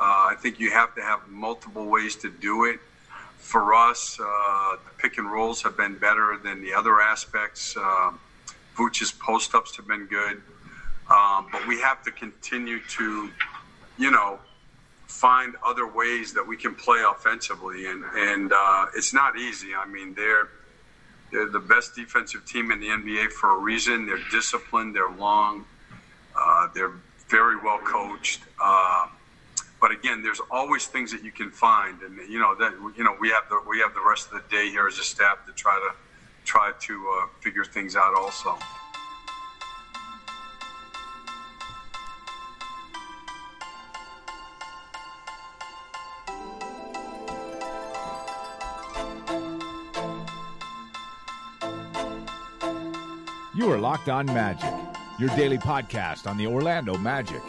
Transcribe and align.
Uh, 0.00 0.30
I 0.30 0.36
think 0.38 0.60
you 0.60 0.70
have 0.70 0.94
to 0.94 1.02
have 1.02 1.28
multiple 1.28 1.86
ways 1.86 2.16
to 2.16 2.30
do 2.30 2.64
it 2.64 2.80
for 3.38 3.74
us, 3.74 4.18
uh, 4.20 4.72
the 4.72 4.90
pick 4.98 5.16
and 5.16 5.30
rolls 5.30 5.62
have 5.62 5.76
been 5.76 5.96
better 5.96 6.38
than 6.42 6.60
the 6.60 6.74
other 6.74 7.00
aspects. 7.00 7.76
Um, 7.76 8.20
Vooch's 8.76 9.10
post 9.12 9.54
ups 9.54 9.76
have 9.76 9.86
been 9.86 10.06
good. 10.06 10.42
Um, 11.10 11.46
but 11.50 11.66
we 11.66 11.80
have 11.80 12.02
to 12.04 12.10
continue 12.10 12.80
to, 12.90 13.30
you 13.96 14.10
know, 14.10 14.38
find 15.06 15.54
other 15.64 15.86
ways 15.86 16.34
that 16.34 16.46
we 16.46 16.56
can 16.56 16.74
play 16.74 17.02
offensively. 17.10 17.86
And, 17.86 18.04
and 18.14 18.52
uh, 18.52 18.86
it's 18.94 19.14
not 19.14 19.38
easy. 19.38 19.68
I 19.74 19.86
mean, 19.86 20.12
they're, 20.14 20.48
they're 21.32 21.48
the 21.48 21.60
best 21.60 21.94
defensive 21.94 22.44
team 22.44 22.70
in 22.70 22.80
the 22.80 22.88
NBA 22.88 23.32
for 23.32 23.56
a 23.56 23.58
reason. 23.58 24.04
They're 24.04 24.20
disciplined, 24.30 24.94
they're 24.94 25.10
long, 25.10 25.64
uh, 26.36 26.68
they're 26.74 26.92
very 27.28 27.56
well 27.56 27.78
coached. 27.78 28.42
Uh, 28.62 29.06
but 29.80 29.92
again, 29.92 30.22
there's 30.22 30.40
always 30.50 30.86
things 30.86 31.12
that 31.12 31.22
you 31.22 31.30
can 31.30 31.50
find, 31.50 32.02
and 32.02 32.18
you 32.28 32.40
know 32.40 32.54
that 32.56 32.72
you 32.96 33.04
know 33.04 33.16
we 33.20 33.28
have 33.30 33.44
the 33.48 33.60
we 33.68 33.78
have 33.78 33.94
the 33.94 34.02
rest 34.06 34.32
of 34.32 34.42
the 34.42 34.56
day 34.56 34.70
here 34.70 34.86
as 34.86 34.98
a 34.98 35.04
staff 35.04 35.46
to 35.46 35.52
try 35.52 35.74
to 35.76 35.94
try 36.44 36.72
to 36.80 37.20
uh, 37.22 37.26
figure 37.40 37.64
things 37.64 37.94
out 37.94 38.14
also. 38.14 38.58
You 53.54 53.72
are 53.72 53.78
Locked 53.78 54.08
On 54.08 54.24
Magic, 54.26 54.72
your 55.18 55.28
daily 55.30 55.58
podcast 55.58 56.28
on 56.28 56.36
the 56.36 56.46
Orlando 56.46 56.96
Magic 56.96 57.42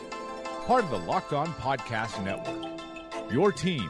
part 0.70 0.84
of 0.84 0.92
the 0.92 1.00
Locked 1.00 1.34
On 1.34 1.48
Podcast 1.56 2.24
Network. 2.24 2.80
Your 3.34 3.52
team 3.52 3.90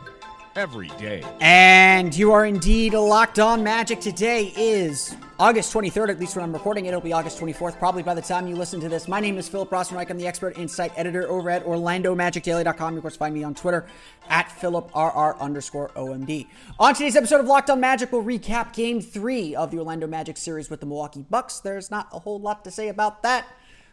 every 0.55 0.87
day. 0.97 1.21
And 1.41 2.15
you 2.15 2.31
are 2.31 2.45
indeed 2.45 2.93
a 2.93 3.01
locked 3.01 3.37
on 3.37 3.61
magic. 3.61 3.99
Today 3.99 4.53
is 4.55 5.13
August 5.37 5.73
23rd, 5.73 6.07
at 6.07 6.21
least 6.21 6.37
when 6.37 6.45
I'm 6.45 6.53
recording 6.53 6.85
it. 6.85 6.87
It'll 6.87 7.01
be 7.01 7.11
August 7.11 7.37
24th, 7.37 7.77
probably 7.79 8.01
by 8.01 8.13
the 8.13 8.21
time 8.21 8.47
you 8.47 8.55
listen 8.55 8.79
to 8.79 8.87
this. 8.87 9.09
My 9.09 9.19
name 9.19 9.37
is 9.37 9.49
Philip 9.49 9.69
Rossman-Reich. 9.69 10.09
I'm 10.09 10.17
the 10.17 10.25
expert 10.25 10.57
insight 10.57 10.93
editor 10.95 11.29
over 11.29 11.49
at 11.49 11.65
OrlandoMagicDaily.com. 11.65 12.93
You, 12.93 12.99
of 12.99 13.03
course, 13.03 13.17
find 13.17 13.35
me 13.35 13.43
on 13.43 13.55
Twitter 13.55 13.85
at 14.29 14.47
PhilipRR 14.47 15.37
underscore 15.37 15.89
OMD. 15.97 16.47
On 16.79 16.93
today's 16.93 17.17
episode 17.17 17.41
of 17.41 17.45
Locked 17.45 17.69
On 17.71 17.81
Magic, 17.81 18.13
we'll 18.13 18.23
recap 18.23 18.71
game 18.71 19.01
three 19.01 19.53
of 19.53 19.71
the 19.71 19.79
Orlando 19.79 20.07
Magic 20.07 20.37
series 20.37 20.69
with 20.69 20.79
the 20.79 20.85
Milwaukee 20.85 21.25
Bucks. 21.29 21.59
There's 21.59 21.91
not 21.91 22.07
a 22.13 22.19
whole 22.19 22.39
lot 22.39 22.63
to 22.63 22.71
say 22.71 22.87
about 22.87 23.21
that. 23.23 23.45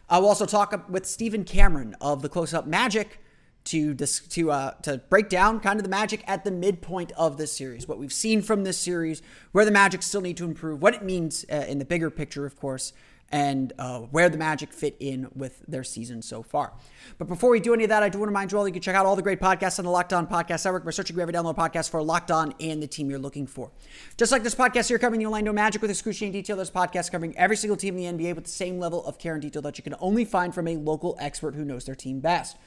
I'll 0.09 0.25
also 0.25 0.45
talk 0.45 0.89
with 0.89 1.05
Stephen 1.05 1.43
Cameron 1.43 1.95
of 1.99 2.21
the 2.21 2.29
Close 2.29 2.53
Up 2.53 2.65
Magic 2.65 3.19
to 3.65 3.93
to 3.93 4.51
uh, 4.51 4.71
to 4.83 4.99
break 5.09 5.27
down 5.27 5.59
kind 5.59 5.77
of 5.77 5.83
the 5.83 5.89
Magic 5.89 6.23
at 6.27 6.45
the 6.45 6.51
midpoint 6.51 7.11
of 7.17 7.37
this 7.37 7.51
series, 7.51 7.87
what 7.87 7.99
we've 7.99 8.13
seen 8.13 8.41
from 8.41 8.63
this 8.63 8.77
series, 8.77 9.21
where 9.51 9.65
the 9.65 9.71
Magic 9.71 10.01
still 10.01 10.21
need 10.21 10.37
to 10.37 10.45
improve, 10.45 10.81
what 10.81 10.93
it 10.93 11.03
means 11.03 11.45
uh, 11.51 11.65
in 11.67 11.77
the 11.77 11.85
bigger 11.85 12.09
picture, 12.09 12.45
of 12.45 12.55
course, 12.55 12.93
and 13.31 13.73
uh, 13.77 13.99
where 13.99 14.29
the 14.29 14.37
Magic 14.37 14.71
fit 14.71 14.95
in 14.99 15.27
with 15.35 15.63
their 15.67 15.83
season 15.83 16.21
so 16.21 16.41
far. 16.41 16.73
But 17.17 17.27
before 17.27 17.49
we 17.49 17.59
do 17.59 17.73
any 17.73 17.83
of 17.83 17.89
that, 17.89 18.03
I 18.03 18.09
do 18.09 18.19
want 18.19 18.27
to 18.27 18.31
remind 18.31 18.51
you 18.51 18.57
all 18.57 18.67
you 18.67 18.73
can 18.73 18.81
check 18.81 18.95
out 18.95 19.05
all 19.05 19.15
the 19.15 19.21
great 19.21 19.39
podcasts 19.39 19.79
on 19.79 19.85
the 19.85 19.91
Locked 19.91 20.13
On 20.13 20.25
Podcast 20.27 20.63
Network 20.65 20.85
by 20.85 20.91
searching 20.91 21.15
wherever 21.15 21.31
download 21.31 21.57
podcast 21.57 21.89
for 21.89 22.01
Locked 22.01 22.31
On 22.31 22.53
and 22.59 22.81
the 22.81 22.87
team 22.87 23.09
you're 23.09 23.19
looking 23.19 23.45
for. 23.45 23.71
Just 24.17 24.31
like 24.31 24.43
this 24.43 24.55
podcast 24.55 24.87
here 24.87 24.97
covering 24.97 25.19
the 25.19 25.25
Orlando 25.25 25.51
Magic 25.51 25.81
with 25.81 25.91
excruciating 25.91 26.31
detail, 26.33 26.55
there's 26.55 26.71
podcasts 26.71 27.11
covering 27.11 27.37
every 27.37 27.57
single 27.57 27.77
team 27.77 27.97
in 27.97 28.17
the 28.17 28.23
NBA 28.23 28.35
with 28.35 28.45
the 28.45 28.49
same 28.49 28.79
level 28.79 29.05
of 29.05 29.19
care 29.19 29.33
and 29.33 29.41
detail 29.41 29.61
that 29.61 29.77
you 29.77 29.83
can 29.83 29.95
only 29.99 30.23
find 30.23 30.55
from 30.55 30.67
a 30.67 30.77
local 30.77 31.17
expert 31.19 31.55
who 31.55 31.65
knows 31.65 31.85
their 31.85 31.95
team 31.95 32.19
best. 32.19 32.57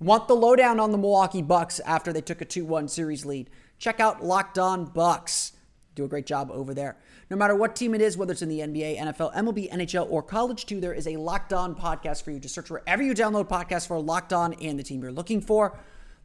Want 0.00 0.28
the 0.28 0.34
lowdown 0.34 0.80
on 0.80 0.92
the 0.92 0.98
Milwaukee 0.98 1.42
Bucks 1.42 1.80
after 1.80 2.12
they 2.12 2.20
took 2.20 2.40
a 2.40 2.44
2 2.44 2.64
1 2.64 2.88
series 2.88 3.24
lead? 3.24 3.48
Check 3.78 4.00
out 4.00 4.24
Locked 4.24 4.58
On 4.58 4.84
Bucks. 4.84 5.52
Do 5.94 6.04
a 6.04 6.08
great 6.08 6.26
job 6.26 6.50
over 6.52 6.74
there. 6.74 6.96
No 7.34 7.38
matter 7.38 7.56
what 7.56 7.74
team 7.74 7.96
it 7.96 8.00
is, 8.00 8.16
whether 8.16 8.30
it's 8.30 8.42
in 8.42 8.48
the 8.48 8.60
NBA, 8.60 8.96
NFL, 8.96 9.34
MLB, 9.34 9.68
NHL, 9.72 10.08
or 10.08 10.22
college 10.22 10.66
too, 10.66 10.80
there 10.80 10.92
is 10.92 11.08
a 11.08 11.16
Locked 11.16 11.52
On 11.52 11.74
podcast 11.74 12.22
for 12.22 12.30
you. 12.30 12.38
Just 12.38 12.54
search 12.54 12.70
wherever 12.70 13.02
you 13.02 13.12
download 13.12 13.48
podcasts 13.48 13.88
for 13.88 13.98
Locked 13.98 14.32
On 14.32 14.52
and 14.52 14.78
the 14.78 14.84
team 14.84 15.02
you're 15.02 15.10
looking 15.10 15.40
for. 15.40 15.76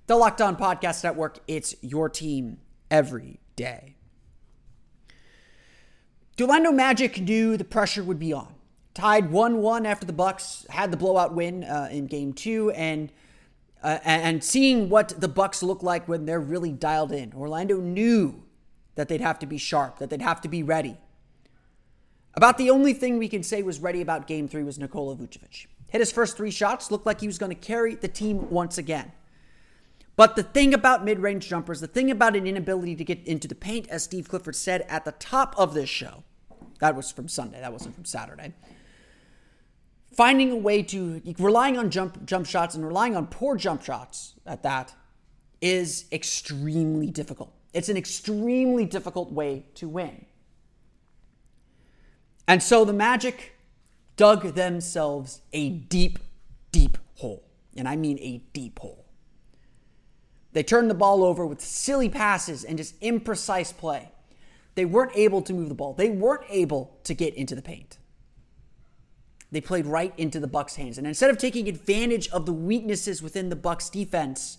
The 0.05 0.15
Locked 0.15 0.39
On 0.39 0.55
Podcast 0.55 1.03
Network, 1.03 1.39
it's 1.47 1.73
your 1.81 2.09
team 2.09 2.59
every 2.91 3.39
day. 3.55 3.95
Orlando 6.39 6.71
Magic 6.71 7.19
knew 7.19 7.57
the 7.57 7.63
pressure 7.63 8.03
would 8.03 8.19
be 8.19 8.31
on. 8.31 8.53
Tied 8.93 9.31
1-1 9.31 9.87
after 9.87 10.05
the 10.05 10.13
Bucks 10.13 10.67
had 10.69 10.91
the 10.91 10.97
blowout 10.97 11.33
win 11.33 11.63
uh, 11.63 11.89
in 11.91 12.05
game 12.05 12.33
2 12.33 12.69
and 12.69 13.11
uh, 13.81 13.97
and 14.05 14.43
seeing 14.43 14.89
what 14.89 15.19
the 15.19 15.27
Bucks 15.27 15.63
look 15.63 15.81
like 15.81 16.07
when 16.07 16.25
they're 16.25 16.39
really 16.39 16.71
dialed 16.71 17.11
in. 17.11 17.33
Orlando 17.33 17.77
knew 17.77 18.43
that 18.99 19.07
they'd 19.07 19.21
have 19.21 19.39
to 19.39 19.45
be 19.45 19.57
sharp, 19.57 19.99
that 19.99 20.09
they'd 20.09 20.21
have 20.21 20.41
to 20.41 20.49
be 20.49 20.61
ready. 20.61 20.97
About 22.33 22.57
the 22.57 22.69
only 22.69 22.91
thing 22.91 23.17
we 23.17 23.29
can 23.29 23.43
say 23.43 23.63
was 23.63 23.79
ready 23.79 24.01
about 24.01 24.27
game 24.27 24.49
three 24.49 24.61
was 24.61 24.77
Nikola 24.77 25.15
Vucevic. 25.15 25.67
Hit 25.89 26.01
his 26.01 26.11
first 26.11 26.35
three 26.35 26.51
shots, 26.51 26.91
looked 26.91 27.05
like 27.05 27.21
he 27.21 27.27
was 27.27 27.37
going 27.37 27.49
to 27.49 27.55
carry 27.55 27.95
the 27.95 28.09
team 28.09 28.49
once 28.49 28.77
again. 28.77 29.13
But 30.17 30.35
the 30.35 30.43
thing 30.43 30.73
about 30.73 31.05
mid 31.05 31.19
range 31.19 31.47
jumpers, 31.47 31.79
the 31.79 31.87
thing 31.87 32.11
about 32.11 32.35
an 32.35 32.45
inability 32.45 32.97
to 32.97 33.05
get 33.05 33.25
into 33.25 33.47
the 33.47 33.55
paint, 33.55 33.87
as 33.87 34.03
Steve 34.03 34.27
Clifford 34.27 34.57
said 34.57 34.81
at 34.89 35.05
the 35.05 35.13
top 35.13 35.55
of 35.57 35.73
this 35.73 35.89
show, 35.89 36.25
that 36.81 36.93
was 36.93 37.09
from 37.09 37.29
Sunday, 37.29 37.61
that 37.61 37.71
wasn't 37.71 37.95
from 37.95 38.03
Saturday. 38.03 38.53
Finding 40.11 40.51
a 40.51 40.57
way 40.57 40.83
to, 40.83 41.21
relying 41.39 41.77
on 41.77 41.89
jump, 41.89 42.25
jump 42.25 42.45
shots 42.45 42.75
and 42.75 42.85
relying 42.85 43.15
on 43.15 43.27
poor 43.27 43.55
jump 43.55 43.81
shots 43.81 44.33
at 44.45 44.63
that 44.63 44.93
is 45.61 46.03
extremely 46.11 47.09
difficult. 47.09 47.53
It's 47.73 47.89
an 47.89 47.97
extremely 47.97 48.85
difficult 48.85 49.31
way 49.31 49.65
to 49.75 49.87
win. 49.87 50.25
And 52.47 52.63
so 52.63 52.83
the 52.83 52.93
Magic 52.93 53.53
dug 54.17 54.55
themselves 54.55 55.41
a 55.53 55.69
deep, 55.69 56.19
deep 56.71 56.97
hole. 57.15 57.43
And 57.77 57.87
I 57.87 57.95
mean 57.95 58.17
a 58.19 58.41
deep 58.53 58.79
hole. 58.79 59.05
They 60.51 60.63
turned 60.63 60.89
the 60.89 60.95
ball 60.95 61.23
over 61.23 61.45
with 61.45 61.61
silly 61.61 62.09
passes 62.09 62.63
and 62.63 62.77
just 62.77 62.99
imprecise 63.01 63.75
play. 63.75 64.11
They 64.75 64.85
weren't 64.85 65.15
able 65.15 65.41
to 65.43 65.53
move 65.53 65.69
the 65.69 65.75
ball. 65.75 65.93
They 65.93 66.09
weren't 66.09 66.45
able 66.49 66.97
to 67.03 67.13
get 67.13 67.35
into 67.35 67.53
the 67.53 67.61
paint. 67.61 67.97
They 69.51 69.61
played 69.61 69.85
right 69.85 70.13
into 70.17 70.39
the 70.39 70.47
Bucks' 70.47 70.75
hands. 70.75 70.97
And 70.97 71.07
instead 71.07 71.29
of 71.29 71.37
taking 71.37 71.67
advantage 71.67 72.29
of 72.29 72.45
the 72.45 72.53
weaknesses 72.53 73.21
within 73.21 73.49
the 73.49 73.55
Bucks' 73.55 73.89
defense, 73.89 74.57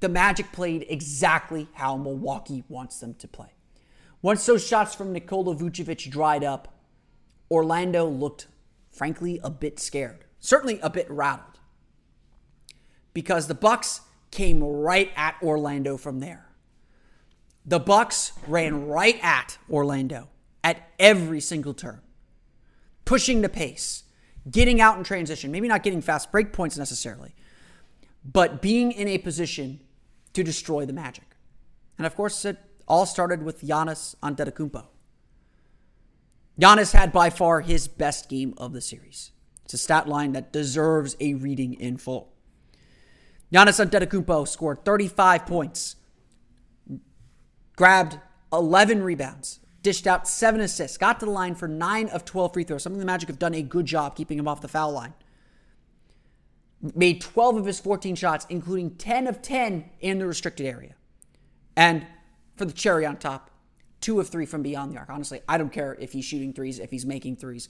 the 0.00 0.08
Magic 0.08 0.52
played 0.52 0.86
exactly 0.88 1.68
how 1.74 1.96
Milwaukee 1.96 2.64
wants 2.68 3.00
them 3.00 3.14
to 3.14 3.28
play. 3.28 3.54
Once 4.22 4.46
those 4.46 4.66
shots 4.66 4.94
from 4.94 5.12
Nikola 5.12 5.54
Vucevic 5.54 6.10
dried 6.10 6.44
up, 6.44 6.74
Orlando 7.50 8.06
looked, 8.06 8.46
frankly, 8.90 9.38
a 9.42 9.50
bit 9.50 9.78
scared. 9.78 10.24
Certainly 10.40 10.80
a 10.80 10.90
bit 10.90 11.10
rattled. 11.10 11.58
Because 13.12 13.46
the 13.46 13.54
Bucks 13.54 14.00
came 14.30 14.62
right 14.62 15.10
at 15.14 15.36
Orlando 15.42 15.96
from 15.96 16.20
there. 16.20 16.48
The 17.64 17.78
Bucks 17.78 18.32
ran 18.46 18.86
right 18.86 19.18
at 19.22 19.58
Orlando 19.70 20.28
at 20.62 20.88
every 20.98 21.40
single 21.40 21.72
turn, 21.72 22.00
pushing 23.04 23.42
the 23.42 23.48
pace, 23.48 24.04
getting 24.50 24.80
out 24.80 24.98
in 24.98 25.04
transition, 25.04 25.50
maybe 25.50 25.68
not 25.68 25.82
getting 25.82 26.00
fast 26.00 26.32
break 26.32 26.52
points 26.52 26.76
necessarily, 26.76 27.34
but 28.24 28.60
being 28.60 28.92
in 28.92 29.08
a 29.08 29.18
position 29.18 29.80
to 30.34 30.42
destroy 30.42 30.84
the 30.84 30.92
Magic. 30.92 31.36
And 31.96 32.06
of 32.06 32.14
course, 32.14 32.44
it 32.44 32.58
all 32.86 33.06
started 33.06 33.42
with 33.42 33.62
Giannis 33.62 34.14
Antetokounmpo. 34.22 34.86
Giannis 36.60 36.92
had 36.92 37.12
by 37.12 37.30
far 37.30 37.62
his 37.62 37.88
best 37.88 38.28
game 38.28 38.54
of 38.58 38.72
the 38.72 38.80
series. 38.80 39.32
It's 39.64 39.74
a 39.74 39.78
stat 39.78 40.08
line 40.08 40.32
that 40.32 40.52
deserves 40.52 41.16
a 41.18 41.34
reading 41.34 41.74
in 41.74 41.96
full. 41.96 42.32
Giannis 43.52 43.84
Antetokounmpo 43.84 44.46
scored 44.46 44.84
35 44.84 45.46
points, 45.46 45.96
grabbed 47.76 48.18
11 48.52 49.02
rebounds, 49.02 49.60
dished 49.82 50.06
out 50.06 50.28
7 50.28 50.60
assists, 50.60 50.98
got 50.98 51.20
to 51.20 51.26
the 51.26 51.32
line 51.32 51.54
for 51.54 51.68
9 51.68 52.08
of 52.08 52.24
12 52.24 52.52
free 52.52 52.64
throws. 52.64 52.82
Something 52.82 53.00
the 53.00 53.06
Magic 53.06 53.28
have 53.28 53.38
done 53.38 53.54
a 53.54 53.62
good 53.62 53.86
job 53.86 54.16
keeping 54.16 54.38
him 54.38 54.48
off 54.48 54.60
the 54.60 54.68
foul 54.68 54.92
line. 54.92 55.14
Made 56.94 57.20
12 57.20 57.56
of 57.56 57.64
his 57.64 57.80
14 57.80 58.14
shots, 58.14 58.46
including 58.50 58.96
10 58.96 59.26
of 59.26 59.40
10 59.40 59.90
in 60.00 60.18
the 60.18 60.26
restricted 60.26 60.66
area. 60.66 60.94
And 61.76 62.06
for 62.56 62.64
the 62.64 62.72
cherry 62.72 63.06
on 63.06 63.16
top, 63.16 63.50
two 64.00 64.20
of 64.20 64.28
three 64.28 64.44
from 64.44 64.62
beyond 64.62 64.92
the 64.92 64.98
arc. 64.98 65.08
Honestly, 65.08 65.40
I 65.48 65.56
don't 65.56 65.72
care 65.72 65.96
if 65.98 66.12
he's 66.12 66.24
shooting 66.26 66.52
threes, 66.52 66.78
if 66.78 66.90
he's 66.90 67.06
making 67.06 67.36
threes. 67.36 67.68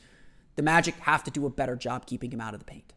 The 0.56 0.62
Magic 0.62 0.96
have 1.00 1.22
to 1.24 1.30
do 1.30 1.46
a 1.46 1.50
better 1.50 1.76
job 1.76 2.06
keeping 2.06 2.30
him 2.32 2.40
out 2.40 2.54
of 2.54 2.60
the 2.60 2.66
paint. 2.66 2.92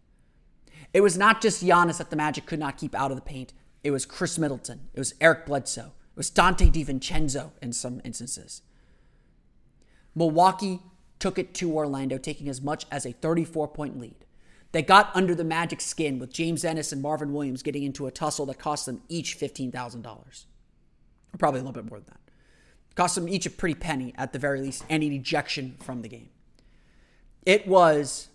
It 0.93 1.01
was 1.01 1.17
not 1.17 1.41
just 1.41 1.63
Giannis 1.63 1.97
that 1.99 2.09
the 2.09 2.15
Magic 2.15 2.45
could 2.45 2.59
not 2.59 2.77
keep 2.77 2.95
out 2.95 3.11
of 3.11 3.17
the 3.17 3.21
paint. 3.21 3.53
It 3.83 3.91
was 3.91 4.05
Khris 4.05 4.39
Middleton. 4.39 4.89
It 4.93 4.99
was 4.99 5.13
Eric 5.21 5.45
Bledsoe. 5.45 5.93
It 6.11 6.17
was 6.17 6.31
Donte 6.31 6.71
DiVincenzo 6.71 7.51
in 7.61 7.73
some 7.73 8.01
instances. 8.03 8.63
Milwaukee 10.15 10.81
took 11.19 11.37
it 11.37 11.53
to 11.55 11.71
Orlando, 11.71 12.17
taking 12.17 12.49
as 12.49 12.61
much 12.61 12.85
as 12.91 13.05
a 13.05 13.11
34 13.11 13.67
point 13.67 13.99
lead. 13.99 14.25
They 14.77 14.83
got 14.83 15.09
under 15.15 15.33
the 15.33 15.43
Magic 15.43 15.81
skin 15.81 16.19
with 16.19 16.31
James 16.31 16.63
Ennis 16.63 16.91
and 16.91 17.01
Marvin 17.01 17.33
Williams 17.33 17.63
getting 17.63 17.81
into 17.81 18.05
a 18.05 18.11
tussle 18.11 18.45
that 18.45 18.59
cost 18.59 18.85
them 18.85 19.01
each 19.09 19.39
$15,000. 19.39 20.45
Probably 21.39 21.59
a 21.59 21.63
little 21.63 21.73
bit 21.73 21.89
more 21.89 21.97
than 21.97 22.09
that. 22.09 22.19
Cost 22.93 23.15
them 23.15 23.27
each 23.27 23.47
a 23.47 23.49
pretty 23.49 23.73
penny 23.73 24.13
at 24.19 24.33
the 24.33 24.37
very 24.37 24.61
least 24.61 24.85
and 24.87 25.01
an 25.01 25.11
ejection 25.11 25.77
from 25.79 26.03
the 26.03 26.07
game. 26.07 26.29
It 27.43 27.67
was, 27.67 28.27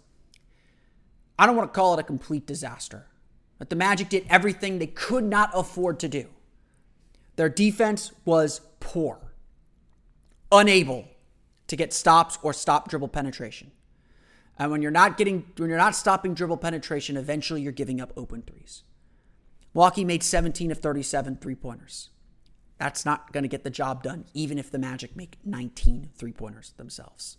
I 1.39 1.47
don't 1.47 1.55
want 1.55 1.73
to 1.73 1.77
call 1.79 1.95
it 1.95 2.01
a 2.01 2.03
complete 2.03 2.45
disaster, 2.45 3.07
but 3.61 3.71
the 3.71 3.77
Magic 3.77 4.09
did 4.09 4.27
everything 4.29 4.81
they 4.81 4.89
could 4.89 5.23
not 5.23 5.53
afford 5.55 6.01
to 6.01 6.09
do. 6.09 6.27
Their 7.37 7.51
defense 7.51 8.11
was 8.25 8.63
poor, 8.81 9.33
unable 10.51 11.07
to 11.69 11.77
get 11.77 11.93
stops 11.93 12.37
or 12.43 12.53
stop 12.53 12.89
dribble 12.89 13.11
penetration. 13.11 13.71
And 14.59 14.71
when 14.71 14.83
you're 14.83 14.91
not 14.91 15.17
getting 15.17 15.47
when 15.57 15.69
you're 15.69 15.79
not 15.79 15.95
stopping 15.95 16.35
dribble 16.35 16.59
penetration, 16.59 17.17
eventually 17.17 17.63
you're 17.63 17.73
giving 17.73 18.01
up 18.01 18.13
open 18.17 18.43
threes. 18.43 18.83
Milwaukee 19.75 20.05
made 20.05 20.23
17 20.23 20.71
of 20.71 20.79
37 20.79 21.37
three-pointers. 21.37 22.11
That's 22.79 23.07
not 23.07 23.33
going 23.33 23.45
to 23.45 23.49
get 23.49 23.65
the 23.65 23.71
job 23.71 24.03
done, 24.03 24.27
even 24.35 24.59
if 24.59 24.71
the 24.71 24.79
Magic 24.79 25.17
make 25.17 25.39
19 25.45 26.11
three-pointers 26.15 26.73
themselves. 26.77 27.39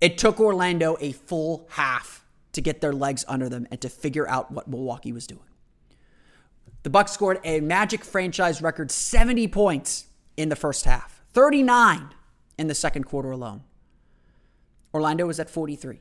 It 0.00 0.18
took 0.18 0.40
Orlando 0.40 0.96
a 1.00 1.12
full 1.12 1.68
half 1.70 2.24
to 2.52 2.60
get 2.60 2.80
their 2.80 2.92
legs 2.92 3.24
under 3.28 3.48
them 3.48 3.66
and 3.70 3.80
to 3.80 3.88
figure 3.88 4.28
out 4.28 4.50
what 4.50 4.66
Milwaukee 4.66 5.12
was 5.12 5.26
doing. 5.26 5.42
The 6.82 6.90
Bucks 6.90 7.12
scored 7.12 7.38
a 7.44 7.60
Magic 7.60 8.04
franchise 8.04 8.62
record 8.62 8.90
70 8.90 9.48
points 9.48 10.06
in 10.36 10.48
the 10.48 10.56
first 10.56 10.84
half, 10.84 11.22
39 11.32 12.14
in 12.58 12.66
the 12.66 12.74
second 12.74 13.04
quarter 13.04 13.30
alone. 13.30 13.62
Orlando 14.96 15.26
was 15.26 15.38
at 15.38 15.50
43. 15.50 16.00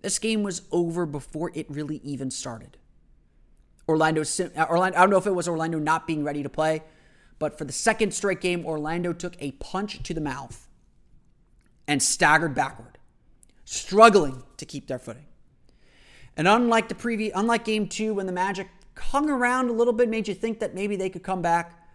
This 0.00 0.20
game 0.20 0.44
was 0.44 0.62
over 0.70 1.06
before 1.06 1.50
it 1.54 1.66
really 1.68 2.00
even 2.04 2.30
started. 2.30 2.78
Orlando, 3.88 4.22
uh, 4.22 4.66
Orlando, 4.70 4.96
I 4.96 5.00
don't 5.00 5.10
know 5.10 5.16
if 5.16 5.26
it 5.26 5.34
was 5.34 5.48
Orlando 5.48 5.80
not 5.80 6.06
being 6.06 6.22
ready 6.22 6.44
to 6.44 6.48
play, 6.48 6.84
but 7.40 7.58
for 7.58 7.64
the 7.64 7.72
second 7.72 8.14
straight 8.14 8.40
game, 8.40 8.64
Orlando 8.64 9.12
took 9.12 9.34
a 9.40 9.50
punch 9.52 10.04
to 10.04 10.14
the 10.14 10.20
mouth 10.20 10.68
and 11.88 12.00
staggered 12.00 12.54
backward, 12.54 12.96
struggling 13.64 14.44
to 14.56 14.64
keep 14.64 14.86
their 14.86 15.00
footing. 15.00 15.26
And 16.36 16.46
unlike 16.46 16.88
the 16.88 16.94
previous, 16.94 17.32
unlike 17.34 17.64
game 17.64 17.88
two, 17.88 18.14
when 18.14 18.26
the 18.26 18.32
Magic 18.32 18.68
hung 18.96 19.28
around 19.28 19.68
a 19.68 19.72
little 19.72 19.92
bit, 19.92 20.08
made 20.08 20.28
you 20.28 20.34
think 20.34 20.60
that 20.60 20.76
maybe 20.76 20.94
they 20.94 21.10
could 21.10 21.24
come 21.24 21.42
back, 21.42 21.88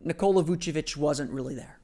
Nikola 0.00 0.42
Vucevic 0.42 0.96
wasn't 0.96 1.30
really 1.30 1.54
there. 1.54 1.77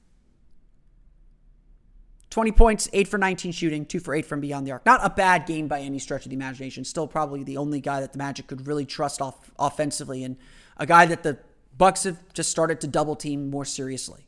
20 2.35 2.51
points, 2.51 2.89
8 2.93 3.07
for 3.07 3.17
19 3.17 3.53
shooting, 3.53 3.87
2 3.87 4.01
for 4.01 4.13
8 4.13 4.27
from 4.27 4.41
beyond 4.41 4.67
the 4.67 4.73
arc. 4.73 4.85
Not 4.85 4.99
a 5.05 5.09
bad 5.09 5.47
game 5.47 5.69
by 5.69 5.79
any 5.79 6.01
stretch 6.01 6.27
of 6.27 6.31
the 6.31 6.35
imagination. 6.35 6.85
Still 6.85 7.07
probably 7.07 7.45
the 7.45 7.59
only 7.59 7.81
guy 7.81 8.01
that 8.01 8.11
the 8.11 8.19
Magic 8.19 8.49
could 8.49 8.67
really 8.67 8.85
trust 8.85 9.23
off 9.23 9.53
offensively 9.57 10.25
and 10.25 10.37
a 10.77 10.85
guy 10.85 11.07
that 11.07 11.23
the 11.23 11.39
Bucks 11.79 12.03
have 12.03 12.19
just 12.33 12.51
started 12.51 12.81
to 12.81 12.89
double 12.89 13.15
team 13.15 13.51
more 13.51 13.65
seriously. 13.65 14.27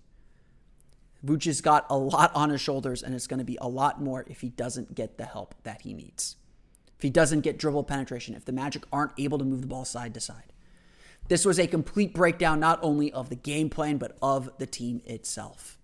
Vooch 1.25 1.47
has 1.47 1.61
got 1.61 1.85
a 1.91 1.99
lot 1.99 2.31
on 2.33 2.51
his 2.51 2.61
shoulders 2.61 3.03
and 3.03 3.13
it's 3.13 3.27
going 3.27 3.41
to 3.41 3.45
be 3.45 3.59
a 3.61 3.67
lot 3.67 4.01
more 4.01 4.25
if 4.29 4.41
he 4.41 4.51
doesn't 4.51 4.95
get 4.95 5.19
the 5.19 5.25
help 5.25 5.57
that 5.65 5.83
he 5.83 5.93
needs. 5.93 6.37
If 6.97 7.03
he 7.03 7.11
doesn't 7.11 7.41
get 7.41 7.59
dribble 7.59 7.83
penetration, 7.83 8.37
if 8.37 8.45
the 8.45 8.53
Magic 8.53 8.85
aren't 8.93 9.19
able 9.19 9.39
to 9.39 9.45
move 9.45 9.63
the 9.63 9.67
ball 9.67 9.85
side 9.85 10.15
to 10.15 10.21
side. 10.21 10.53
This 11.27 11.45
was 11.45 11.59
a 11.59 11.67
complete 11.67 12.15
breakdown 12.15 12.61
not 12.61 12.79
only 12.83 13.13
of 13.13 13.31
the 13.31 13.35
game 13.35 13.69
plan 13.69 13.97
but 13.97 14.17
of 14.23 14.49
the 14.59 14.67
team 14.67 15.03
itself. 15.07 15.77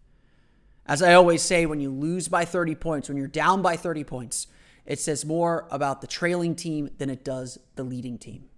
As 0.86 1.02
I 1.02 1.14
always 1.14 1.42
say, 1.42 1.66
when 1.66 1.80
you 1.80 1.90
lose 1.90 2.28
by 2.28 2.44
30 2.44 2.74
points, 2.74 3.08
when 3.08 3.16
you're 3.16 3.26
down 3.28 3.62
by 3.62 3.76
30 3.76 4.04
points, 4.04 4.48
it 4.84 4.98
says 4.98 5.24
more 5.24 5.68
about 5.70 6.00
the 6.00 6.06
trailing 6.06 6.54
team 6.54 6.90
than 6.98 7.08
it 7.08 7.24
does 7.24 7.58
the 7.76 7.84
leading 7.84 8.18
team. 8.18 8.48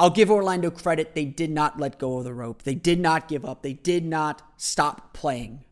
I'll 0.00 0.10
give 0.10 0.30
Orlando 0.30 0.70
credit. 0.70 1.14
They 1.14 1.24
did 1.24 1.50
not 1.50 1.78
let 1.78 1.98
go 1.98 2.18
of 2.18 2.24
the 2.24 2.32
rope. 2.32 2.62
They 2.62 2.74
did 2.74 3.00
not 3.00 3.28
give 3.28 3.44
up. 3.44 3.62
They 3.62 3.72
did 3.72 4.04
not 4.04 4.42
stop 4.56 5.12
playing. 5.12 5.64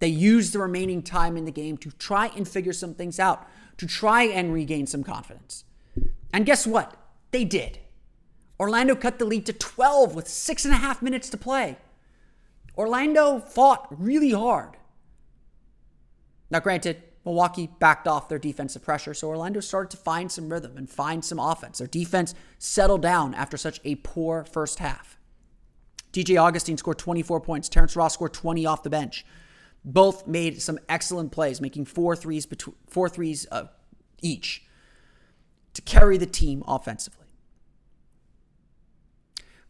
They 0.00 0.08
used 0.08 0.52
the 0.52 0.58
remaining 0.58 1.02
time 1.02 1.36
in 1.36 1.44
the 1.44 1.52
game 1.52 1.78
to 1.78 1.90
try 1.92 2.26
and 2.26 2.46
figure 2.46 2.72
some 2.72 2.94
things 2.94 3.20
out, 3.20 3.48
to 3.78 3.86
try 3.86 4.24
and 4.24 4.52
regain 4.52 4.86
some 4.86 5.04
confidence. 5.04 5.64
And 6.32 6.44
guess 6.44 6.66
what? 6.66 6.96
They 7.30 7.44
did. 7.44 7.78
Orlando 8.58 8.96
cut 8.96 9.18
the 9.18 9.24
lead 9.24 9.46
to 9.46 9.52
12 9.52 10.14
with 10.14 10.28
six 10.28 10.64
and 10.64 10.74
a 10.74 10.78
half 10.78 11.00
minutes 11.00 11.30
to 11.30 11.36
play. 11.36 11.78
Orlando 12.76 13.38
fought 13.38 13.86
really 13.90 14.32
hard. 14.32 14.76
Now, 16.50 16.60
granted, 16.60 17.02
Milwaukee 17.24 17.70
backed 17.78 18.06
off 18.06 18.28
their 18.28 18.38
defensive 18.38 18.82
pressure, 18.82 19.14
so 19.14 19.28
Orlando 19.28 19.60
started 19.60 19.90
to 19.92 19.96
find 19.96 20.30
some 20.30 20.50
rhythm 20.50 20.76
and 20.76 20.88
find 20.88 21.24
some 21.24 21.38
offense. 21.38 21.78
Their 21.78 21.86
defense 21.86 22.34
settled 22.58 23.02
down 23.02 23.34
after 23.34 23.56
such 23.56 23.80
a 23.84 23.94
poor 23.96 24.44
first 24.44 24.78
half. 24.78 25.18
DJ 26.12 26.40
Augustin 26.40 26.76
scored 26.76 26.98
24 26.98 27.40
points. 27.40 27.68
Terrence 27.68 27.96
Ross 27.96 28.14
scored 28.14 28.34
20 28.34 28.66
off 28.66 28.82
the 28.82 28.90
bench. 28.90 29.24
Both 29.84 30.26
made 30.26 30.62
some 30.62 30.78
excellent 30.88 31.32
plays, 31.32 31.60
making 31.60 31.86
four 31.86 32.14
threes, 32.14 32.46
between, 32.46 32.76
four 32.88 33.08
threes 33.08 33.46
uh, 33.50 33.64
each 34.22 34.64
to 35.74 35.82
carry 35.82 36.16
the 36.16 36.26
team 36.26 36.62
offensively 36.68 37.23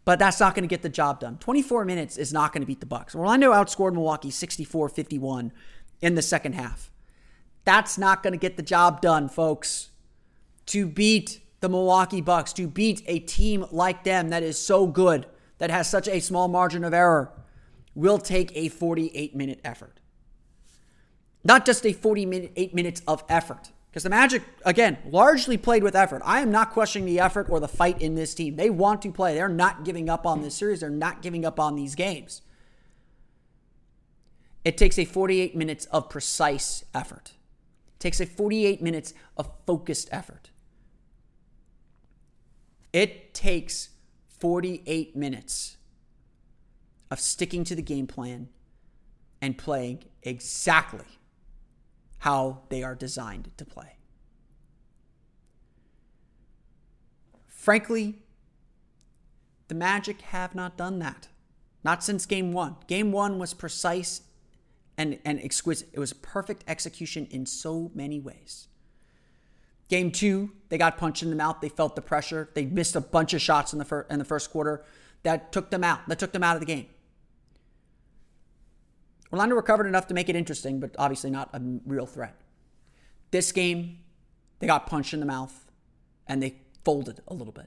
but 0.04 0.18
that's 0.18 0.40
not 0.40 0.54
going 0.54 0.62
to 0.62 0.68
get 0.68 0.82
the 0.82 0.88
job 0.88 1.20
done. 1.20 1.38
24 1.38 1.84
minutes 1.84 2.16
is 2.16 2.32
not 2.32 2.52
going 2.52 2.60
to 2.62 2.66
beat 2.66 2.80
the 2.80 2.86
Bucks. 2.86 3.14
Orlando 3.14 3.52
outscored 3.52 3.94
Milwaukee 3.94 4.30
64-51 4.30 5.50
in 6.00 6.14
the 6.14 6.22
second 6.22 6.54
half. 6.54 6.90
That's 7.64 7.96
not 7.96 8.22
going 8.22 8.32
to 8.32 8.38
get 8.38 8.56
the 8.56 8.62
job 8.62 9.00
done, 9.00 9.28
folks. 9.28 9.90
To 10.66 10.86
beat 10.86 11.40
the 11.60 11.68
Milwaukee 11.68 12.20
Bucks, 12.20 12.52
to 12.54 12.68
beat 12.68 13.02
a 13.06 13.18
team 13.18 13.64
like 13.70 14.04
them 14.04 14.28
that 14.28 14.42
is 14.42 14.58
so 14.58 14.86
good, 14.86 15.26
that 15.58 15.70
has 15.70 15.88
such 15.88 16.08
a 16.08 16.20
small 16.20 16.48
margin 16.48 16.84
of 16.84 16.92
error, 16.92 17.32
will 17.94 18.18
take 18.18 18.54
a 18.54 18.68
48 18.68 19.34
minute 19.34 19.60
effort. 19.64 20.00
Not 21.42 21.64
just 21.64 21.86
a 21.86 21.92
48 21.92 22.74
minutes 22.74 23.02
of 23.06 23.24
effort, 23.28 23.70
because 23.94 24.02
the 24.02 24.10
Magic, 24.10 24.42
again, 24.64 24.98
largely 25.08 25.56
played 25.56 25.84
with 25.84 25.94
effort. 25.94 26.20
I 26.24 26.40
am 26.40 26.50
not 26.50 26.72
questioning 26.72 27.06
the 27.06 27.20
effort 27.20 27.46
or 27.48 27.60
the 27.60 27.68
fight 27.68 28.02
in 28.02 28.16
this 28.16 28.34
team. 28.34 28.56
They 28.56 28.68
want 28.68 29.02
to 29.02 29.12
play. 29.12 29.34
They're 29.36 29.48
not 29.48 29.84
giving 29.84 30.10
up 30.10 30.26
on 30.26 30.42
this 30.42 30.56
series. 30.56 30.80
They're 30.80 30.90
not 30.90 31.22
giving 31.22 31.44
up 31.44 31.60
on 31.60 31.76
these 31.76 31.94
games. 31.94 32.42
It 34.64 34.76
takes 34.76 34.98
a 34.98 35.04
48 35.04 35.54
minutes 35.54 35.84
of 35.92 36.10
precise 36.10 36.84
effort. 36.92 37.34
It 37.94 38.00
takes 38.00 38.18
a 38.18 38.26
48 38.26 38.82
minutes 38.82 39.14
of 39.36 39.48
focused 39.64 40.08
effort. 40.10 40.50
It 42.92 43.32
takes 43.32 43.90
48 44.40 45.14
minutes 45.14 45.76
of 47.12 47.20
sticking 47.20 47.62
to 47.62 47.76
the 47.76 47.82
game 47.82 48.08
plan 48.08 48.48
and 49.40 49.56
playing 49.56 50.02
exactly 50.24 51.06
how 52.24 52.62
they 52.70 52.82
are 52.82 52.94
designed 52.94 53.50
to 53.58 53.66
play. 53.66 53.98
Frankly, 57.46 58.14
the 59.68 59.74
Magic 59.74 60.22
have 60.22 60.54
not 60.54 60.78
done 60.78 61.00
that. 61.00 61.28
Not 61.84 62.02
since 62.02 62.24
game 62.24 62.54
one. 62.54 62.76
Game 62.86 63.12
one 63.12 63.38
was 63.38 63.52
precise 63.52 64.22
and, 64.96 65.18
and 65.26 65.38
exquisite. 65.38 65.90
It 65.92 65.98
was 65.98 66.14
perfect 66.14 66.64
execution 66.66 67.28
in 67.30 67.44
so 67.44 67.90
many 67.94 68.20
ways. 68.20 68.68
Game 69.90 70.10
two, 70.10 70.50
they 70.70 70.78
got 70.78 70.96
punched 70.96 71.22
in 71.22 71.28
the 71.28 71.36
mouth. 71.36 71.58
They 71.60 71.68
felt 71.68 71.94
the 71.94 72.00
pressure. 72.00 72.48
They 72.54 72.64
missed 72.64 72.96
a 72.96 73.02
bunch 73.02 73.34
of 73.34 73.42
shots 73.42 73.74
in 73.74 73.78
the, 73.78 73.84
fir- 73.84 74.06
in 74.08 74.18
the 74.18 74.24
first 74.24 74.50
quarter 74.50 74.82
that 75.24 75.52
took 75.52 75.70
them 75.70 75.84
out. 75.84 76.08
That 76.08 76.18
took 76.18 76.32
them 76.32 76.42
out 76.42 76.56
of 76.56 76.60
the 76.60 76.66
game. 76.66 76.86
Orlando 79.34 79.56
recovered 79.56 79.88
enough 79.88 80.06
to 80.06 80.14
make 80.14 80.28
it 80.28 80.36
interesting, 80.36 80.78
but 80.78 80.94
obviously 80.96 81.28
not 81.28 81.50
a 81.52 81.60
real 81.84 82.06
threat. 82.06 82.36
This 83.32 83.50
game, 83.50 83.98
they 84.60 84.68
got 84.68 84.86
punched 84.86 85.12
in 85.12 85.18
the 85.18 85.26
mouth 85.26 85.72
and 86.28 86.40
they 86.40 86.54
folded 86.84 87.20
a 87.26 87.34
little 87.34 87.52
bit. 87.52 87.66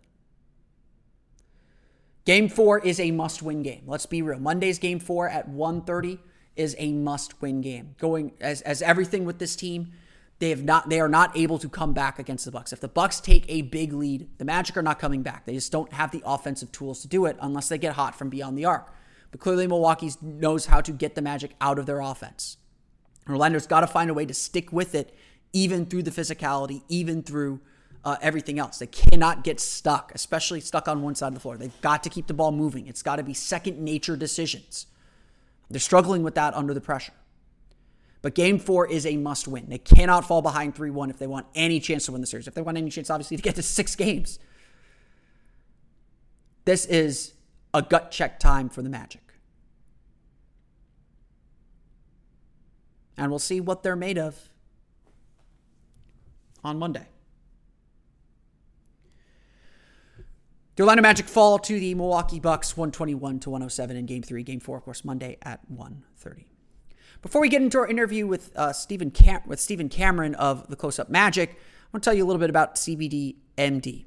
Game 2.23 2.47
four 2.47 2.79
is 2.79 3.01
a 3.01 3.11
must-win 3.11 3.63
game. 3.63 3.83
Let's 3.85 4.05
be 4.05 4.21
real. 4.21 4.39
Monday's 4.39 4.79
game 4.79 4.99
four 4.99 5.27
at 5.27 5.49
1:30 5.49 6.19
is 6.55 6.73
a 6.79 6.93
must-win 6.93 7.59
game. 7.59 7.95
Going 7.99 8.31
as 8.39 8.61
as 8.61 8.81
everything 8.81 9.25
with 9.25 9.39
this 9.39 9.57
team, 9.57 9.91
they 10.39 10.51
have 10.51 10.63
not 10.63 10.87
they 10.89 11.01
are 11.01 11.09
not 11.09 11.35
able 11.35 11.59
to 11.59 11.67
come 11.67 11.91
back 11.91 12.17
against 12.17 12.45
the 12.45 12.51
Bucks. 12.51 12.71
If 12.71 12.79
the 12.79 12.87
Bucks 12.87 13.19
take 13.19 13.43
a 13.49 13.63
big 13.63 13.91
lead, 13.91 14.29
the 14.37 14.45
Magic 14.45 14.77
are 14.77 14.81
not 14.81 14.99
coming 14.99 15.21
back. 15.21 15.45
They 15.45 15.53
just 15.53 15.73
don't 15.73 15.91
have 15.91 16.11
the 16.11 16.23
offensive 16.25 16.71
tools 16.71 17.01
to 17.01 17.09
do 17.09 17.25
it 17.25 17.35
unless 17.41 17.67
they 17.67 17.77
get 17.77 17.95
hot 17.95 18.15
from 18.15 18.29
beyond 18.29 18.57
the 18.57 18.63
arc. 18.63 18.89
But 19.31 19.39
clearly 19.39 19.67
Milwaukee 19.67 20.11
knows 20.21 20.67
how 20.67 20.81
to 20.81 20.91
get 20.91 21.15
the 21.15 21.21
Magic 21.21 21.51
out 21.59 21.79
of 21.79 21.85
their 21.85 21.99
offense. 21.99 22.57
Orlando's 23.29 23.67
got 23.67 23.81
to 23.81 23.87
find 23.87 24.09
a 24.09 24.13
way 24.13 24.25
to 24.25 24.33
stick 24.33 24.71
with 24.71 24.95
it 24.95 25.13
even 25.53 25.85
through 25.85 26.03
the 26.03 26.11
physicality, 26.11 26.83
even 26.87 27.23
through 27.23 27.59
uh, 28.05 28.15
everything 28.21 28.59
else. 28.59 28.79
They 28.79 28.87
cannot 28.87 29.43
get 29.43 29.59
stuck, 29.59 30.13
especially 30.15 30.61
stuck 30.61 30.87
on 30.87 31.01
one 31.01 31.15
side 31.15 31.29
of 31.29 31.33
the 31.33 31.39
floor. 31.39 31.57
They've 31.57 31.81
got 31.81 32.03
to 32.03 32.09
keep 32.09 32.27
the 32.27 32.33
ball 32.33 32.51
moving. 32.51 32.87
It's 32.87 33.03
got 33.03 33.17
to 33.17 33.23
be 33.23 33.33
second 33.33 33.79
nature 33.79 34.15
decisions. 34.15 34.85
They're 35.69 35.79
struggling 35.79 36.23
with 36.23 36.35
that 36.35 36.53
under 36.53 36.73
the 36.73 36.81
pressure. 36.81 37.13
But 38.21 38.33
game 38.33 38.59
four 38.59 38.87
is 38.87 39.05
a 39.05 39.17
must 39.17 39.47
win. 39.47 39.65
They 39.69 39.77
cannot 39.77 40.25
fall 40.25 40.41
behind 40.41 40.75
3 40.75 40.89
1 40.89 41.09
if 41.09 41.19
they 41.19 41.27
want 41.27 41.47
any 41.53 41.79
chance 41.79 42.05
to 42.05 42.11
win 42.11 42.21
the 42.21 42.27
series. 42.27 42.47
If 42.47 42.53
they 42.55 42.61
want 42.61 42.77
any 42.77 42.89
chance, 42.89 43.09
obviously, 43.09 43.37
to 43.37 43.43
get 43.43 43.55
to 43.55 43.63
six 43.63 43.95
games. 43.95 44.39
This 46.65 46.85
is 46.85 47.33
a 47.73 47.81
gut 47.81 48.11
check 48.11 48.39
time 48.39 48.69
for 48.69 48.81
the 48.81 48.89
Magic. 48.89 49.21
And 53.17 53.31
we'll 53.31 53.39
see 53.39 53.59
what 53.59 53.83
they're 53.83 53.95
made 53.95 54.17
of 54.17 54.49
on 56.63 56.77
Monday. 56.77 57.07
The 60.75 60.83
Orlando 60.83 61.01
Magic 61.01 61.25
fall 61.25 61.57
to 61.57 61.79
the 61.79 61.95
Milwaukee 61.95 62.39
Bucks 62.39 62.77
121 62.77 63.39
to 63.39 63.49
107 63.49 63.97
in 63.97 64.05
game 64.05 64.21
3, 64.21 64.43
game 64.43 64.59
4 64.59 64.77
of 64.77 64.83
course 64.83 65.03
Monday 65.03 65.37
at 65.41 65.59
1:30. 65.71 66.45
Before 67.23 67.41
we 67.41 67.49
get 67.49 67.63
into 67.63 67.79
our 67.79 67.87
interview 67.87 68.27
with 68.27 68.55
uh, 68.55 68.71
Stephen 68.73 69.09
Cam- 69.09 69.41
with 69.47 69.59
Stephen 69.59 69.89
Cameron 69.89 70.35
of 70.35 70.67
the 70.67 70.75
Close 70.75 70.99
Up 70.99 71.09
Magic, 71.09 71.49
I 71.51 71.87
want 71.91 72.03
to 72.03 72.07
tell 72.07 72.13
you 72.13 72.23
a 72.23 72.27
little 72.27 72.39
bit 72.39 72.51
about 72.51 72.75
CBD 72.75 73.37
MD. 73.57 74.06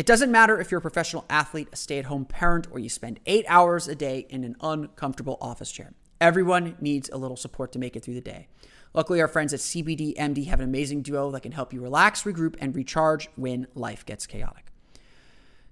It 0.00 0.06
doesn't 0.06 0.32
matter 0.32 0.58
if 0.58 0.70
you're 0.70 0.78
a 0.78 0.80
professional 0.80 1.26
athlete, 1.28 1.68
a 1.74 1.76
stay-at-home 1.76 2.24
parent, 2.24 2.66
or 2.70 2.78
you 2.78 2.88
spend 2.88 3.20
8 3.26 3.44
hours 3.46 3.86
a 3.86 3.94
day 3.94 4.24
in 4.30 4.44
an 4.44 4.56
uncomfortable 4.62 5.36
office 5.42 5.70
chair. 5.70 5.92
Everyone 6.22 6.74
needs 6.80 7.10
a 7.10 7.18
little 7.18 7.36
support 7.36 7.70
to 7.72 7.78
make 7.78 7.94
it 7.96 8.02
through 8.02 8.14
the 8.14 8.22
day. 8.22 8.48
Luckily, 8.94 9.20
our 9.20 9.28
friends 9.28 9.52
at 9.52 9.60
CBD 9.60 10.16
MD 10.16 10.46
have 10.46 10.58
an 10.58 10.64
amazing 10.64 11.02
duo 11.02 11.30
that 11.32 11.42
can 11.42 11.52
help 11.52 11.74
you 11.74 11.82
relax, 11.82 12.22
regroup, 12.22 12.56
and 12.62 12.74
recharge 12.74 13.28
when 13.36 13.66
life 13.74 14.06
gets 14.06 14.26
chaotic. 14.26 14.72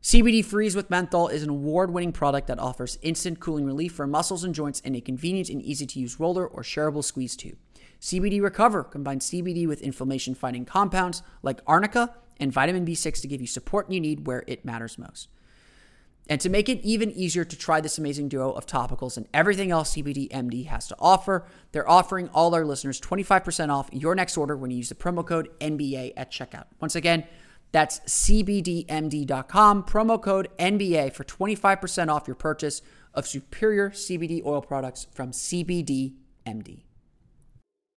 CBD 0.02 0.44
Freeze 0.44 0.76
with 0.76 0.90
Menthol 0.90 1.28
is 1.28 1.42
an 1.42 1.48
award 1.48 1.90
winning 1.90 2.12
product 2.12 2.48
that 2.48 2.58
offers 2.58 2.98
instant 3.00 3.40
cooling 3.40 3.64
relief 3.64 3.94
for 3.94 4.06
muscles 4.06 4.44
and 4.44 4.54
joints 4.54 4.80
in 4.80 4.94
a 4.94 5.00
convenient 5.00 5.48
and 5.48 5.62
easy 5.62 5.86
to 5.86 5.98
use 5.98 6.20
roller 6.20 6.46
or 6.46 6.62
shareable 6.62 7.02
squeeze 7.02 7.34
tube. 7.34 7.56
CBD 7.98 8.42
Recover 8.42 8.84
combines 8.84 9.30
CBD 9.30 9.66
with 9.66 9.80
inflammation 9.80 10.34
fighting 10.34 10.66
compounds 10.66 11.22
like 11.42 11.62
arnica 11.66 12.14
and 12.40 12.52
vitamin 12.52 12.86
B6 12.86 13.20
to 13.20 13.28
give 13.28 13.40
you 13.40 13.46
support 13.46 13.90
you 13.90 14.00
need 14.00 14.26
where 14.26 14.44
it 14.46 14.64
matters 14.64 14.98
most. 14.98 15.28
And 16.28 16.40
to 16.42 16.50
make 16.50 16.68
it 16.68 16.80
even 16.84 17.10
easier 17.12 17.44
to 17.44 17.56
try 17.56 17.80
this 17.80 17.96
amazing 17.96 18.28
duo 18.28 18.52
of 18.52 18.66
topicals 18.66 19.16
and 19.16 19.26
everything 19.32 19.70
else 19.70 19.94
CBD 19.94 20.28
MD 20.28 20.66
has 20.66 20.86
to 20.88 20.96
offer, 20.98 21.46
they're 21.72 21.88
offering 21.88 22.28
all 22.34 22.54
our 22.54 22.66
listeners 22.66 23.00
25% 23.00 23.70
off 23.70 23.88
your 23.92 24.14
next 24.14 24.36
order 24.36 24.56
when 24.56 24.70
you 24.70 24.76
use 24.76 24.90
the 24.90 24.94
promo 24.94 25.26
code 25.26 25.48
NBA 25.58 26.12
at 26.16 26.30
checkout. 26.30 26.64
Once 26.80 26.94
again, 26.94 27.26
that's 27.72 28.00
CBDMD.com, 28.00 29.84
promo 29.84 30.20
code 30.20 30.48
NBA 30.58 31.14
for 31.14 31.24
25% 31.24 32.08
off 32.08 32.26
your 32.26 32.34
purchase 32.34 32.82
of 33.14 33.26
superior 33.26 33.90
CBD 33.90 34.44
oil 34.44 34.60
products 34.60 35.06
from 35.12 35.32
CBDMD. 35.32 36.82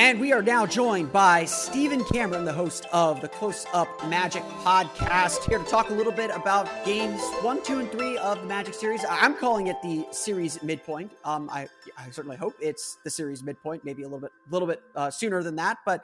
And 0.00 0.18
we 0.18 0.32
are 0.32 0.40
now 0.40 0.64
joined 0.64 1.12
by 1.12 1.44
Stephen 1.44 2.02
Cameron, 2.06 2.46
the 2.46 2.54
host 2.54 2.86
of 2.90 3.20
the 3.20 3.28
Close 3.28 3.66
Up 3.74 3.86
Magic 4.08 4.42
podcast, 4.64 5.46
here 5.46 5.58
to 5.58 5.64
talk 5.66 5.90
a 5.90 5.92
little 5.92 6.10
bit 6.10 6.30
about 6.30 6.70
games 6.86 7.20
one, 7.42 7.62
two, 7.62 7.80
and 7.80 7.92
three 7.92 8.16
of 8.16 8.40
the 8.40 8.46
Magic 8.46 8.72
series. 8.72 9.04
I'm 9.10 9.36
calling 9.36 9.66
it 9.66 9.76
the 9.82 10.06
series 10.10 10.62
midpoint. 10.62 11.12
Um, 11.22 11.50
I, 11.50 11.68
I 11.98 12.08
certainly 12.12 12.38
hope 12.38 12.54
it's 12.62 12.96
the 13.04 13.10
series 13.10 13.42
midpoint, 13.42 13.84
maybe 13.84 14.04
a 14.04 14.06
little 14.06 14.20
bit, 14.20 14.32
a 14.48 14.50
little 14.50 14.66
bit 14.66 14.82
uh, 14.96 15.10
sooner 15.10 15.42
than 15.42 15.56
that. 15.56 15.76
But 15.84 16.02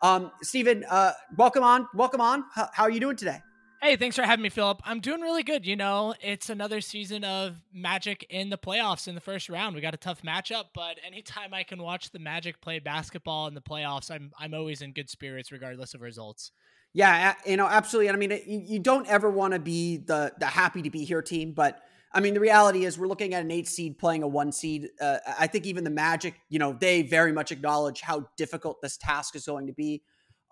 um, 0.00 0.32
Stephen, 0.40 0.82
uh, 0.88 1.12
welcome 1.36 1.62
on, 1.62 1.86
welcome 1.92 2.22
on. 2.22 2.44
How 2.54 2.84
are 2.84 2.90
you 2.90 2.98
doing 2.98 3.16
today? 3.16 3.42
Hey, 3.84 3.96
thanks 3.96 4.16
for 4.16 4.22
having 4.22 4.42
me, 4.42 4.48
Philip. 4.48 4.80
I'm 4.86 5.00
doing 5.00 5.20
really 5.20 5.42
good. 5.42 5.66
You 5.66 5.76
know, 5.76 6.14
it's 6.22 6.48
another 6.48 6.80
season 6.80 7.22
of 7.22 7.56
Magic 7.70 8.24
in 8.30 8.48
the 8.48 8.56
playoffs 8.56 9.08
in 9.08 9.14
the 9.14 9.20
first 9.20 9.50
round. 9.50 9.74
We 9.74 9.82
got 9.82 9.92
a 9.92 9.98
tough 9.98 10.22
matchup, 10.22 10.68
but 10.74 10.98
anytime 11.06 11.52
I 11.52 11.64
can 11.64 11.82
watch 11.82 12.10
the 12.10 12.18
Magic 12.18 12.62
play 12.62 12.78
basketball 12.78 13.46
in 13.46 13.52
the 13.52 13.60
playoffs, 13.60 14.10
I'm 14.10 14.32
I'm 14.38 14.54
always 14.54 14.80
in 14.80 14.92
good 14.92 15.10
spirits 15.10 15.52
regardless 15.52 15.92
of 15.92 16.00
results. 16.00 16.50
Yeah, 16.94 17.34
you 17.44 17.58
know, 17.58 17.66
absolutely. 17.66 18.08
And 18.08 18.16
I 18.16 18.18
mean, 18.26 18.64
you 18.66 18.78
don't 18.78 19.06
ever 19.06 19.28
want 19.28 19.52
to 19.52 19.60
be 19.60 19.98
the 19.98 20.32
the 20.40 20.46
happy 20.46 20.80
to 20.80 20.88
be 20.90 21.04
here 21.04 21.20
team, 21.20 21.52
but 21.52 21.82
I 22.10 22.20
mean, 22.20 22.32
the 22.32 22.40
reality 22.40 22.86
is 22.86 22.98
we're 22.98 23.06
looking 23.06 23.34
at 23.34 23.42
an 23.42 23.50
eight 23.50 23.68
seed 23.68 23.98
playing 23.98 24.22
a 24.22 24.28
one 24.28 24.50
seed. 24.50 24.88
Uh, 24.98 25.18
I 25.38 25.46
think 25.46 25.66
even 25.66 25.84
the 25.84 25.90
Magic, 25.90 26.36
you 26.48 26.58
know, 26.58 26.72
they 26.72 27.02
very 27.02 27.32
much 27.32 27.52
acknowledge 27.52 28.00
how 28.00 28.30
difficult 28.38 28.80
this 28.80 28.96
task 28.96 29.36
is 29.36 29.44
going 29.44 29.66
to 29.66 29.74
be. 29.74 30.00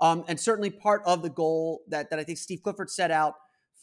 Um, 0.00 0.24
and 0.26 0.38
certainly 0.38 0.70
part 0.70 1.02
of 1.06 1.22
the 1.22 1.30
goal 1.30 1.82
that, 1.88 2.10
that 2.10 2.18
I 2.18 2.24
think 2.24 2.38
Steve 2.38 2.62
Clifford 2.62 2.90
set 2.90 3.10
out 3.10 3.34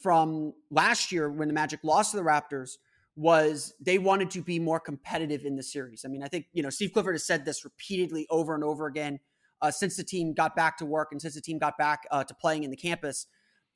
from 0.01 0.53
last 0.69 1.11
year 1.11 1.29
when 1.29 1.47
the 1.47 1.53
Magic 1.53 1.79
lost 1.83 2.11
to 2.11 2.17
the 2.17 2.23
Raptors 2.23 2.77
was 3.15 3.73
they 3.81 3.97
wanted 3.97 4.29
to 4.31 4.41
be 4.41 4.59
more 4.59 4.79
competitive 4.79 5.45
in 5.45 5.55
the 5.55 5.63
series. 5.63 6.03
I 6.05 6.07
mean, 6.07 6.23
I 6.23 6.27
think, 6.27 6.45
you 6.53 6.63
know, 6.63 6.69
Steve 6.69 6.93
Clifford 6.93 7.15
has 7.15 7.25
said 7.25 7.43
this 7.45 7.65
repeatedly 7.65 8.25
over 8.29 8.55
and 8.55 8.63
over 8.63 8.87
again 8.87 9.19
uh, 9.61 9.71
since 9.71 9.97
the 9.97 10.03
team 10.03 10.33
got 10.33 10.55
back 10.55 10.77
to 10.77 10.85
work 10.85 11.09
and 11.11 11.21
since 11.21 11.35
the 11.35 11.41
team 11.41 11.57
got 11.57 11.77
back 11.77 12.03
uh, 12.11 12.23
to 12.23 12.33
playing 12.33 12.63
in 12.63 12.71
the 12.71 12.77
campus 12.77 13.27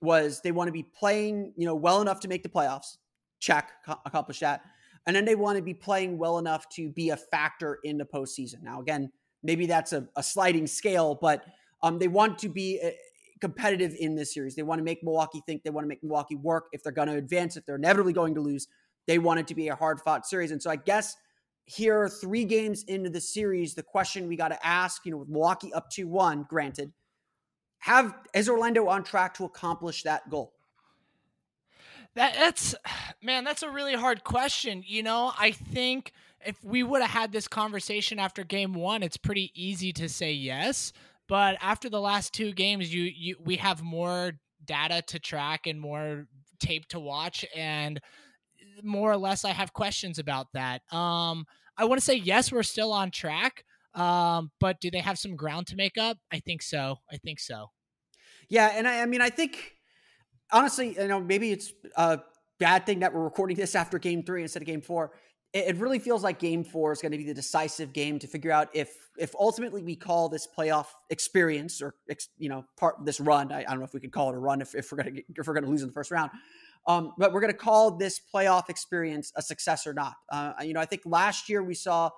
was 0.02 0.42
they 0.42 0.52
want 0.52 0.70
to 0.70 0.72
be 0.72 0.84
playing, 0.84 1.54
you 1.58 1.66
know, 1.66 1.76
well 1.76 2.02
enough 2.02 2.20
to 2.22 2.28
make 2.28 2.44
the 2.44 2.50
playoffs. 2.50 2.98
Check, 3.40 3.72
accomplish 4.06 4.40
that. 4.40 4.62
And 5.06 5.16
then 5.16 5.26
they 5.26 5.36
want 5.36 5.58
to 5.58 5.62
be 5.62 5.74
playing 5.74 6.18
well 6.18 6.40
enough 6.40 6.70
to 6.76 6.90
be 6.90 7.10
a 7.10 7.18
factor 7.18 7.80
in 7.84 7.98
the 7.98 8.06
postseason. 8.06 8.64
Now, 8.64 8.80
again, 8.80 9.12
maybe 9.44 9.66
that's 9.66 9.92
a, 9.92 10.08
a 10.16 10.24
sliding 10.24 10.68
scale, 10.68 11.16
but– 11.16 11.46
um, 11.84 12.00
they 12.00 12.08
want 12.08 12.40
to 12.40 12.50
be 12.50 12.80
uh, 12.84 12.90
competitive 13.42 13.94
in 14.00 14.16
this 14.16 14.34
series. 14.34 14.56
They 14.56 14.64
want 14.64 14.80
to 14.80 14.84
make 14.84 15.04
Milwaukee 15.04 15.44
think. 15.46 15.64
They 15.64 15.70
want 15.70 15.84
to 15.84 15.90
make 15.90 16.02
Milwaukee 16.02 16.36
work. 16.36 16.68
If 16.72 16.82
they're 16.82 16.94
going 16.94 17.10
to 17.10 17.18
advance, 17.18 17.58
if 17.58 17.66
they're 17.66 17.76
inevitably 17.76 18.14
going 18.14 18.34
to 18.36 18.42
lose, 18.42 18.68
they 19.06 19.20
want 19.20 19.42
it 19.42 19.48
to 19.48 19.56
be 19.56 19.68
a 19.68 19.76
hard 19.76 20.00
fought 20.00 20.26
series. 20.26 20.52
And 20.52 20.64
so 20.64 20.72
I 20.72 20.78
guess 20.78 21.16
here, 21.66 22.10
three 22.10 22.46
games 22.46 22.84
into 22.84 23.10
the 23.10 23.22
series, 23.22 23.76
the 23.76 23.84
question 23.84 24.28
we 24.28 24.36
got 24.36 24.48
to 24.48 24.66
ask, 24.66 25.06
you 25.06 25.12
know, 25.12 25.18
with 25.18 25.30
Milwaukee 25.30 25.74
up 25.74 25.90
2 25.92 26.08
1, 26.08 26.48
granted, 26.50 26.92
have 27.80 28.16
is 28.34 28.48
Orlando 28.48 28.88
on 28.88 29.04
track 29.04 29.34
to 29.36 29.44
accomplish 29.44 30.04
that 30.04 30.30
goal? 30.30 30.54
That 32.16 32.34
that's 32.36 32.76
man, 33.22 33.44
that's 33.44 33.64
a 33.64 33.70
really 33.70 33.96
hard 33.96 34.24
question. 34.24 34.84
You 34.86 35.04
know, 35.04 35.34
I 35.38 35.52
think 35.52 36.14
if 36.46 36.62
we 36.64 36.84
would 36.84 37.02
have 37.02 37.12
had 37.12 37.32
this 37.32 37.48
conversation 37.48 38.20
after 38.20 38.44
game 38.44 38.74
one, 38.74 39.04
it's 39.04 39.18
pretty 39.18 39.52
easy 39.54 39.92
to 39.94 40.10
say 40.10 40.32
yes. 40.32 40.94
But 41.34 41.58
after 41.62 41.90
the 41.90 42.00
last 42.00 42.32
two 42.32 42.54
games, 42.54 42.94
you 42.94 43.06
you 43.06 43.38
we 43.44 43.56
have 43.56 43.82
more 43.82 44.34
data 44.64 45.02
to 45.08 45.18
track 45.18 45.66
and 45.66 45.82
more 45.82 46.28
tape 46.60 46.88
to 46.90 47.00
watch 47.00 47.44
and 47.56 48.00
more 48.84 49.12
or 49.12 49.18
less 49.18 49.44
I 49.44 49.50
have 49.50 49.74
questions 49.74 50.20
about 50.20 50.46
that. 50.54 50.84
Um 50.94 51.46
I 51.76 51.86
want 51.86 52.00
to 52.00 52.06
say 52.06 52.18
yes, 52.18 52.52
we're 52.52 52.62
still 52.62 52.94
on 52.94 53.10
track. 53.10 53.66
Um, 53.96 54.52
but 54.60 54.80
do 54.80 54.92
they 54.92 55.00
have 55.00 55.18
some 55.18 55.36
ground 55.36 55.66
to 55.70 55.76
make 55.76 55.98
up? 55.98 56.18
I 56.32 56.38
think 56.40 56.62
so. 56.62 56.98
I 57.12 57.18
think 57.18 57.40
so. 57.40 57.72
Yeah, 58.48 58.70
and 58.76 58.88
I, 58.88 59.02
I 59.02 59.08
mean 59.08 59.22
I 59.22 59.32
think 59.32 59.58
honestly, 60.52 60.94
you 61.00 61.08
know, 61.08 61.20
maybe 61.20 61.52
it's 61.52 61.74
a 61.98 62.20
bad 62.60 62.86
thing 62.86 63.00
that 63.00 63.12
we're 63.12 63.24
recording 63.24 63.58
this 63.58 63.74
after 63.74 63.98
game 63.98 64.22
three 64.22 64.44
instead 64.44 64.62
of 64.62 64.68
game 64.68 64.82
four. 64.82 65.14
it, 65.52 65.66
it 65.70 65.78
really 65.78 65.98
feels 65.98 66.24
like 66.24 66.38
Game 66.38 66.64
Four 66.64 66.92
is 66.92 67.02
going 67.02 67.12
to 67.12 67.18
be 67.18 67.24
the 67.24 67.34
decisive 67.34 67.92
game 67.92 68.20
to 68.20 68.28
figure 68.28 68.52
out 68.52 68.70
if 68.74 69.03
if 69.18 69.36
ultimately 69.36 69.84
we 69.84 69.96
call 69.96 70.30
this 70.30 70.48
playoff 70.48 70.88
experience 71.10 71.82
or 71.82 71.96
you 72.38 72.50
know 72.50 72.66
part 72.78 72.96
this 73.06 73.20
run. 73.20 73.52
I, 73.52 73.60
I 73.60 73.64
don't 73.64 73.80
know 73.80 73.86
if 73.86 73.94
we 73.94 74.00
could 74.00 74.12
call 74.12 74.30
it 74.30 74.36
a 74.36 74.40
run 74.40 74.62
if, 74.62 74.76
if 74.76 74.92
we're 74.92 75.04
going 75.04 75.16
to 75.16 75.24
if 75.38 75.48
we're 75.48 75.60
to 75.60 75.70
lose 75.70 75.82
in 75.82 75.88
the 75.88 75.94
first 75.94 76.12
round. 76.12 76.32
Um, 76.86 77.14
but 77.18 77.32
we're 77.32 77.40
going 77.40 77.54
to 77.54 77.58
call 77.58 77.92
this 77.92 78.20
playoff 78.34 78.70
experience 78.70 79.32
a 79.36 79.42
success 79.42 79.88
or 79.88 79.94
not. 79.94 80.14
Uh, 80.30 80.54
you 80.64 80.74
know, 80.74 80.82
I 80.82 80.86
think 80.86 81.04
last 81.06 81.48
year 81.48 81.64
we 81.64 81.76
saw 81.76 82.10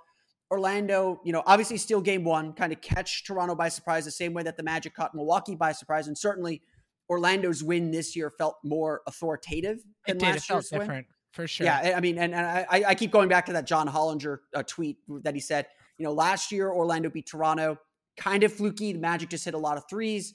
Orlando, 0.49 1.21
you 1.23 1.33
know, 1.33 1.43
obviously 1.45 1.77
steal 1.77 2.01
game 2.01 2.23
one, 2.23 2.53
kind 2.53 2.73
of 2.73 2.81
catch 2.81 3.25
Toronto 3.25 3.55
by 3.55 3.69
surprise, 3.69 4.05
the 4.05 4.11
same 4.11 4.33
way 4.33 4.43
that 4.43 4.57
the 4.57 4.63
Magic 4.63 4.95
caught 4.95 5.13
Milwaukee 5.13 5.55
by 5.55 5.71
surprise. 5.71 6.07
And 6.07 6.17
certainly 6.17 6.63
Orlando's 7.09 7.63
win 7.63 7.91
this 7.91 8.15
year 8.15 8.31
felt 8.31 8.55
more 8.63 9.01
authoritative 9.05 9.83
than 10.07 10.17
it 10.17 10.19
did. 10.19 10.25
last 10.25 10.37
it 10.37 10.43
felt 10.43 10.57
year's 10.57 10.71
win. 10.71 10.79
different 10.81 11.07
for 11.35 11.47
sure. 11.47 11.65
Yeah, 11.65 11.93
I 11.95 11.99
mean, 11.99 12.17
and, 12.17 12.33
and 12.33 12.45
I, 12.45 12.83
I 12.87 12.95
keep 12.95 13.11
going 13.11 13.27
back 13.27 13.45
to 13.47 13.53
that 13.53 13.67
John 13.67 13.87
Hollinger 13.87 14.39
uh, 14.53 14.63
tweet 14.63 14.97
that 15.23 15.35
he 15.35 15.41
said, 15.41 15.67
you 15.97 16.05
know, 16.05 16.11
last 16.11 16.51
year 16.51 16.69
Orlando 16.69 17.09
beat 17.09 17.27
Toronto, 17.27 17.77
kind 18.17 18.43
of 18.43 18.53
fluky. 18.53 18.93
The 18.93 18.99
Magic 18.99 19.29
just 19.29 19.45
hit 19.45 19.53
a 19.53 19.59
lot 19.59 19.77
of 19.77 19.83
threes. 19.89 20.33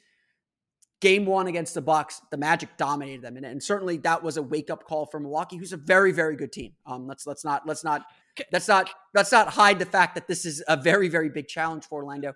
Game 1.00 1.24
one 1.24 1.46
against 1.46 1.72
the 1.72 1.80
Bucks, 1.80 2.20
the 2.30 2.36
Magic 2.36 2.76
dominated 2.76 3.22
them, 3.22 3.38
and, 3.38 3.46
and 3.46 3.62
certainly 3.62 3.96
that 3.98 4.22
was 4.22 4.36
a 4.36 4.42
wake 4.42 4.68
up 4.68 4.84
call 4.84 5.06
for 5.06 5.18
Milwaukee, 5.18 5.56
who's 5.56 5.72
a 5.72 5.78
very, 5.78 6.12
very 6.12 6.36
good 6.36 6.52
team. 6.52 6.72
Um, 6.84 7.06
let's 7.06 7.26
let's 7.26 7.42
not 7.42 7.66
let's 7.66 7.82
not 7.82 8.04
let's 8.52 8.68
not 8.68 8.90
let's 9.14 9.32
not 9.32 9.48
hide 9.48 9.78
the 9.78 9.86
fact 9.86 10.14
that 10.16 10.28
this 10.28 10.44
is 10.44 10.62
a 10.68 10.76
very, 10.76 11.08
very 11.08 11.30
big 11.30 11.48
challenge 11.48 11.86
for 11.86 12.02
Orlando. 12.02 12.34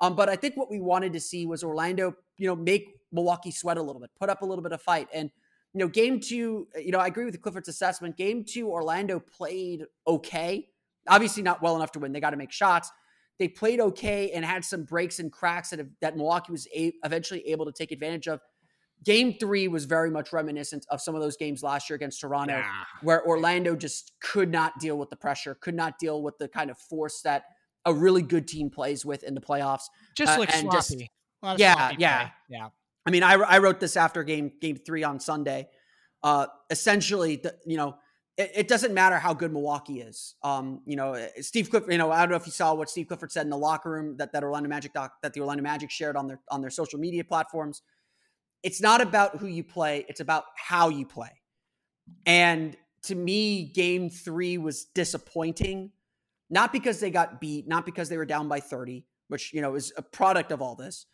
Um, 0.00 0.16
but 0.16 0.28
I 0.28 0.34
think 0.34 0.56
what 0.56 0.68
we 0.68 0.80
wanted 0.80 1.12
to 1.12 1.20
see 1.20 1.46
was 1.46 1.62
Orlando, 1.62 2.16
you 2.36 2.48
know, 2.48 2.56
make 2.56 2.96
Milwaukee 3.12 3.52
sweat 3.52 3.76
a 3.76 3.82
little 3.82 4.00
bit, 4.00 4.10
put 4.18 4.28
up 4.28 4.42
a 4.42 4.46
little 4.46 4.62
bit 4.62 4.72
of 4.72 4.82
fight, 4.82 5.06
and 5.14 5.30
you 5.72 5.78
know, 5.78 5.88
game 5.88 6.18
two, 6.18 6.66
you 6.76 6.90
know, 6.90 6.98
I 6.98 7.06
agree 7.06 7.24
with 7.24 7.40
Clifford's 7.40 7.68
assessment. 7.68 8.16
Game 8.16 8.44
two, 8.44 8.68
Orlando 8.68 9.20
played 9.20 9.84
okay. 10.04 10.66
Obviously, 11.08 11.42
not 11.42 11.62
well 11.62 11.76
enough 11.76 11.92
to 11.92 11.98
win. 11.98 12.12
They 12.12 12.20
got 12.20 12.30
to 12.30 12.36
make 12.36 12.52
shots 12.52 12.90
they 13.40 13.48
played 13.48 13.80
okay 13.80 14.30
and 14.32 14.44
had 14.44 14.64
some 14.64 14.84
breaks 14.84 15.18
and 15.18 15.32
cracks 15.32 15.70
that, 15.70 15.80
that 16.02 16.14
Milwaukee 16.14 16.52
was 16.52 16.68
a- 16.76 16.92
eventually 17.02 17.48
able 17.48 17.64
to 17.64 17.72
take 17.72 17.90
advantage 17.90 18.28
of. 18.28 18.38
Game 19.02 19.34
three 19.40 19.66
was 19.66 19.86
very 19.86 20.10
much 20.10 20.30
reminiscent 20.30 20.84
of 20.90 21.00
some 21.00 21.14
of 21.14 21.22
those 21.22 21.38
games 21.38 21.62
last 21.62 21.88
year 21.88 21.94
against 21.94 22.20
Toronto, 22.20 22.58
yeah. 22.58 22.70
where 23.00 23.26
Orlando 23.26 23.74
just 23.74 24.12
could 24.20 24.52
not 24.52 24.78
deal 24.78 24.98
with 24.98 25.08
the 25.08 25.16
pressure, 25.16 25.54
could 25.54 25.74
not 25.74 25.98
deal 25.98 26.22
with 26.22 26.36
the 26.36 26.48
kind 26.48 26.70
of 26.70 26.76
force 26.76 27.22
that 27.22 27.44
a 27.86 27.94
really 27.94 28.20
good 28.20 28.46
team 28.46 28.68
plays 28.68 29.06
with 29.06 29.22
in 29.24 29.34
the 29.34 29.40
playoffs. 29.40 29.84
Just 30.14 30.38
uh, 30.38 30.44
sloppy. 30.44 30.68
Just, 30.70 31.00
yeah, 31.56 31.74
sloppy 31.74 31.96
yeah, 31.98 32.18
play. 32.18 32.32
yeah. 32.50 32.68
I 33.06 33.10
mean, 33.10 33.22
I, 33.22 33.36
I 33.36 33.58
wrote 33.60 33.80
this 33.80 33.96
after 33.96 34.22
game 34.22 34.52
game 34.60 34.76
three 34.76 35.02
on 35.02 35.18
Sunday. 35.18 35.68
Uh, 36.22 36.48
essentially, 36.68 37.36
the, 37.36 37.56
you 37.64 37.78
know, 37.78 37.96
it, 38.40 38.52
it, 38.54 38.68
doesn't 38.68 38.94
matter 38.94 39.18
how 39.18 39.34
good 39.34 39.52
Milwaukee 39.52 40.00
is. 40.00 40.34
Um, 40.42 40.80
you 40.86 40.96
know, 40.96 41.12
eh, 41.12 41.28
Steve 41.40 41.68
Clifford. 41.68 41.92
You 41.92 41.98
know, 41.98 42.10
I 42.10 42.20
don't 42.20 42.30
know 42.30 42.36
if 42.36 42.46
you 42.46 42.52
saw 42.52 42.72
what 42.72 42.88
Steve 42.88 43.08
Clifford 43.08 43.30
said 43.30 43.44
in 43.44 43.50
the 43.50 43.58
locker 43.58 43.90
room 43.90 44.16
that 44.16 44.32
that 44.32 44.42
Orlando 44.42 44.68
Magic 44.68 44.94
doc 44.94 45.12
that 45.22 45.34
the 45.34 45.40
Orlando 45.40 45.62
Magic 45.62 45.90
shared 45.90 46.16
on 46.16 46.26
their 46.26 46.40
on 46.50 46.62
their 46.62 46.70
social 46.70 46.98
media 46.98 47.22
platforms. 47.22 47.82
It's 48.62 48.80
not 48.80 49.02
about 49.02 49.36
who 49.36 49.46
you 49.46 49.62
play; 49.62 50.06
it's 50.08 50.20
about 50.20 50.44
how 50.56 50.88
you 50.88 51.04
play. 51.04 51.30
And 52.24 52.76
to 53.04 53.14
me, 53.14 53.64
Game 53.74 54.08
Three 54.08 54.56
was 54.56 54.86
disappointing, 54.86 55.90
not 56.48 56.72
because 56.72 56.98
they 56.98 57.10
got 57.10 57.40
beat, 57.42 57.68
not 57.68 57.84
because 57.84 58.08
they 58.08 58.16
were 58.16 58.26
down 58.26 58.48
by 58.48 58.60
thirty, 58.60 59.04
which 59.28 59.52
you 59.52 59.60
know 59.60 59.74
is 59.74 59.92
a 59.98 60.02
product 60.02 60.50
of 60.50 60.62
all 60.62 60.76
this. 60.76 61.04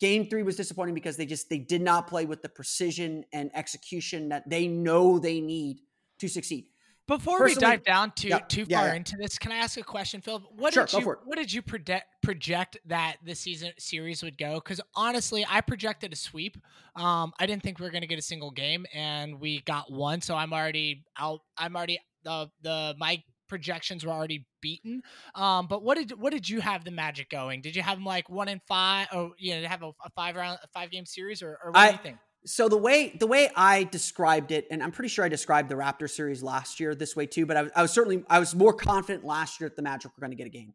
Game 0.00 0.28
three 0.28 0.42
was 0.42 0.56
disappointing 0.56 0.94
because 0.94 1.16
they 1.16 1.24
just 1.24 1.48
they 1.48 1.58
did 1.58 1.80
not 1.80 2.08
play 2.08 2.26
with 2.26 2.42
the 2.42 2.48
precision 2.48 3.24
and 3.32 3.48
execution 3.54 4.28
that 4.30 4.48
they 4.50 4.66
know 4.66 5.20
they 5.20 5.40
need 5.40 5.78
to 6.18 6.28
succeed. 6.28 6.66
Before 7.06 7.38
Personally, 7.38 7.66
we 7.66 7.76
dive 7.76 7.84
down 7.84 8.12
too 8.12 8.28
yeah, 8.28 8.38
too 8.38 8.64
far 8.64 8.84
yeah, 8.84 8.86
yeah. 8.86 8.94
into 8.94 9.16
this, 9.18 9.38
can 9.38 9.52
I 9.52 9.56
ask 9.56 9.78
a 9.78 9.82
question, 9.82 10.22
Phil? 10.22 10.42
What 10.56 10.72
sure, 10.72 10.86
did 10.86 11.00
you 11.00 11.16
what 11.24 11.36
did 11.36 11.52
you 11.52 11.60
project 11.60 12.06
project 12.22 12.78
that 12.86 13.16
the 13.22 13.34
season 13.34 13.72
series 13.78 14.22
would 14.22 14.38
go? 14.38 14.54
Because 14.54 14.80
honestly, 14.94 15.44
I 15.46 15.60
projected 15.60 16.14
a 16.14 16.16
sweep. 16.16 16.56
Um, 16.96 17.34
I 17.38 17.44
didn't 17.44 17.62
think 17.62 17.78
we 17.78 17.84
were 17.84 17.90
going 17.90 18.02
to 18.02 18.08
get 18.08 18.18
a 18.18 18.22
single 18.22 18.50
game, 18.50 18.86
and 18.94 19.38
we 19.38 19.60
got 19.62 19.92
one. 19.92 20.22
So 20.22 20.34
I'm 20.34 20.54
already 20.54 21.04
out. 21.18 21.40
I'm 21.58 21.76
already 21.76 21.98
the 22.22 22.48
the 22.62 22.94
my 22.98 23.22
projections 23.48 24.04
were 24.06 24.12
already 24.12 24.46
beaten. 24.62 25.02
Um, 25.34 25.66
but 25.66 25.82
what 25.82 25.98
did 25.98 26.18
what 26.18 26.32
did 26.32 26.48
you 26.48 26.60
have 26.60 26.84
the 26.84 26.90
Magic 26.90 27.28
going? 27.28 27.60
Did 27.60 27.76
you 27.76 27.82
have 27.82 27.98
them 27.98 28.04
like 28.04 28.30
one 28.30 28.48
in 28.48 28.60
five, 28.66 29.08
or 29.12 29.32
you 29.38 29.60
know, 29.60 29.68
have 29.68 29.82
a, 29.82 29.88
a 29.88 30.10
five 30.16 30.36
round 30.36 30.58
a 30.62 30.68
five 30.68 30.90
game 30.90 31.04
series, 31.04 31.42
or, 31.42 31.58
or 31.62 31.70
what 31.70 31.78
I, 31.78 31.88
do 31.88 31.92
you 31.92 32.02
think? 32.02 32.16
So 32.46 32.68
the 32.68 32.76
way 32.76 33.16
the 33.18 33.26
way 33.26 33.50
I 33.56 33.84
described 33.84 34.50
it, 34.52 34.66
and 34.70 34.82
I'm 34.82 34.92
pretty 34.92 35.08
sure 35.08 35.24
I 35.24 35.28
described 35.28 35.68
the 35.68 35.76
Raptor 35.76 36.08
series 36.08 36.42
last 36.42 36.78
year 36.78 36.94
this 36.94 37.16
way 37.16 37.26
too, 37.26 37.46
but 37.46 37.56
I, 37.56 37.66
I 37.74 37.82
was 37.82 37.92
certainly 37.92 38.22
I 38.28 38.38
was 38.38 38.54
more 38.54 38.72
confident 38.72 39.24
last 39.24 39.60
year 39.60 39.68
that 39.68 39.76
the 39.76 39.82
Magic 39.82 40.10
were 40.16 40.20
going 40.20 40.30
to 40.30 40.36
get 40.36 40.46
a 40.46 40.50
game. 40.50 40.74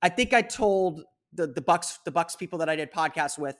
I 0.00 0.08
think 0.08 0.32
I 0.32 0.42
told 0.42 1.02
the 1.32 1.48
the 1.48 1.60
Bucks 1.60 1.98
the 2.04 2.12
Bucks 2.12 2.36
people 2.36 2.60
that 2.60 2.68
I 2.68 2.76
did 2.76 2.92
podcasts 2.92 3.38
with 3.38 3.56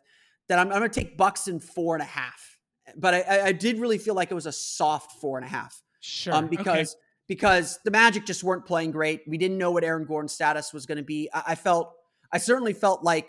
that 0.48 0.58
I'm, 0.58 0.68
I'm 0.68 0.78
going 0.78 0.90
to 0.90 1.00
take 1.00 1.16
Bucks 1.16 1.48
in 1.48 1.58
four 1.58 1.94
and 1.94 2.02
a 2.02 2.06
half, 2.06 2.58
but 2.96 3.14
I, 3.14 3.48
I, 3.48 3.52
did 3.52 3.78
really 3.78 3.98
feel 3.98 4.14
like 4.14 4.30
it 4.30 4.34
was 4.34 4.46
a 4.46 4.52
soft 4.52 5.20
four 5.20 5.36
and 5.36 5.44
a 5.44 5.48
half. 5.48 5.82
Sure, 6.00 6.34
um, 6.34 6.46
because 6.46 6.94
okay. 6.94 7.00
because 7.26 7.80
the 7.84 7.90
Magic 7.90 8.24
just 8.24 8.44
weren't 8.44 8.66
playing 8.66 8.92
great. 8.92 9.22
We 9.26 9.36
didn't 9.36 9.58
know 9.58 9.72
what 9.72 9.82
Aaron 9.82 10.04
Gordon's 10.04 10.32
status 10.32 10.72
was 10.72 10.86
going 10.86 10.98
to 10.98 11.04
be. 11.04 11.28
I, 11.34 11.42
I 11.48 11.54
felt 11.56 11.92
I 12.32 12.38
certainly 12.38 12.72
felt 12.72 13.02
like 13.02 13.28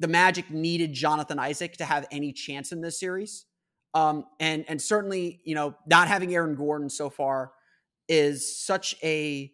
the 0.00 0.08
Magic 0.08 0.50
needed 0.50 0.92
Jonathan 0.92 1.38
Isaac 1.38 1.76
to 1.78 1.84
have 1.84 2.06
any 2.10 2.32
chance 2.32 2.72
in 2.72 2.80
this 2.80 2.98
series. 2.98 3.46
Um, 3.94 4.24
and 4.40 4.64
and 4.68 4.80
certainly, 4.80 5.40
you 5.44 5.54
know, 5.54 5.74
not 5.86 6.08
having 6.08 6.34
Aaron 6.34 6.54
Gordon 6.54 6.88
so 6.88 7.10
far 7.10 7.52
is 8.08 8.58
such 8.58 8.94
a 9.02 9.52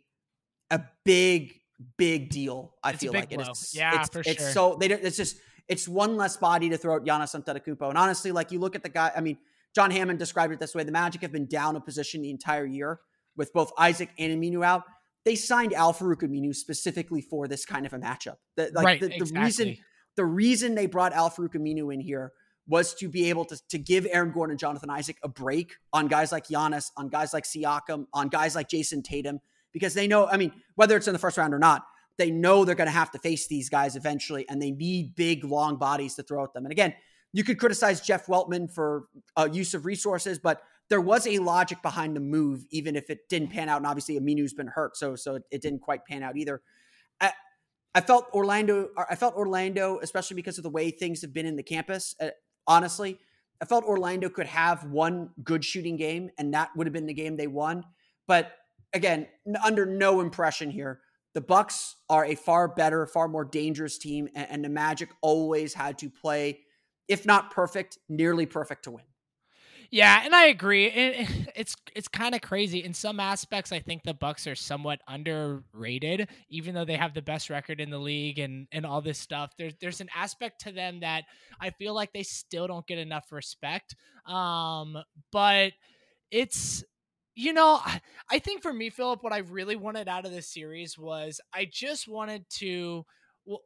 a 0.71 0.81
big 1.05 1.55
big 1.97 2.31
deal. 2.31 2.75
I 2.83 2.91
it's 2.91 3.01
feel 3.01 3.13
like 3.13 3.31
blow. 3.31 3.45
it's 3.49 3.75
yeah 3.75 4.01
it's, 4.01 4.09
for 4.11 4.21
it's 4.21 4.43
sure. 4.43 4.51
so 4.53 4.77
they 4.79 4.87
it's 4.87 5.17
just 5.17 5.37
it's 5.69 5.87
one 5.87 6.17
less 6.17 6.37
body 6.37 6.71
to 6.71 6.79
throw 6.79 6.97
at 6.97 7.05
Giannis 7.05 7.35
Antetokounmpo. 7.35 7.89
And 7.89 7.99
honestly, 7.99 8.33
like 8.33 8.53
you 8.53 8.59
look 8.59 8.75
at 8.75 8.83
the 8.83 8.89
guy. 8.89 9.13
I 9.15 9.21
mean, 9.21 9.39
John 9.75 9.91
Hammond 9.91 10.19
described 10.19 10.53
it 10.53 10.61
this 10.61 10.75
way: 10.75 10.85
the 10.85 10.93
Magic 10.93 11.23
have 11.23 11.33
been 11.33 11.47
down 11.47 11.77
a 11.77 11.81
position 11.81 12.23
the 12.23 12.31
entire 12.31 12.65
year 12.65 13.01
with 13.37 13.53
both 13.53 13.73
Isaac 13.79 14.11
and 14.19 14.33
Aminu 14.33 14.65
out. 14.65 14.85
They 15.25 15.35
signed 15.35 15.75
Al 15.75 15.93
Farouq 15.93 16.23
Aminu 16.23 16.55
specifically 16.55 17.21
for 17.21 17.49
this 17.49 17.67
kind 17.67 17.85
of 17.87 17.93
a 17.93 17.99
matchup. 17.99 18.37
The, 18.57 18.71
like 18.75 18.85
right, 18.85 19.01
the, 19.01 19.09
the 19.09 19.17
exactly. 19.17 19.45
reason 19.45 19.77
the 20.19 20.25
reason 20.25 20.75
they 20.75 20.87
brought 20.87 21.13
Al 21.13 21.31
Farouq 21.31 21.55
Aminu 21.55 21.95
in 21.95 22.01
here 22.01 22.33
was 22.67 22.93
to 22.95 23.09
be 23.09 23.31
able 23.31 23.45
to, 23.45 23.57
to 23.69 23.79
give 23.79 24.05
Aaron 24.11 24.33
Gordon 24.33 24.51
and 24.51 24.59
Jonathan 24.59 24.91
Isaac 24.91 25.17
a 25.23 25.29
break 25.29 25.77
on 25.93 26.09
guys 26.09 26.33
like 26.33 26.49
Giannis, 26.49 26.91
on 26.97 27.09
guys 27.09 27.33
like 27.33 27.45
Siakam, 27.45 28.07
on 28.13 28.29
guys 28.29 28.57
like 28.57 28.69
Jayson 28.69 29.05
Tatum, 29.05 29.39
because 29.73 29.95
they 29.95 30.09
know, 30.09 30.27
I 30.27 30.37
mean, 30.37 30.53
whether 30.75 30.97
it's 30.97 31.07
in 31.07 31.13
the 31.13 31.21
first 31.21 31.39
round 31.39 31.55
or 31.55 31.61
not, 31.61 31.87
they 32.17 32.33
know 32.33 32.65
they're 32.65 32.75
going 32.75 32.89
to 32.89 32.93
have 32.93 33.13
to 33.13 33.19
face 33.21 33.47
these 33.47 33.69
guys 33.69 33.95
eventually, 33.95 34.45
and 34.49 34.61
they 34.61 34.73
need 34.73 35.15
big, 35.15 35.45
long 35.45 35.77
bodies 35.77 36.17
to 36.17 36.25
throw 36.25 36.43
at 36.43 36.53
them. 36.53 36.65
And 36.65 36.73
again, 36.73 36.95
you 37.33 37.45
could 37.45 37.61
criticize 37.61 38.01
Jeff 38.01 38.27
Weltman 38.27 38.69
for 38.69 39.05
uh, 39.37 39.49
use 39.51 39.73
of 39.75 39.87
resources, 39.87 40.41
but 40.41 40.63
there 40.91 41.01
was 41.01 41.29
a 41.29 41.39
logic 41.39 41.81
behind 41.81 42.17
the 42.17 42.21
move, 42.21 42.65
even 42.71 42.97
if 42.97 43.09
it 43.09 43.29
didn't 43.29 43.51
pan 43.51 43.69
out. 43.69 43.77
And 43.77 43.87
obviously, 43.87 44.19
Aminu's 44.19 44.53
been 44.53 44.67
hurt, 44.67 44.97
so 44.97 45.15
so 45.15 45.39
it 45.53 45.63
didn't 45.63 45.81
quite 45.81 46.05
pan 46.07 46.25
out 46.25 46.37
either. 46.37 46.61
I, 47.95 48.01
felt 48.01 48.27
Orlando. 48.33 48.91
I 49.09 49.15
felt 49.15 49.35
Orlando, 49.35 49.99
especially 50.03 50.37
because 50.37 50.59
of 50.59 50.65
the 50.65 50.71
way 50.71 50.91
things 50.91 51.23
have 51.23 51.33
been 51.33 51.47
in 51.47 51.57
the 51.57 51.63
campus. 51.63 52.15
Uh, 52.21 52.31
honestly, 52.67 53.19
I 53.61 53.65
felt 53.65 53.85
Orlando 53.85 54.29
could 54.29 54.47
have 54.47 54.85
one 54.85 55.31
good 55.43 55.65
shooting 55.65 55.97
game, 55.97 56.31
and 56.39 56.55
that 56.55 56.71
would 56.77 56.87
have 56.87 56.95
been 56.95 57.07
the 57.07 57.15
game 57.15 57.37
they 57.37 57.47
won. 57.47 57.85
But 58.27 58.53
again, 58.93 59.27
under 59.65 59.87
no 59.87 60.21
impression 60.21 60.71
here. 60.71 61.01
The 61.35 61.41
Bucks 61.41 61.97
are 62.09 62.25
a 62.25 62.35
far 62.35 62.69
better, 62.69 63.07
far 63.07 63.29
more 63.29 63.45
dangerous 63.45 63.99
team, 63.99 64.29
and 64.35 64.65
the 64.65 64.69
Magic 64.69 65.11
always 65.21 65.75
had 65.75 65.99
to 65.99 66.11
play, 66.11 66.61
if 67.07 67.27
not 67.27 67.51
perfect, 67.51 67.99
nearly 68.09 68.47
perfect 68.47 68.85
to 68.85 68.93
win. 68.93 69.05
Yeah, 69.91 70.21
and 70.25 70.35
I 70.35 70.47
agree. 70.47 70.87
It, 70.87 71.29
it's 71.57 71.75
it's 71.95 72.09
kind 72.09 72.35
of 72.35 72.41
crazy 72.43 72.85
in 72.85 72.93
some 72.95 73.21
aspects. 73.21 73.73
I 73.73 73.81
think 73.81 74.03
the 74.03 74.15
Bucks 74.15 74.47
are 74.47 74.55
somewhat 74.55 75.01
underrated, 75.09 76.29
even 76.51 76.75
though 76.75 76.85
they 76.85 76.97
have 76.97 77.15
the 77.15 77.23
best 77.23 77.51
record 77.51 77.81
in 77.81 77.91
the 77.91 77.99
league 77.99 78.39
and 78.39 78.67
and 78.73 78.85
all 78.85 79.01
this 79.01 79.19
stuff. 79.19 79.53
There's 79.57 79.75
there's 79.81 80.01
an 80.01 80.11
aspect 80.15 80.61
to 80.63 80.73
them 80.73 81.01
that 81.01 81.25
I 81.61 81.71
feel 81.71 81.95
like 81.95 82.13
they 82.13 82.23
still 82.23 82.67
don't 82.67 82.87
get 82.87 82.99
enough 82.99 83.33
respect. 83.33 83.95
Um, 84.27 84.99
but 85.33 85.73
it's 86.31 86.85
you 87.35 87.53
know, 87.53 87.81
I 88.31 88.39
think 88.39 88.63
for 88.63 88.73
me, 88.73 88.91
Philip, 88.91 89.23
what 89.23 89.33
I 89.33 89.39
really 89.39 89.77
wanted 89.77 90.09
out 90.09 90.27
of 90.27 90.33
this 90.33 90.53
series 90.53 90.99
was 90.99 91.41
I 91.55 91.69
just 91.71 92.09
wanted 92.09 92.45
to 92.59 93.05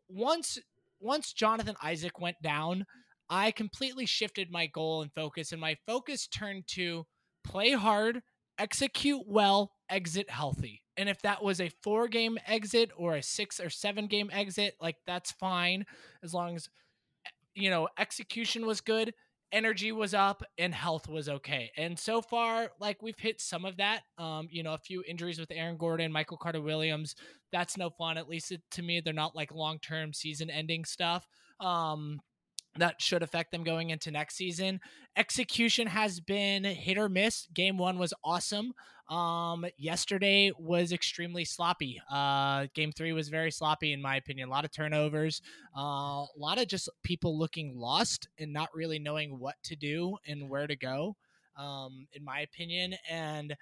once 0.08 0.58
once 1.00 1.32
Jonathan 1.32 1.74
Isaac 1.82 2.20
went 2.20 2.40
down. 2.42 2.87
I 3.32 3.50
completely 3.50 4.04
shifted 4.04 4.50
my 4.50 4.66
goal 4.66 5.00
and 5.00 5.10
focus, 5.10 5.52
and 5.52 5.60
my 5.60 5.78
focus 5.86 6.26
turned 6.26 6.66
to 6.72 7.06
play 7.42 7.70
hard, 7.70 8.20
execute 8.58 9.22
well, 9.26 9.72
exit 9.88 10.28
healthy. 10.28 10.82
And 10.98 11.08
if 11.08 11.22
that 11.22 11.42
was 11.42 11.58
a 11.58 11.72
four 11.82 12.08
game 12.08 12.36
exit 12.46 12.90
or 12.94 13.16
a 13.16 13.22
six 13.22 13.58
or 13.58 13.70
seven 13.70 14.06
game 14.06 14.28
exit, 14.30 14.74
like 14.82 14.96
that's 15.06 15.32
fine 15.32 15.86
as 16.22 16.34
long 16.34 16.56
as 16.56 16.68
you 17.54 17.70
know 17.70 17.88
execution 17.98 18.66
was 18.66 18.82
good 18.82 19.14
energy 19.52 19.92
was 19.92 20.14
up 20.14 20.42
and 20.58 20.74
health 20.74 21.08
was 21.08 21.28
okay. 21.28 21.70
And 21.76 21.98
so 21.98 22.22
far, 22.22 22.70
like 22.80 23.02
we've 23.02 23.18
hit 23.18 23.40
some 23.40 23.64
of 23.64 23.76
that. 23.76 24.02
Um, 24.18 24.48
you 24.50 24.62
know, 24.62 24.74
a 24.74 24.78
few 24.78 25.04
injuries 25.06 25.38
with 25.38 25.50
Aaron 25.50 25.76
Gordon, 25.76 26.10
Michael 26.10 26.38
Carter 26.38 26.60
Williams. 26.60 27.14
That's 27.52 27.76
no 27.76 27.90
fun. 27.90 28.16
At 28.16 28.28
least 28.28 28.52
to 28.70 28.82
me, 28.82 29.00
they're 29.00 29.12
not 29.12 29.36
like 29.36 29.52
long 29.52 29.78
term 29.78 30.12
season 30.12 30.50
ending 30.50 30.84
stuff. 30.84 31.26
Um, 31.60 32.20
that 32.78 33.00
should 33.00 33.22
affect 33.22 33.52
them 33.52 33.64
going 33.64 33.90
into 33.90 34.11
next 34.11 34.37
season. 34.37 34.80
Execution 35.16 35.87
has 35.87 36.20
been 36.20 36.64
hit 36.64 36.98
or 36.98 37.08
miss. 37.08 37.48
Game 37.52 37.76
one 37.76 37.98
was 37.98 38.14
awesome. 38.24 38.72
Um, 39.08 39.66
yesterday 39.76 40.52
was 40.58 40.92
extremely 40.92 41.44
sloppy. 41.44 42.00
Uh, 42.11 42.66
game 42.74 42.92
three 42.92 43.12
was 43.12 43.28
very 43.28 43.50
sloppy 43.50 43.92
in 43.92 44.00
my 44.00 44.16
opinion. 44.16 44.48
A 44.48 44.50
lot 44.50 44.64
of 44.64 44.72
turnovers. 44.72 45.42
Uh, 45.76 46.24
a 46.24 46.38
lot 46.38 46.58
of 46.58 46.66
just 46.66 46.88
people 47.02 47.38
looking 47.38 47.76
lost 47.76 48.28
and 48.38 48.52
not 48.52 48.74
really 48.74 48.98
knowing 48.98 49.38
what 49.38 49.56
to 49.64 49.76
do 49.76 50.16
and 50.26 50.48
where 50.48 50.66
to 50.66 50.76
go. 50.76 51.16
Um, 51.58 52.06
in 52.14 52.24
my 52.24 52.40
opinion, 52.40 52.94
and 53.11 53.54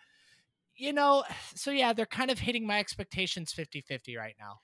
you 0.76 0.92
know, 0.92 1.24
so 1.56 1.72
yeah, 1.72 1.92
they're 1.92 2.06
kind 2.06 2.30
of 2.30 2.38
hitting 2.38 2.64
my 2.64 2.78
expectations 2.78 3.52
50-50 3.52 4.16
right 4.16 4.36
now. 4.38 4.60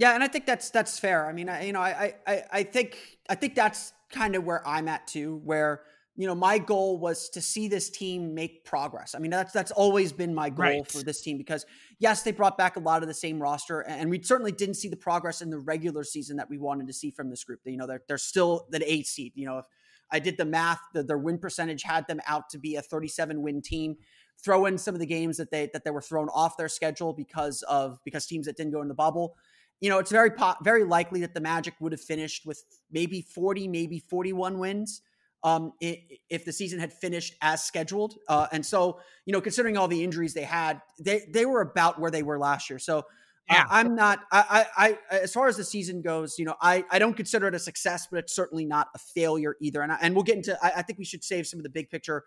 Yeah, 0.00 0.14
and 0.14 0.24
I 0.24 0.28
think 0.28 0.46
that's 0.46 0.70
that's 0.70 0.98
fair. 0.98 1.26
I 1.26 1.34
mean, 1.34 1.50
I, 1.50 1.66
you 1.66 1.74
know, 1.74 1.80
I, 1.82 2.14
I 2.26 2.42
I 2.50 2.62
think 2.62 3.18
I 3.28 3.34
think 3.34 3.54
that's 3.54 3.92
kind 4.10 4.34
of 4.34 4.44
where 4.44 4.66
I'm 4.66 4.88
at 4.88 5.06
too, 5.06 5.42
where 5.44 5.82
you 6.16 6.26
know 6.26 6.34
my 6.34 6.56
goal 6.56 6.96
was 6.96 7.28
to 7.30 7.42
see 7.42 7.68
this 7.68 7.90
team 7.90 8.34
make 8.34 8.64
progress. 8.64 9.14
I 9.14 9.18
mean, 9.18 9.30
that's 9.30 9.52
that's 9.52 9.70
always 9.72 10.10
been 10.10 10.34
my 10.34 10.48
goal 10.48 10.64
right. 10.64 10.90
for 10.90 11.02
this 11.02 11.20
team 11.20 11.36
because 11.36 11.66
yes, 11.98 12.22
they 12.22 12.32
brought 12.32 12.56
back 12.56 12.76
a 12.76 12.80
lot 12.80 13.02
of 13.02 13.08
the 13.08 13.14
same 13.14 13.42
roster, 13.42 13.80
and 13.80 14.08
we 14.08 14.22
certainly 14.22 14.52
didn't 14.52 14.76
see 14.76 14.88
the 14.88 14.96
progress 14.96 15.42
in 15.42 15.50
the 15.50 15.58
regular 15.58 16.02
season 16.02 16.38
that 16.38 16.48
we 16.48 16.56
wanted 16.56 16.86
to 16.86 16.94
see 16.94 17.10
from 17.10 17.28
this 17.28 17.44
group. 17.44 17.60
You 17.66 17.76
know, 17.76 17.86
they're 17.86 18.02
they're 18.08 18.16
still 18.16 18.68
the 18.70 18.82
eight 18.90 19.06
seed. 19.06 19.32
You 19.34 19.44
know, 19.44 19.58
if 19.58 19.66
I 20.10 20.18
did 20.18 20.38
the 20.38 20.46
math, 20.46 20.80
the, 20.94 21.02
their 21.02 21.18
win 21.18 21.36
percentage 21.36 21.82
had 21.82 22.06
them 22.08 22.22
out 22.26 22.48
to 22.50 22.58
be 22.58 22.76
a 22.76 22.80
37 22.80 23.42
win 23.42 23.60
team. 23.60 23.96
Throw 24.42 24.64
in 24.64 24.78
some 24.78 24.94
of 24.94 25.00
the 25.00 25.06
games 25.06 25.36
that 25.36 25.50
they 25.50 25.68
that 25.74 25.84
they 25.84 25.90
were 25.90 26.00
thrown 26.00 26.30
off 26.30 26.56
their 26.56 26.70
schedule 26.70 27.12
because 27.12 27.60
of 27.68 27.98
because 28.02 28.24
teams 28.24 28.46
that 28.46 28.56
didn't 28.56 28.72
go 28.72 28.80
in 28.80 28.88
the 28.88 28.94
bubble 28.94 29.36
you 29.80 29.88
know, 29.88 29.98
it's 29.98 30.10
very 30.10 30.30
po- 30.30 30.56
very 30.62 30.84
likely 30.84 31.20
that 31.20 31.34
the 31.34 31.40
Magic 31.40 31.74
would 31.80 31.92
have 31.92 32.00
finished 32.00 32.46
with 32.46 32.62
maybe 32.90 33.22
40, 33.22 33.68
maybe 33.68 33.98
41 33.98 34.58
wins 34.58 35.02
um, 35.42 35.72
if 35.80 36.44
the 36.44 36.52
season 36.52 36.78
had 36.78 36.92
finished 36.92 37.34
as 37.40 37.64
scheduled. 37.64 38.16
Uh, 38.28 38.46
and 38.52 38.64
so, 38.64 39.00
you 39.24 39.32
know, 39.32 39.40
considering 39.40 39.76
all 39.76 39.88
the 39.88 40.04
injuries 40.04 40.34
they 40.34 40.42
had, 40.42 40.82
they 40.98 41.22
they 41.32 41.46
were 41.46 41.62
about 41.62 41.98
where 41.98 42.10
they 42.10 42.22
were 42.22 42.38
last 42.38 42.70
year. 42.70 42.78
So. 42.78 43.04
Yeah. 43.50 43.62
Uh, 43.62 43.66
I'm 43.70 43.96
not. 43.96 44.20
I, 44.30 44.66
I, 44.76 44.98
I, 45.10 45.16
as 45.16 45.32
far 45.32 45.48
as 45.48 45.56
the 45.56 45.64
season 45.64 46.02
goes, 46.02 46.38
you 46.38 46.44
know, 46.44 46.54
I, 46.60 46.84
I 46.88 47.00
don't 47.00 47.14
consider 47.14 47.48
it 47.48 47.54
a 47.54 47.58
success, 47.58 48.06
but 48.08 48.20
it's 48.20 48.32
certainly 48.32 48.64
not 48.64 48.88
a 48.94 48.98
failure 48.98 49.56
either. 49.60 49.82
And 49.82 49.90
I, 49.90 49.98
and 50.02 50.14
we'll 50.14 50.22
get 50.22 50.36
into. 50.36 50.56
I, 50.62 50.72
I 50.76 50.82
think 50.82 51.00
we 51.00 51.04
should 51.04 51.24
save 51.24 51.48
some 51.48 51.58
of 51.58 51.64
the 51.64 51.70
big 51.70 51.90
picture 51.90 52.22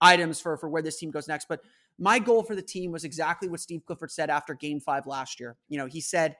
items 0.00 0.40
for 0.40 0.56
for 0.56 0.68
where 0.68 0.82
this 0.82 0.96
team 0.98 1.10
goes 1.10 1.26
next. 1.26 1.48
But 1.48 1.62
my 1.98 2.20
goal 2.20 2.44
for 2.44 2.54
the 2.54 2.62
team 2.62 2.92
was 2.92 3.02
exactly 3.02 3.48
what 3.48 3.58
Steve 3.58 3.82
Clifford 3.86 4.12
said 4.12 4.30
after 4.30 4.54
Game 4.54 4.78
Five 4.78 5.06
last 5.08 5.40
year. 5.40 5.56
You 5.68 5.78
know, 5.78 5.86
he 5.86 6.00
said 6.00 6.36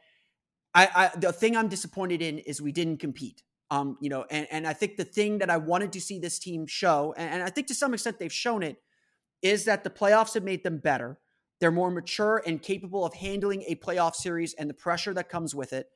I, 0.79 0.89
I 0.95 1.11
the 1.17 1.33
thing 1.33 1.57
I'm 1.57 1.69
disappointed 1.69 2.23
in 2.23 2.39
is 2.39 2.63
we 2.63 2.73
didn't 2.73 2.99
compete. 2.99 3.43
Um, 3.71 3.99
you 4.01 4.09
know, 4.09 4.25
and, 4.31 4.47
and 4.51 4.67
I 4.67 4.73
think 4.73 4.97
the 4.97 5.05
thing 5.05 5.39
that 5.39 5.51
I 5.51 5.59
wanted 5.59 5.93
to 5.93 6.01
see 6.01 6.19
this 6.19 6.39
team 6.39 6.67
show, 6.67 7.15
and, 7.19 7.35
and 7.35 7.43
I 7.43 7.51
think 7.51 7.67
to 7.67 7.75
some 7.75 7.93
extent 7.93 8.19
they've 8.19 8.33
shown 8.33 8.63
it, 8.63 8.81
is 9.43 9.65
that 9.67 9.85
the 9.85 9.91
playoffs 9.91 10.35
have 10.35 10.45
made 10.45 10.65
them 10.65 10.79
better. 10.79 11.19
They're 11.61 11.73
more 11.73 11.91
mature 11.91 12.43
and 12.47 12.63
capable 12.63 13.05
of 13.05 13.13
handling 13.15 13.65
a 13.67 13.75
playoff 13.75 14.15
series 14.15 14.55
and 14.55 14.71
the 14.71 14.75
pressure 14.75 15.13
that 15.15 15.29
comes 15.29 15.55
with 15.55 15.73
it. 15.73 15.89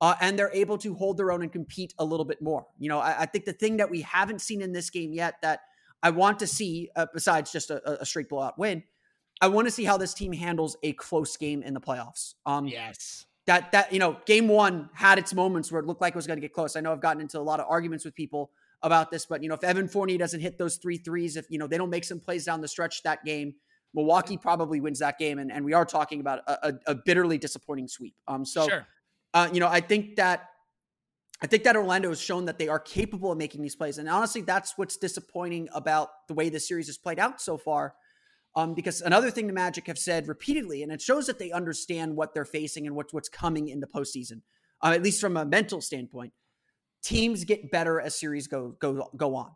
Uh, 0.00 0.16
and 0.20 0.38
they're 0.38 0.52
able 0.52 0.76
to 0.78 0.94
hold 0.94 1.16
their 1.16 1.30
own 1.30 1.40
and 1.40 1.52
compete 1.52 1.94
a 1.98 2.04
little 2.04 2.26
bit 2.26 2.42
more. 2.42 2.66
You 2.78 2.88
know, 2.88 2.98
I, 2.98 3.20
I 3.20 3.26
think 3.26 3.44
the 3.44 3.52
thing 3.52 3.76
that 3.76 3.90
we 3.90 4.02
haven't 4.02 4.40
seen 4.40 4.60
in 4.60 4.72
this 4.72 4.90
game 4.90 5.12
yet 5.12 5.36
that 5.42 5.60
I 6.02 6.10
want 6.10 6.40
to 6.40 6.46
see, 6.46 6.90
uh, 6.96 7.06
besides 7.14 7.52
just 7.52 7.70
a, 7.70 8.02
a, 8.02 8.04
straight 8.04 8.28
blowout 8.28 8.58
win, 8.58 8.82
I 9.40 9.48
want 9.48 9.68
to 9.68 9.70
see 9.70 9.84
how 9.84 9.96
this 9.96 10.12
team 10.12 10.32
handles 10.32 10.76
a 10.82 10.92
close 10.92 11.36
game 11.36 11.62
in 11.62 11.72
the 11.72 11.80
playoffs. 11.80 12.34
Um, 12.44 12.66
yes 12.66 13.24
that 13.46 13.72
that 13.72 13.92
you 13.92 13.98
know 13.98 14.16
game 14.26 14.48
one 14.48 14.88
had 14.92 15.18
its 15.18 15.34
moments 15.34 15.70
where 15.70 15.80
it 15.80 15.86
looked 15.86 16.00
like 16.00 16.14
it 16.14 16.16
was 16.16 16.26
going 16.26 16.36
to 16.36 16.40
get 16.40 16.52
close. 16.52 16.76
I 16.76 16.80
know 16.80 16.92
I've 16.92 17.00
gotten 17.00 17.20
into 17.20 17.38
a 17.38 17.42
lot 17.42 17.60
of 17.60 17.66
arguments 17.68 18.04
with 18.04 18.14
people 18.14 18.50
about 18.82 19.10
this, 19.10 19.26
but 19.26 19.42
you 19.42 19.48
know 19.48 19.54
if 19.54 19.64
Evan 19.64 19.88
Fournier 19.88 20.18
doesn't 20.18 20.40
hit 20.40 20.58
those 20.58 20.76
three 20.76 20.96
threes, 20.96 21.36
if 21.36 21.46
you 21.50 21.58
know 21.58 21.66
they 21.66 21.78
don't 21.78 21.90
make 21.90 22.04
some 22.04 22.20
plays 22.20 22.44
down 22.44 22.60
the 22.60 22.68
stretch 22.68 23.02
that 23.02 23.24
game, 23.24 23.54
Milwaukee 23.94 24.36
probably 24.36 24.80
wins 24.80 24.98
that 25.00 25.18
game, 25.18 25.38
and, 25.38 25.52
and 25.52 25.64
we 25.64 25.72
are 25.72 25.84
talking 25.84 26.20
about 26.20 26.40
a, 26.46 26.68
a, 26.68 26.72
a 26.88 26.94
bitterly 26.94 27.38
disappointing 27.38 27.88
sweep. 27.88 28.14
Um, 28.26 28.44
so 28.44 28.68
sure. 28.68 28.86
uh, 29.34 29.48
you 29.52 29.60
know 29.60 29.68
I 29.68 29.80
think 29.80 30.16
that 30.16 30.50
I 31.42 31.46
think 31.46 31.64
that 31.64 31.76
Orlando 31.76 32.08
has 32.08 32.20
shown 32.20 32.46
that 32.46 32.58
they 32.58 32.68
are 32.68 32.78
capable 32.78 33.32
of 33.32 33.38
making 33.38 33.60
these 33.60 33.76
plays, 33.76 33.98
and 33.98 34.08
honestly, 34.08 34.40
that's 34.40 34.78
what's 34.78 34.96
disappointing 34.96 35.68
about 35.74 36.08
the 36.28 36.34
way 36.34 36.48
the 36.48 36.60
series 36.60 36.86
has 36.86 36.96
played 36.96 37.18
out 37.18 37.40
so 37.40 37.58
far 37.58 37.94
um, 38.56 38.74
because 38.74 39.00
another 39.00 39.30
thing 39.30 39.46
the 39.46 39.52
Magic 39.52 39.86
have 39.88 39.98
said 39.98 40.28
repeatedly, 40.28 40.82
and 40.82 40.92
it 40.92 41.02
shows 41.02 41.26
that 41.26 41.38
they 41.38 41.50
understand 41.50 42.14
what 42.14 42.34
they're 42.34 42.44
facing 42.44 42.86
and 42.86 42.94
what's 42.94 43.12
what's 43.12 43.28
coming 43.28 43.68
in 43.68 43.80
the 43.80 43.86
postseason, 43.86 44.42
uh, 44.82 44.92
at 44.94 45.02
least 45.02 45.20
from 45.20 45.36
a 45.36 45.44
mental 45.44 45.80
standpoint. 45.80 46.32
Teams 47.02 47.44
get 47.44 47.70
better 47.70 48.00
as 48.00 48.18
series 48.18 48.46
go 48.46 48.76
go 48.78 49.10
go 49.16 49.34
on. 49.34 49.50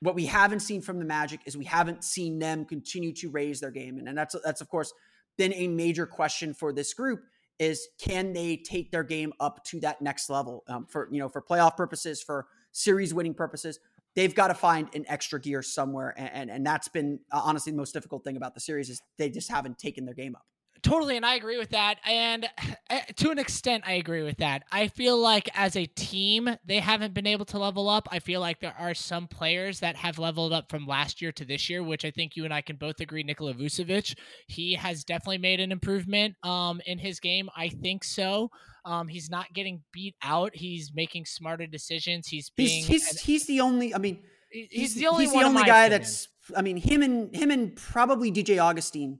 What 0.00 0.14
we 0.14 0.26
haven't 0.26 0.60
seen 0.60 0.82
from 0.82 0.98
the 0.98 1.04
Magic 1.04 1.40
is 1.46 1.56
we 1.56 1.64
haven't 1.64 2.04
seen 2.04 2.38
them 2.38 2.64
continue 2.64 3.12
to 3.14 3.30
raise 3.30 3.60
their 3.60 3.70
game, 3.70 3.98
and, 3.98 4.08
and 4.08 4.16
that's 4.16 4.36
that's 4.44 4.60
of 4.60 4.68
course 4.68 4.92
been 5.38 5.54
a 5.54 5.68
major 5.68 6.06
question 6.06 6.52
for 6.52 6.72
this 6.72 6.92
group 6.92 7.22
is 7.58 7.88
can 7.98 8.32
they 8.32 8.56
take 8.56 8.90
their 8.90 9.02
game 9.02 9.32
up 9.40 9.64
to 9.64 9.80
that 9.80 10.00
next 10.02 10.30
level 10.30 10.64
um, 10.68 10.86
for 10.86 11.08
you 11.10 11.18
know 11.18 11.28
for 11.28 11.42
playoff 11.42 11.76
purposes 11.76 12.22
for 12.22 12.46
series 12.72 13.14
winning 13.14 13.34
purposes 13.34 13.78
they've 14.18 14.34
got 14.34 14.48
to 14.48 14.54
find 14.54 14.88
an 14.96 15.04
extra 15.06 15.40
gear 15.40 15.62
somewhere. 15.62 16.12
And, 16.16 16.30
and, 16.32 16.50
and 16.50 16.66
that's 16.66 16.88
been 16.88 17.20
uh, 17.30 17.40
honestly 17.44 17.70
the 17.70 17.78
most 17.78 17.92
difficult 17.92 18.24
thing 18.24 18.36
about 18.36 18.52
the 18.52 18.60
series 18.60 18.90
is 18.90 19.00
they 19.16 19.30
just 19.30 19.48
haven't 19.48 19.78
taken 19.78 20.04
their 20.04 20.14
game 20.14 20.34
up. 20.34 20.42
Totally, 20.82 21.16
and 21.16 21.26
I 21.26 21.34
agree 21.34 21.56
with 21.56 21.70
that. 21.70 21.98
And 22.04 22.48
eh, 22.90 23.00
to 23.16 23.30
an 23.30 23.38
extent, 23.38 23.84
I 23.86 23.92
agree 23.92 24.22
with 24.22 24.38
that. 24.38 24.64
I 24.72 24.88
feel 24.88 25.18
like 25.18 25.48
as 25.54 25.76
a 25.76 25.86
team, 25.86 26.48
they 26.64 26.80
haven't 26.80 27.14
been 27.14 27.26
able 27.26 27.44
to 27.46 27.58
level 27.58 27.88
up. 27.88 28.08
I 28.10 28.18
feel 28.18 28.40
like 28.40 28.60
there 28.60 28.74
are 28.78 28.94
some 28.94 29.28
players 29.28 29.80
that 29.80 29.96
have 29.96 30.18
leveled 30.18 30.52
up 30.52 30.68
from 30.68 30.86
last 30.86 31.22
year 31.22 31.32
to 31.32 31.44
this 31.44 31.70
year, 31.70 31.82
which 31.82 32.04
I 32.04 32.10
think 32.10 32.36
you 32.36 32.44
and 32.44 32.54
I 32.54 32.60
can 32.60 32.76
both 32.76 33.00
agree. 33.00 33.22
Nikola 33.22 33.54
Vucevic, 33.54 34.16
he 34.48 34.74
has 34.74 35.04
definitely 35.04 35.38
made 35.38 35.60
an 35.60 35.72
improvement 35.72 36.34
um, 36.42 36.80
in 36.86 36.98
his 36.98 37.20
game. 37.20 37.48
I 37.56 37.68
think 37.68 38.02
so. 38.02 38.50
Um, 38.88 39.06
he's 39.06 39.28
not 39.28 39.52
getting 39.52 39.82
beat 39.92 40.14
out. 40.22 40.52
He's 40.54 40.92
making 40.94 41.26
smarter 41.26 41.66
decisions. 41.66 42.26
He's 42.26 42.48
being 42.48 42.84
he's 42.84 42.86
he's, 42.86 43.12
an, 43.12 43.18
he's 43.22 43.46
the 43.46 43.60
only. 43.60 43.94
I 43.94 43.98
mean, 43.98 44.22
he's, 44.50 44.68
he's 44.70 44.94
the 44.94 45.06
only 45.08 45.24
he's 45.24 45.32
the 45.34 45.42
only 45.42 45.62
guy 45.64 45.84
opinion. 45.84 46.00
that's. 46.00 46.28
I 46.56 46.62
mean, 46.62 46.78
him 46.78 47.02
and 47.02 47.36
him 47.36 47.50
and 47.50 47.76
probably 47.76 48.32
DJ 48.32 48.58
Augustin 48.58 49.18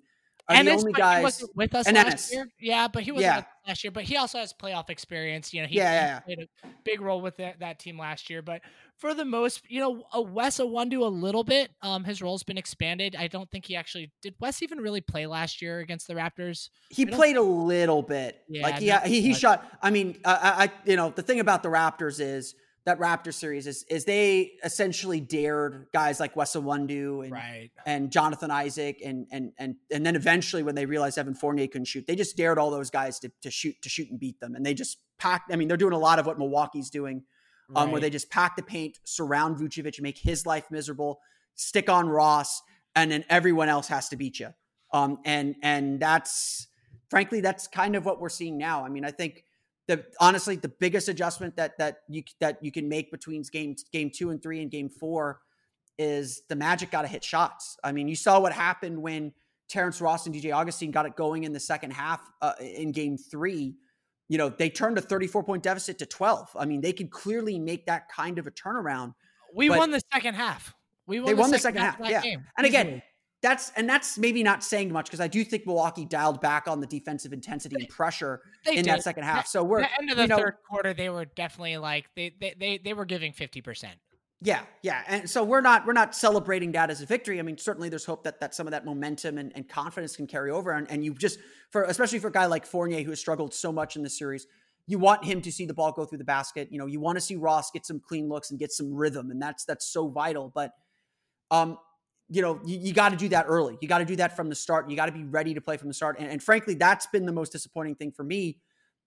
are 0.49 0.57
Ennis, 0.57 0.83
the 0.83 0.89
only 0.89 0.93
guys 0.93 1.45
with 1.55 1.75
us 1.75 1.91
last 1.91 2.33
year. 2.33 2.49
Yeah, 2.59 2.89
but 2.89 3.03
he 3.03 3.13
was 3.13 3.23
yeah. 3.23 3.43
last 3.67 3.85
year. 3.85 3.91
But 3.91 4.05
he 4.05 4.17
also 4.17 4.39
has 4.39 4.53
playoff 4.53 4.89
experience. 4.89 5.53
You 5.53 5.63
know, 5.63 5.69
he, 5.69 5.77
yeah, 5.77 5.93
yeah, 5.93 6.21
he 6.27 6.35
played 6.35 6.49
a 6.65 6.69
big 6.85 7.01
role 7.01 7.21
with 7.21 7.37
that, 7.37 7.61
that 7.61 7.79
team 7.79 7.99
last 7.99 8.31
year. 8.31 8.41
But 8.41 8.63
for 8.97 9.13
the 9.13 9.25
most, 9.25 9.63
you 9.69 9.81
know, 9.81 10.05
a 10.13 10.23
Wes 10.23 10.59
Iwundu 10.59 11.01
a 11.01 11.05
little 11.05 11.45
bit. 11.45 11.71
Um, 11.83 12.05
his 12.05 12.23
role's 12.23 12.43
been 12.43 12.59
expanded. 12.59 13.15
I 13.15 13.29
don't 13.29 13.51
think 13.51 13.67
he 13.67 13.77
actually 13.77 14.11
did. 14.23 14.35
Wes 14.41 14.63
even 14.63 14.79
really 14.79 15.03
play 15.03 15.27
last 15.27 15.61
year 15.61 15.81
against 15.81 16.09
the 16.09 16.15
Raptors. 16.15 16.71
He 16.89 17.05
played 17.05 17.37
a 17.37 17.43
little 17.43 18.03
bit. 18.03 18.43
Yeah, 18.49 18.63
like 18.63 18.79
he 18.79 18.91
he, 19.05 19.21
he 19.21 19.35
shot. 19.35 19.67
I 19.83 19.91
mean, 19.91 20.19
I, 20.25 20.65
I 20.65 20.73
you 20.89 20.97
know 20.97 21.11
the 21.11 21.23
thing 21.23 21.41
about 21.41 21.63
the 21.63 21.69
Raptors 21.69 22.21
is 22.21 22.55
that 22.85 22.99
Raptor 22.99 23.35
series 23.35 23.67
is 23.67 23.85
is 23.91 24.05
they 24.05 24.53
essentially 24.65 25.21
dared 25.21 25.87
guys 25.93 26.21
like 26.21 26.35
Wes 26.37 26.57
Iwundu 26.57 27.25
and 27.25 27.33
right. 27.33 27.71
and 27.85 28.11
Jonathan 28.11 28.51
Isaac 28.51 29.01
and 29.05 29.27
and 29.31 29.53
and 29.59 29.77
and 29.91 30.07
then 30.07 30.17
eventually 30.17 30.63
when 30.63 30.75
they 30.75 30.87
realized 30.87 31.19
Evan 31.19 31.35
Fournier 31.35 31.67
couldn't 31.67 31.87
shoot, 31.87 32.07
they 32.07 32.17
just 32.17 32.37
dared 32.37 32.59
all 32.59 32.71
those 32.71 32.91
guys 32.91 33.19
to 33.21 33.31
to 33.43 33.51
shoot 33.51 33.77
to 33.83 33.89
shoot 33.89 34.11
and 34.11 34.19
beat 34.19 34.41
them, 34.41 34.55
and 34.55 34.65
they 34.65 34.75
just 34.75 34.99
packed. 35.19 35.53
I 35.53 35.57
mean, 35.57 35.69
they're 35.69 35.77
doing 35.77 35.93
a 35.93 35.99
lot 35.99 36.19
of 36.19 36.27
what 36.27 36.39
Milwaukee's 36.39 36.91
doing, 36.91 37.25
um, 37.77 37.85
right. 37.85 37.93
where 37.93 38.01
they 38.01 38.11
just 38.11 38.31
pack 38.31 38.57
the 38.57 38.63
paint, 38.63 38.99
surround 39.05 39.57
Vucevic, 39.59 40.01
make 40.01 40.19
his 40.19 40.47
life 40.47 40.65
miserable, 40.71 41.21
stick 41.57 41.91
on 41.91 42.09
Ross, 42.09 42.63
and 42.95 43.11
then 43.11 43.25
everyone 43.29 43.69
else 43.69 43.89
has 43.89 44.09
to 44.09 44.17
beat 44.17 44.41
you. 44.41 44.49
Um, 44.93 45.19
and 45.25 45.57
and 45.63 46.01
that's 46.01 46.69
frankly 47.11 47.41
that's 47.41 47.67
kind 47.67 47.97
of 47.97 48.07
what 48.07 48.21
we're 48.21 48.29
seeing 48.29 48.57
now. 48.57 48.85
I 48.85 48.89
mean, 48.89 49.05
I 49.05 49.11
think 49.11 49.45
the 49.89 50.05
honestly 50.21 50.55
the 50.55 50.69
biggest 50.69 51.09
adjustment 51.09 51.57
that 51.57 51.77
that 51.79 52.03
you 52.09 52.23
that 52.41 52.63
you 52.63 52.71
can 52.71 52.89
make 52.89 53.11
between 53.11 53.43
game 53.51 53.75
game 53.93 54.11
two 54.15 54.31
and 54.31 54.41
three 54.41 54.63
and 54.63 54.71
game 54.71 54.89
four 54.89 55.41
is 55.99 56.43
the 56.49 56.55
Magic 56.55 56.93
got 56.93 57.03
to 57.03 57.09
hit 57.09 57.25
shots. 57.25 57.77
I 57.83 57.91
mean, 57.91 58.07
you 58.07 58.15
saw 58.15 58.39
what 58.39 58.53
happened 58.53 59.03
when 59.03 59.33
Terrence 59.69 60.01
Ross 60.01 60.27
and 60.27 60.35
DJ 60.35 60.55
Augustin 60.55 60.93
got 60.93 61.07
it 61.07 61.17
going 61.17 61.43
in 61.43 61.53
the 61.53 61.59
second 61.59 61.91
half 61.91 62.21
uh, 62.41 62.53
in 62.61 62.93
game 62.93 63.19
three. 63.19 63.75
You 64.29 64.39
know, 64.39 64.51
they 64.51 64.69
turned 64.69 64.99
a 64.99 65.01
34 65.01 65.43
point 65.43 65.63
deficit 65.63 65.99
to 65.99 66.07
12. 66.07 66.51
I 66.57 66.67
mean, 66.67 66.83
they 66.83 66.93
could 66.93 67.11
clearly 67.11 67.59
make 67.59 67.87
that 67.87 68.09
kind 68.09 68.39
of 68.39 68.47
a 68.47 68.51
turnaround. 68.51 69.15
We 69.55 69.71
won 69.71 69.91
the 69.91 70.03
second 70.13 70.35
half. 70.35 70.75
We 71.07 71.21
won 71.21 71.27
they 71.27 71.35
the 71.35 71.41
won 71.41 71.51
the 71.51 71.59
second 71.59 71.81
half. 71.81 71.97
half 71.97 72.11
yeah. 72.11 72.21
Game. 72.21 72.45
And 72.57 72.67
again, 72.67 73.03
that's 73.43 73.71
and 73.77 73.89
that's 73.89 74.19
maybe 74.19 74.43
not 74.43 74.65
saying 74.65 74.93
much 74.93 75.07
because 75.07 75.21
I 75.21 75.29
do 75.29 75.45
think 75.45 75.67
Milwaukee 75.67 76.05
dialed 76.05 76.41
back 76.41 76.67
on 76.67 76.81
the 76.81 76.87
defensive 76.87 77.33
intensity 77.33 77.77
and 77.77 77.89
pressure 77.89 78.43
they 78.65 78.73
in 78.73 78.77
did. 78.79 78.87
that 78.87 79.03
second 79.03 79.25
half. 79.25 79.47
So 79.47 79.63
we're 79.63 79.83
the 79.83 79.99
end 79.99 80.11
of 80.11 80.17
the 80.17 80.23
you 80.25 80.29
know, 80.29 80.39
third 80.39 80.55
quarter, 80.69 80.93
they 80.93 81.09
were 81.09 81.25
definitely 81.25 81.77
like 81.77 82.07
they 82.17 82.35
they 82.41 82.55
they, 82.59 82.79
they 82.79 82.95
were 82.95 83.05
giving 83.05 83.33
fifty 83.33 83.61
percent. 83.61 83.95
Yeah, 84.41 84.61
yeah, 84.83 85.03
and 85.09 85.29
so 85.29 85.43
we're 85.43 85.61
not 85.61 85.85
we're 85.85 85.95
not 85.95 86.15
celebrating 86.15 86.73
that 86.73 86.91
as 86.91 87.03
a 87.03 87.07
victory. 87.07 87.41
I 87.41 87.43
mean, 87.43 87.59
certainly 87.59 87.89
there's 87.89 88.05
hope 88.05 88.23
that 88.23 88.39
that 88.41 88.55
some 88.55 88.69
of 88.69 88.71
that 88.71 88.85
momentum 88.85 89.37
and, 89.37 89.53
and 89.57 89.69
confidence 89.69 90.15
can 90.15 90.29
carry 90.29 90.51
over, 90.53 90.71
and, 90.71 90.89
and 90.91 91.05
you 91.05 91.15
just 91.15 91.41
for 91.71 91.83
especially 91.85 92.21
for 92.21 92.29
a 92.29 92.33
guy 92.33 92.47
like 92.47 92.65
Fournier 92.65 93.03
who 93.03 93.11
has 93.11 93.19
struggled 93.19 93.53
so 93.53 93.73
much 93.73 93.97
in 93.97 94.05
the 94.05 94.11
series, 94.11 94.47
you 94.87 94.99
want 94.99 95.25
him 95.25 95.41
to 95.43 95.51
see 95.51 95.67
the 95.67 95.75
ball 95.75 95.91
go 95.91 96.05
through 96.05 96.19
the 96.19 96.25
basket. 96.25 96.69
You 96.71 96.79
know, 96.79 96.87
you 96.87 97.01
want 97.01 97.17
to 97.17 97.21
see 97.21 97.35
Ross 97.35 97.73
get 97.73 97.85
some 97.85 98.01
clean 98.01 98.29
looks 98.29 98.51
and 98.51 98.61
get 98.61 98.71
some 98.71 98.95
rhythm, 98.95 99.33
and 99.33 99.43
that's 99.43 99.65
that's 99.65 99.87
so 99.87 100.09
vital. 100.09 100.53
But 100.55 100.71
um, 101.51 101.77
you 102.31 102.43
know, 102.43 102.61
you, 102.65 102.79
you 102.79 102.93
got 102.93 103.11
to 103.11 103.17
do 103.17 103.29
that 103.31 103.47
early. 103.49 103.79
You 103.81 103.89
got 103.89 103.99
to 103.99 104.05
do 104.05 104.17
that 104.17 104.37
from 104.37 104.49
the 104.49 104.55
start. 104.55 104.89
You 104.91 104.97
got 104.97 105.07
to 105.07 105.13
be 105.13 105.25
ready 105.25 105.55
to 105.55 105.61
play 105.61 105.77
from 105.77 105.89
the 105.89 105.95
start. 105.95 106.17
And, 106.19 106.31
and 106.31 106.43
frankly, 106.43 106.75
that's 106.75 107.07
been 107.07 107.27
the 107.27 107.33
most 107.33 107.53
disappointing 107.53 107.95
thing 107.95 108.13
for 108.13 108.25
me. 108.25 108.59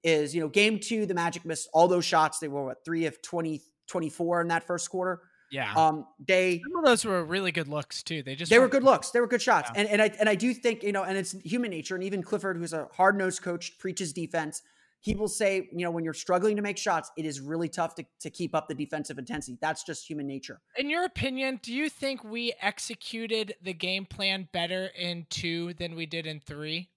Is 0.04 0.34
you 0.34 0.42
know, 0.42 0.48
game 0.48 0.80
two, 0.80 1.06
the 1.06 1.14
Magic 1.14 1.46
missed 1.46 1.70
all 1.74 1.88
those 1.88 2.06
shots. 2.06 2.40
They 2.40 2.48
were 2.48 2.66
what 2.66 2.84
three 2.84 3.06
of 3.06 3.22
20, 3.22 3.62
24 3.88 4.42
in 4.42 4.48
that 4.48 4.66
first 4.66 4.90
quarter. 4.90 5.22
Yeah. 5.52 5.72
Um, 5.76 6.08
they 6.26 6.62
some 6.64 6.78
of 6.78 6.86
those 6.86 7.06
were 7.06 7.24
really 7.24 7.52
good 7.52 7.68
looks 7.68 8.02
too. 8.02 8.24
They 8.24 8.36
just 8.36 8.50
they 8.50 8.58
were 8.58 8.70
good 8.70 8.84
looks. 8.84 9.12
They 9.12 9.20
were 9.20 9.28
good 9.28 9.42
shots. 9.42 9.70
Yeah. 9.74 9.82
And 9.82 9.90
and 9.90 10.02
I 10.02 10.12
and 10.20 10.30
I 10.30 10.36
do 10.36 10.54
think 10.54 10.82
you 10.82 10.94
know, 10.94 11.04
and 11.04 11.18
it's 11.18 11.34
human 11.44 11.70
nature. 11.70 11.94
And 11.94 12.04
even 12.04 12.24
Clifford, 12.24 12.58
who's 12.58 12.74
a 12.74 12.88
hard 12.94 13.18
nosed 13.18 13.42
coach, 13.42 13.78
preaches 13.78 14.14
defense. 14.14 14.62
He 15.04 15.16
will 15.16 15.28
say, 15.28 15.68
you 15.72 15.84
know, 15.84 15.90
when 15.90 16.04
you're 16.04 16.14
struggling 16.14 16.56
to 16.56 16.62
make 16.62 16.78
shots, 16.78 17.12
it 17.18 17.26
is 17.26 17.42
really 17.42 17.68
tough 17.68 17.96
to, 17.96 18.06
to 18.20 18.30
keep 18.30 18.54
up 18.54 18.68
the 18.68 18.76
defensive 18.76 19.18
intensity. 19.18 19.58
That's 19.60 19.84
just 19.84 20.08
human 20.08 20.28
nature. 20.28 20.62
In 20.78 20.90
your 20.90 21.06
opinion, 21.06 21.60
do 21.64 21.74
you 21.74 21.90
think 21.90 22.24
we 22.24 22.54
executed 22.62 23.56
the 23.64 23.74
game 23.74 24.06
plan 24.06 24.48
better 24.54 24.92
in 24.98 25.26
two 25.30 25.74
than 25.74 25.96
we 25.96 26.06
did 26.06 26.28
in 26.28 26.40
three? 26.40 26.90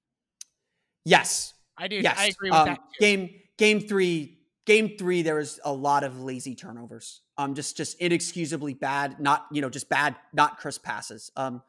Yes. 1.07 1.55
I 1.79 1.89
do. 1.89 1.97
Yes. 1.97 2.17
I 2.19 2.27
agree 2.27 2.51
with 2.51 2.59
um, 2.59 2.67
that. 2.69 2.77
too. 2.77 3.01
Game 3.01 3.31
game 3.57 3.81
three, 3.81 4.39
game 4.67 4.97
three, 4.99 5.23
there 5.23 5.37
was 5.37 5.59
a 5.65 5.73
lot 5.73 6.05
of 6.05 6.21
lazy 6.21 6.55
turnovers. 6.55 7.23
Um, 7.39 7.55
just 7.55 7.77
just 7.77 7.99
inexcusably 8.01 8.75
bad, 8.75 9.19
not 9.19 9.47
you 9.51 9.63
know, 9.63 9.71
just 9.71 9.89
bad, 9.89 10.15
not 10.33 10.59
crisp 10.59 10.83
passes. 10.83 11.33
Um, 11.37 11.63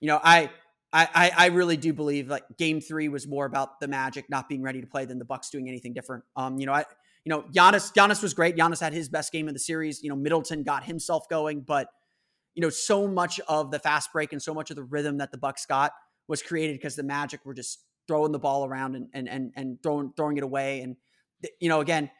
you 0.00 0.08
know, 0.08 0.20
I 0.22 0.50
I 0.94 1.32
I, 1.36 1.46
really 1.46 1.76
do 1.76 1.92
believe 1.92 2.28
like 2.28 2.44
game 2.56 2.80
three 2.80 3.08
was 3.08 3.26
more 3.26 3.46
about 3.46 3.80
the 3.80 3.88
Magic 3.88 4.30
not 4.30 4.48
being 4.48 4.62
ready 4.62 4.80
to 4.80 4.86
play 4.86 5.04
than 5.04 5.18
the 5.18 5.24
Bucks 5.24 5.50
doing 5.50 5.68
anything 5.68 5.92
different. 5.92 6.22
Um, 6.36 6.58
you 6.58 6.66
know, 6.66 6.72
I 6.72 6.84
you 7.24 7.30
know, 7.30 7.42
Giannis 7.42 7.92
Giannis 7.92 8.22
was 8.22 8.32
great. 8.32 8.56
Giannis 8.56 8.80
had 8.80 8.92
his 8.92 9.08
best 9.08 9.32
game 9.32 9.48
of 9.48 9.54
the 9.54 9.60
series. 9.60 10.02
You 10.02 10.10
know, 10.10 10.16
Middleton 10.16 10.62
got 10.62 10.84
himself 10.84 11.28
going, 11.28 11.62
but 11.62 11.88
you 12.54 12.60
know, 12.60 12.70
so 12.70 13.08
much 13.08 13.40
of 13.48 13.72
the 13.72 13.80
fast 13.80 14.12
break 14.12 14.32
and 14.32 14.40
so 14.40 14.54
much 14.54 14.70
of 14.70 14.76
the 14.76 14.84
rhythm 14.84 15.18
that 15.18 15.32
the 15.32 15.38
Bucks 15.38 15.66
got 15.66 15.92
was 16.28 16.42
created 16.42 16.76
because 16.76 16.94
the 16.94 17.02
Magic 17.02 17.44
were 17.44 17.54
just 17.54 17.82
throwing 18.06 18.32
the 18.32 18.38
ball 18.38 18.64
around 18.64 18.94
and 18.94 19.08
and 19.12 19.28
and, 19.28 19.52
and 19.56 19.82
throwing 19.82 20.12
throwing 20.16 20.36
it 20.36 20.44
away. 20.44 20.80
And 20.80 20.96
you 21.60 21.68
know, 21.68 21.80
again, 21.80 22.10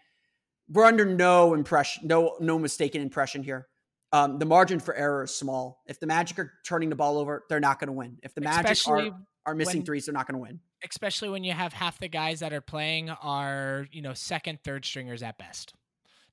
we're 0.69 0.85
under 0.85 1.05
no 1.05 1.55
impression, 1.55 2.09
no 2.09 2.37
no 2.41 2.59
mistaken 2.59 3.03
impression 3.03 3.43
here. 3.43 3.69
Um, 4.15 4.39
the 4.39 4.47
margin 4.47 4.79
for 4.79 4.95
error 4.95 5.25
is 5.25 5.35
small. 5.35 5.83
If 5.87 5.99
the 5.99 6.07
Magic 6.07 6.39
are 6.39 6.53
turning 6.65 6.89
the 6.89 6.95
ball 6.97 7.19
over, 7.19 7.45
they're 7.49 7.59
not 7.61 7.81
going 7.81 7.89
to 7.89 7.93
win. 7.93 8.19
If 8.23 8.33
the 8.35 8.41
Magic 8.43 8.71
Especially 8.71 9.11
are 9.11 9.19
are 9.47 9.55
missing 9.55 9.81
when- 9.81 9.87
threes, 9.87 10.07
they're 10.07 10.13
not 10.15 10.27
going 10.29 10.37
to 10.37 10.41
win. 10.41 10.61
especially 10.89 11.29
when 11.31 11.43
you 11.45 11.53
have 11.53 11.73
half 11.73 11.99
the 11.99 12.09
guys 12.09 12.41
that 12.41 12.53
are 12.53 12.61
playing 12.61 13.11
are 13.11 13.87
you 13.91 14.01
know 14.03 14.15
second, 14.15 14.59
third 14.65 14.85
stringers 14.85 15.23
at 15.23 15.37
best. 15.37 15.75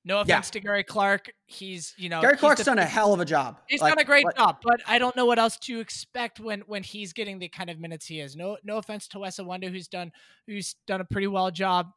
No 0.04 0.16
Yeah. 0.16 0.22
offense 0.22 0.50
to 0.50 0.60
Gary 0.60 0.82
Clark, 0.84 1.30
he's 1.46 1.94
you 1.96 2.08
know 2.08 2.20
Gary 2.20 2.36
Clark's 2.36 2.64
done 2.64 2.78
a 2.78 2.84
hell 2.84 3.12
of 3.14 3.20
a 3.20 3.24
job. 3.24 3.60
He's 3.68 3.80
Like, 3.80 3.92
done 3.94 3.98
a 4.02 4.04
great 4.04 4.24
what- 4.24 4.36
job, 4.36 4.58
but 4.62 4.80
I 4.86 4.98
don't 4.98 5.14
know 5.16 5.26
what 5.26 5.38
else 5.38 5.56
to 5.58 5.80
expect 5.80 6.38
when 6.40 6.60
when 6.62 6.82
he's 6.84 7.12
getting 7.12 7.38
the 7.38 7.48
kind 7.48 7.68
of 7.70 7.78
minutes 7.80 8.06
he 8.06 8.20
is. 8.20 8.34
No 8.36 8.58
no 8.64 8.78
offense 8.78 9.08
to 9.08 9.18
Wes 9.18 9.38
Iwundu, 9.38 9.70
who's 9.70 9.88
done 9.88 10.12
who's 10.46 10.74
done 10.86 11.00
a 11.00 11.04
pretty 11.04 11.26
well 11.26 11.50
job. 11.50 11.92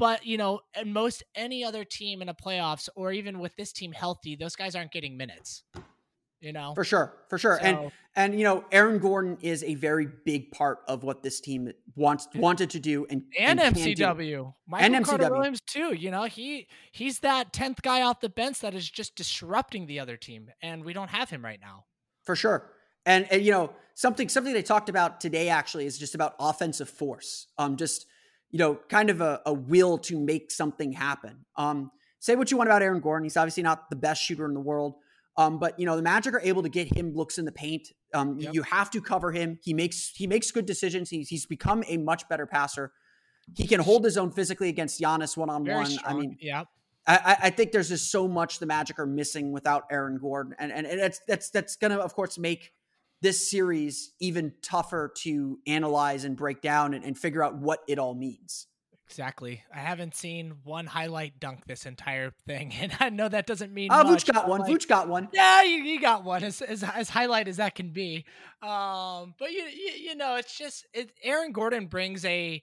But 0.00 0.26
you 0.26 0.36
know, 0.36 0.60
and 0.74 0.92
most 0.92 1.22
any 1.36 1.62
other 1.62 1.84
team 1.84 2.20
in 2.22 2.26
the 2.26 2.34
playoffs, 2.34 2.88
or 2.96 3.12
even 3.12 3.38
with 3.38 3.54
this 3.56 3.72
team 3.72 3.92
healthy, 3.92 4.34
those 4.34 4.56
guys 4.56 4.74
aren't 4.74 4.90
getting 4.90 5.16
minutes. 5.16 5.62
You 6.40 6.54
know, 6.54 6.72
For 6.74 6.84
sure, 6.84 7.14
for 7.28 7.36
sure. 7.36 7.58
and 7.60 7.76
So- 7.76 7.92
and 8.16 8.34
you 8.36 8.44
know, 8.44 8.64
Aaron 8.72 8.98
Gordon 8.98 9.36
is 9.42 9.62
a 9.62 9.74
very 9.74 10.06
big 10.24 10.50
part 10.52 10.78
of 10.88 11.04
what 11.04 11.22
this 11.22 11.38
team 11.38 11.70
wants 11.96 12.26
wanted 12.34 12.70
to 12.70 12.80
do 12.80 13.04
and 13.10 13.24
and 13.38 13.60
can 13.60 13.72
do. 13.74 13.80
MCW, 13.94 14.54
Michael 14.66 15.04
Carter 15.04 15.24
MCW. 15.26 15.30
Williams 15.36 15.60
too. 15.60 15.92
You 15.94 16.10
know, 16.10 16.24
he 16.24 16.66
he's 16.92 17.18
that 17.20 17.52
tenth 17.52 17.82
guy 17.82 18.00
off 18.00 18.20
the 18.20 18.30
bench 18.30 18.60
that 18.60 18.74
is 18.74 18.88
just 18.90 19.14
disrupting 19.16 19.86
the 19.86 20.00
other 20.00 20.16
team, 20.16 20.48
and 20.62 20.82
we 20.82 20.94
don't 20.94 21.10
have 21.10 21.28
him 21.28 21.44
right 21.44 21.60
now. 21.60 21.84
for 22.24 22.34
sure. 22.34 22.72
And, 23.06 23.26
and 23.30 23.42
you 23.44 23.50
know 23.52 23.72
something 23.94 24.28
something 24.30 24.52
they 24.54 24.62
talked 24.62 24.88
about 24.88 25.20
today 25.20 25.50
actually 25.50 25.84
is 25.84 25.98
just 25.98 26.14
about 26.14 26.34
offensive 26.40 26.88
force. 26.88 27.48
Um, 27.58 27.76
just 27.76 28.06
you 28.50 28.58
know, 28.58 28.78
kind 28.88 29.10
of 29.10 29.20
a, 29.20 29.40
a 29.46 29.52
will 29.52 29.98
to 29.98 30.18
make 30.18 30.50
something 30.50 30.92
happen. 30.92 31.44
Um, 31.56 31.90
say 32.18 32.36
what 32.36 32.50
you 32.50 32.56
want 32.56 32.68
about 32.68 32.82
Aaron 32.82 33.00
Gordon, 33.00 33.24
he's 33.24 33.36
obviously 33.36 33.62
not 33.62 33.88
the 33.90 33.96
best 33.96 34.22
shooter 34.22 34.44
in 34.44 34.54
the 34.54 34.60
world. 34.60 34.94
Um, 35.36 35.58
but 35.58 35.78
you 35.78 35.86
know 35.86 35.96
the 35.96 36.02
Magic 36.02 36.34
are 36.34 36.40
able 36.40 36.62
to 36.64 36.68
get 36.68 36.94
him 36.94 37.14
looks 37.14 37.38
in 37.38 37.44
the 37.44 37.52
paint. 37.52 37.88
Um, 38.12 38.38
Yep. 38.38 38.52
You 38.54 38.62
have 38.62 38.90
to 38.90 39.00
cover 39.00 39.30
him. 39.32 39.58
He 39.62 39.72
makes 39.72 40.10
he 40.14 40.26
makes 40.26 40.50
good 40.50 40.66
decisions. 40.66 41.08
He's 41.08 41.28
he's 41.28 41.46
become 41.46 41.84
a 41.86 41.96
much 41.96 42.28
better 42.28 42.46
passer. 42.46 42.92
He 43.56 43.66
can 43.66 43.80
hold 43.80 44.04
his 44.04 44.18
own 44.18 44.32
physically 44.32 44.68
against 44.68 45.00
Giannis 45.00 45.36
one 45.36 45.48
on 45.48 45.64
one. 45.64 45.86
I 46.04 46.14
mean, 46.14 46.36
yeah, 46.40 46.64
I, 47.06 47.36
I- 47.44 47.50
think 47.50 47.72
there's 47.72 47.88
just 47.88 48.10
so 48.10 48.28
much 48.28 48.58
the 48.58 48.66
Magic 48.66 48.98
are 48.98 49.06
missing 49.06 49.52
without 49.52 49.84
Aaron 49.90 50.18
Gordon, 50.18 50.54
and 50.58 50.70
and, 50.72 50.86
and 50.86 51.00
that's 51.00 51.20
that's 51.26 51.48
that's 51.50 51.76
gonna 51.76 51.96
of 51.98 52.12
course 52.14 52.36
make 52.38 52.72
this 53.22 53.50
series 53.50 54.12
even 54.20 54.52
tougher 54.62 55.12
to 55.18 55.58
analyze 55.66 56.24
and 56.24 56.36
break 56.36 56.60
down 56.62 56.94
and, 56.94 57.04
and 57.04 57.18
figure 57.18 57.42
out 57.42 57.56
what 57.58 57.80
it 57.88 57.98
all 57.98 58.14
means. 58.14 58.66
exactly. 59.06 59.62
I 59.74 59.78
haven't 59.80 60.14
seen 60.14 60.54
one 60.64 60.86
highlight 60.86 61.38
dunk 61.40 61.66
this 61.66 61.84
entire 61.84 62.32
thing, 62.46 62.72
and 62.80 62.92
I 63.00 63.10
know 63.10 63.28
that 63.28 63.46
doesn't 63.46 63.74
mean 63.74 63.88
Oh, 63.92 64.04
much. 64.04 64.24
Vooch 64.24 64.32
got 64.32 64.48
one. 64.48 64.60
like, 64.60 64.70
Vooch 64.70 64.88
got 64.88 65.08
one. 65.08 65.28
Yeah, 65.32 65.62
you, 65.62 65.82
you 65.82 66.00
got 66.00 66.24
one 66.24 66.44
as, 66.44 66.62
as 66.62 66.82
as 66.82 67.10
highlight 67.10 67.48
as 67.48 67.56
that 67.58 67.74
can 67.74 67.90
be. 67.92 68.24
Um, 68.62 69.34
but 69.38 69.50
you, 69.52 69.64
you 69.64 69.92
you 70.10 70.14
know, 70.16 70.36
it's 70.36 70.56
just 70.56 70.86
it, 70.94 71.10
Aaron 71.22 71.52
Gordon 71.52 71.86
brings 71.86 72.24
a 72.24 72.62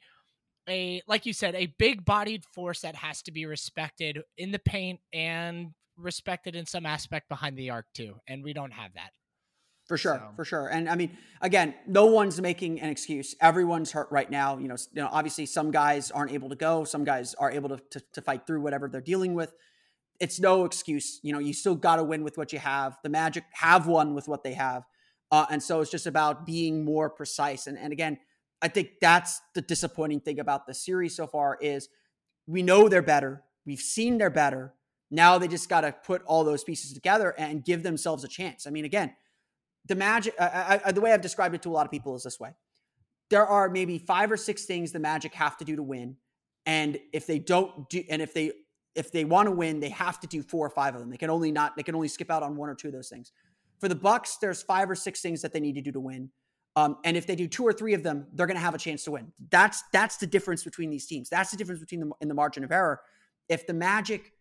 a 0.69 1.01
like 1.07 1.25
you 1.25 1.33
said 1.33 1.53
a 1.55 1.67
big 1.77 2.03
bodied 2.03 2.43
force 2.45 2.81
that 2.81 2.95
has 2.95 3.21
to 3.23 3.31
be 3.31 3.45
respected 3.45 4.19
in 4.37 4.51
the 4.51 4.59
paint 4.59 4.99
and 5.13 5.69
respected 5.97 6.55
in 6.55 6.65
some 6.65 6.85
aspect 6.85 7.29
behind 7.29 7.57
the 7.57 7.69
arc 7.69 7.85
too, 7.93 8.15
and 8.27 8.43
we 8.43 8.53
don't 8.53 8.71
have 8.73 8.93
that. 8.95 9.11
For 9.87 9.97
sure, 9.97 10.15
So- 10.15 10.33
for 10.35 10.45
sure. 10.45 10.67
And 10.67 10.89
I 10.89 10.95
mean, 10.95 11.17
again, 11.41 11.73
no 11.87 12.07
one's 12.07 12.41
making 12.41 12.81
an 12.81 12.89
excuse. 12.89 13.35
Everyone's 13.39 13.91
hurt 13.91 14.09
right 14.11 14.29
now. 14.29 14.57
You 14.57 14.67
know, 14.67 14.75
you 14.93 15.01
know, 15.01 15.09
obviously 15.11 15.45
some 15.45 15.71
guys 15.71 16.11
aren't 16.11 16.31
able 16.31 16.49
to 16.49 16.55
go. 16.55 16.83
Some 16.83 17.03
guys 17.05 17.33
are 17.35 17.51
able 17.51 17.69
to, 17.69 17.79
to, 17.91 18.01
to 18.13 18.21
fight 18.21 18.45
through 18.45 18.61
whatever 18.61 18.89
they're 18.89 19.01
dealing 19.01 19.33
with. 19.33 19.53
It's 20.19 20.39
no 20.39 20.65
excuse. 20.65 21.19
You 21.23 21.31
know, 21.31 21.39
you 21.39 21.53
still 21.53 21.75
got 21.75 21.97
to 21.97 22.03
win 22.03 22.23
with 22.23 22.37
what 22.37 22.51
you 22.51 22.59
have. 22.59 22.97
The 23.03 23.09
Magic 23.09 23.45
have 23.51 23.87
won 23.87 24.13
with 24.13 24.27
what 24.27 24.43
they 24.43 24.53
have. 24.53 24.83
Uh, 25.31 25.45
and 25.49 25.61
so 25.61 25.81
it's 25.81 25.91
just 25.91 26.07
about 26.07 26.45
being 26.45 26.83
more 26.83 27.09
precise. 27.09 27.67
And, 27.67 27.77
and 27.77 27.93
again, 27.93 28.17
I 28.61 28.67
think 28.69 28.93
that's 28.99 29.39
the 29.53 29.61
disappointing 29.61 30.21
thing 30.21 30.39
about 30.39 30.65
the 30.65 30.73
series 30.73 31.15
so 31.15 31.27
far 31.27 31.57
is 31.61 31.89
we 32.47 32.61
know 32.61 32.89
they're 32.89 33.01
better. 33.01 33.43
We've 33.65 33.79
seen 33.79 34.17
they're 34.17 34.29
better. 34.29 34.73
Now 35.11 35.37
they 35.37 35.47
just 35.47 35.69
got 35.69 35.81
to 35.81 35.91
put 35.91 36.23
all 36.25 36.43
those 36.43 36.63
pieces 36.63 36.93
together 36.93 37.35
and 37.37 37.63
give 37.63 37.83
themselves 37.83 38.23
a 38.23 38.27
chance. 38.27 38.65
I 38.65 38.71
mean, 38.71 38.85
again, 38.85 39.13
the 39.87 39.95
magic 39.95 40.33
I, 40.39 40.91
the 40.91 41.01
way 41.01 41.13
i've 41.13 41.21
described 41.21 41.55
it 41.55 41.61
to 41.63 41.69
a 41.69 41.71
lot 41.71 41.85
of 41.85 41.91
people 41.91 42.15
is 42.15 42.23
this 42.23 42.39
way. 42.39 42.51
There 43.29 43.45
are 43.45 43.69
maybe 43.69 43.97
five 43.97 44.31
or 44.31 44.37
six 44.37 44.65
things 44.65 44.91
the 44.91 44.99
magic 44.99 45.33
have 45.33 45.57
to 45.57 45.65
do 45.65 45.75
to 45.75 45.83
win 45.83 46.17
and 46.65 46.97
if 47.13 47.27
they 47.27 47.39
don't 47.39 47.89
do 47.89 48.03
and 48.09 48.21
if 48.21 48.33
they 48.33 48.51
if 48.95 49.11
they 49.11 49.25
want 49.25 49.47
to 49.47 49.51
win 49.51 49.79
they 49.79 49.89
have 49.89 50.19
to 50.21 50.27
do 50.27 50.41
four 50.41 50.65
or 50.65 50.69
five 50.69 50.95
of 50.95 51.01
them. 51.01 51.09
They 51.09 51.17
can 51.17 51.29
only 51.29 51.51
not 51.51 51.75
they 51.75 51.83
can 51.83 51.95
only 51.95 52.07
skip 52.07 52.31
out 52.31 52.43
on 52.43 52.55
one 52.55 52.69
or 52.69 52.75
two 52.75 52.87
of 52.87 52.93
those 52.93 53.09
things. 53.09 53.31
For 53.79 53.87
the 53.87 53.95
bucks 53.95 54.37
there's 54.37 54.61
five 54.61 54.89
or 54.89 54.95
six 54.95 55.21
things 55.21 55.41
that 55.41 55.53
they 55.53 55.59
need 55.59 55.75
to 55.75 55.81
do 55.81 55.91
to 55.91 55.99
win 55.99 56.29
um, 56.75 56.97
and 57.03 57.17
if 57.17 57.25
they 57.25 57.35
do 57.35 57.47
two 57.47 57.65
or 57.65 57.73
three 57.73 57.93
of 57.93 58.03
them 58.03 58.27
they're 58.33 58.47
going 58.47 58.55
to 58.57 58.61
have 58.61 58.75
a 58.75 58.79
chance 58.79 59.03
to 59.05 59.11
win. 59.11 59.31
That's 59.49 59.83
that's 59.91 60.17
the 60.17 60.27
difference 60.27 60.63
between 60.63 60.89
these 60.89 61.05
teams. 61.05 61.29
That's 61.29 61.51
the 61.51 61.57
difference 61.57 61.81
between 61.81 61.99
them 61.99 62.13
in 62.21 62.27
the 62.27 62.33
margin 62.33 62.63
of 62.63 62.71
error. 62.71 63.01
If 63.49 63.65
the 63.65 63.73
magic 63.73 64.33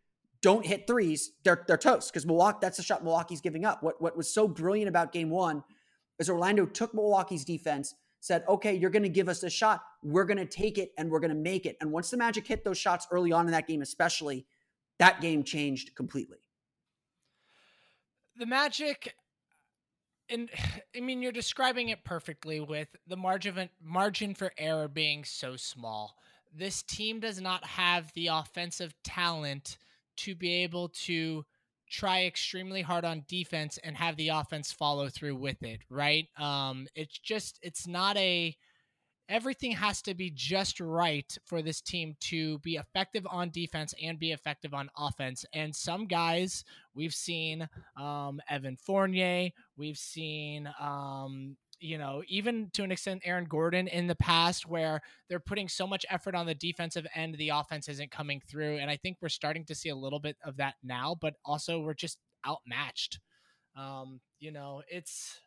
don't 0.42 0.66
hit 0.66 0.86
threes, 0.86 1.32
they're 1.44 1.64
they're 1.66 1.76
toast 1.76 2.12
because 2.12 2.26
Milwaukee. 2.26 2.58
That's 2.60 2.76
the 2.76 2.82
shot 2.82 3.04
Milwaukee's 3.04 3.40
giving 3.40 3.64
up. 3.64 3.82
What 3.82 4.00
what 4.00 4.16
was 4.16 4.32
so 4.32 4.48
brilliant 4.48 4.88
about 4.88 5.12
Game 5.12 5.30
One 5.30 5.62
is 6.18 6.30
Orlando 6.30 6.66
took 6.66 6.94
Milwaukee's 6.94 7.44
defense, 7.44 7.94
said, 8.20 8.44
"Okay, 8.48 8.74
you're 8.74 8.90
going 8.90 9.02
to 9.02 9.08
give 9.08 9.28
us 9.28 9.42
a 9.42 9.50
shot. 9.50 9.82
We're 10.02 10.24
going 10.24 10.38
to 10.38 10.46
take 10.46 10.78
it 10.78 10.92
and 10.98 11.10
we're 11.10 11.20
going 11.20 11.30
to 11.30 11.36
make 11.36 11.66
it." 11.66 11.76
And 11.80 11.92
once 11.92 12.10
the 12.10 12.16
Magic 12.16 12.46
hit 12.46 12.64
those 12.64 12.78
shots 12.78 13.06
early 13.10 13.32
on 13.32 13.46
in 13.46 13.52
that 13.52 13.66
game, 13.66 13.82
especially, 13.82 14.46
that 14.98 15.20
game 15.20 15.42
changed 15.44 15.94
completely. 15.94 16.38
the 18.36 18.46
magic 18.46 19.14
and 20.28 20.50
i 20.96 21.00
mean 21.00 21.22
you're 21.22 21.32
describing 21.32 21.88
it 21.88 22.04
perfectly 22.04 22.60
with 22.60 22.88
the 23.06 23.16
margin 23.16 23.68
margin 23.82 24.34
for 24.34 24.52
error 24.58 24.88
being 24.88 25.24
so 25.24 25.56
small 25.56 26.16
this 26.54 26.82
team 26.82 27.20
does 27.20 27.40
not 27.40 27.64
have 27.64 28.12
the 28.14 28.28
offensive 28.28 28.94
talent 29.04 29.78
to 30.16 30.34
be 30.34 30.52
able 30.62 30.88
to 30.90 31.44
try 31.88 32.24
extremely 32.24 32.82
hard 32.82 33.04
on 33.04 33.24
defense 33.28 33.78
and 33.84 33.96
have 33.96 34.16
the 34.16 34.28
offense 34.28 34.72
follow 34.72 35.08
through 35.08 35.36
with 35.36 35.62
it 35.62 35.80
right 35.88 36.26
um 36.36 36.86
it's 36.94 37.18
just 37.18 37.58
it's 37.62 37.86
not 37.86 38.16
a 38.16 38.56
everything 39.28 39.72
has 39.72 40.02
to 40.02 40.14
be 40.14 40.30
just 40.30 40.80
right 40.80 41.36
for 41.44 41.62
this 41.62 41.80
team 41.80 42.16
to 42.20 42.58
be 42.60 42.76
effective 42.76 43.26
on 43.28 43.50
defense 43.50 43.94
and 44.02 44.18
be 44.18 44.32
effective 44.32 44.74
on 44.74 44.88
offense. 44.96 45.44
And 45.52 45.74
some 45.74 46.06
guys 46.06 46.64
we've 46.94 47.14
seen 47.14 47.68
um, 47.96 48.40
Evan 48.48 48.76
Fournier, 48.76 49.50
we've 49.76 49.98
seen 49.98 50.68
um, 50.80 51.56
you 51.80 51.98
know, 51.98 52.22
even 52.28 52.70
to 52.72 52.82
an 52.82 52.90
extent, 52.90 53.22
Aaron 53.24 53.44
Gordon 53.44 53.88
in 53.88 54.06
the 54.06 54.14
past, 54.14 54.66
where 54.66 55.00
they're 55.28 55.40
putting 55.40 55.68
so 55.68 55.86
much 55.86 56.06
effort 56.08 56.34
on 56.34 56.46
the 56.46 56.54
defensive 56.54 57.06
end, 57.14 57.36
the 57.36 57.50
offense 57.50 57.88
isn't 57.88 58.10
coming 58.10 58.40
through. 58.48 58.76
And 58.78 58.90
I 58.90 58.96
think 58.96 59.18
we're 59.20 59.28
starting 59.28 59.64
to 59.66 59.74
see 59.74 59.90
a 59.90 59.96
little 59.96 60.20
bit 60.20 60.36
of 60.44 60.56
that 60.56 60.74
now, 60.82 61.16
but 61.20 61.34
also 61.44 61.80
we're 61.80 61.94
just 61.94 62.18
outmatched. 62.46 63.20
Um, 63.76 64.20
you 64.38 64.52
know, 64.52 64.82
it's 64.88 65.38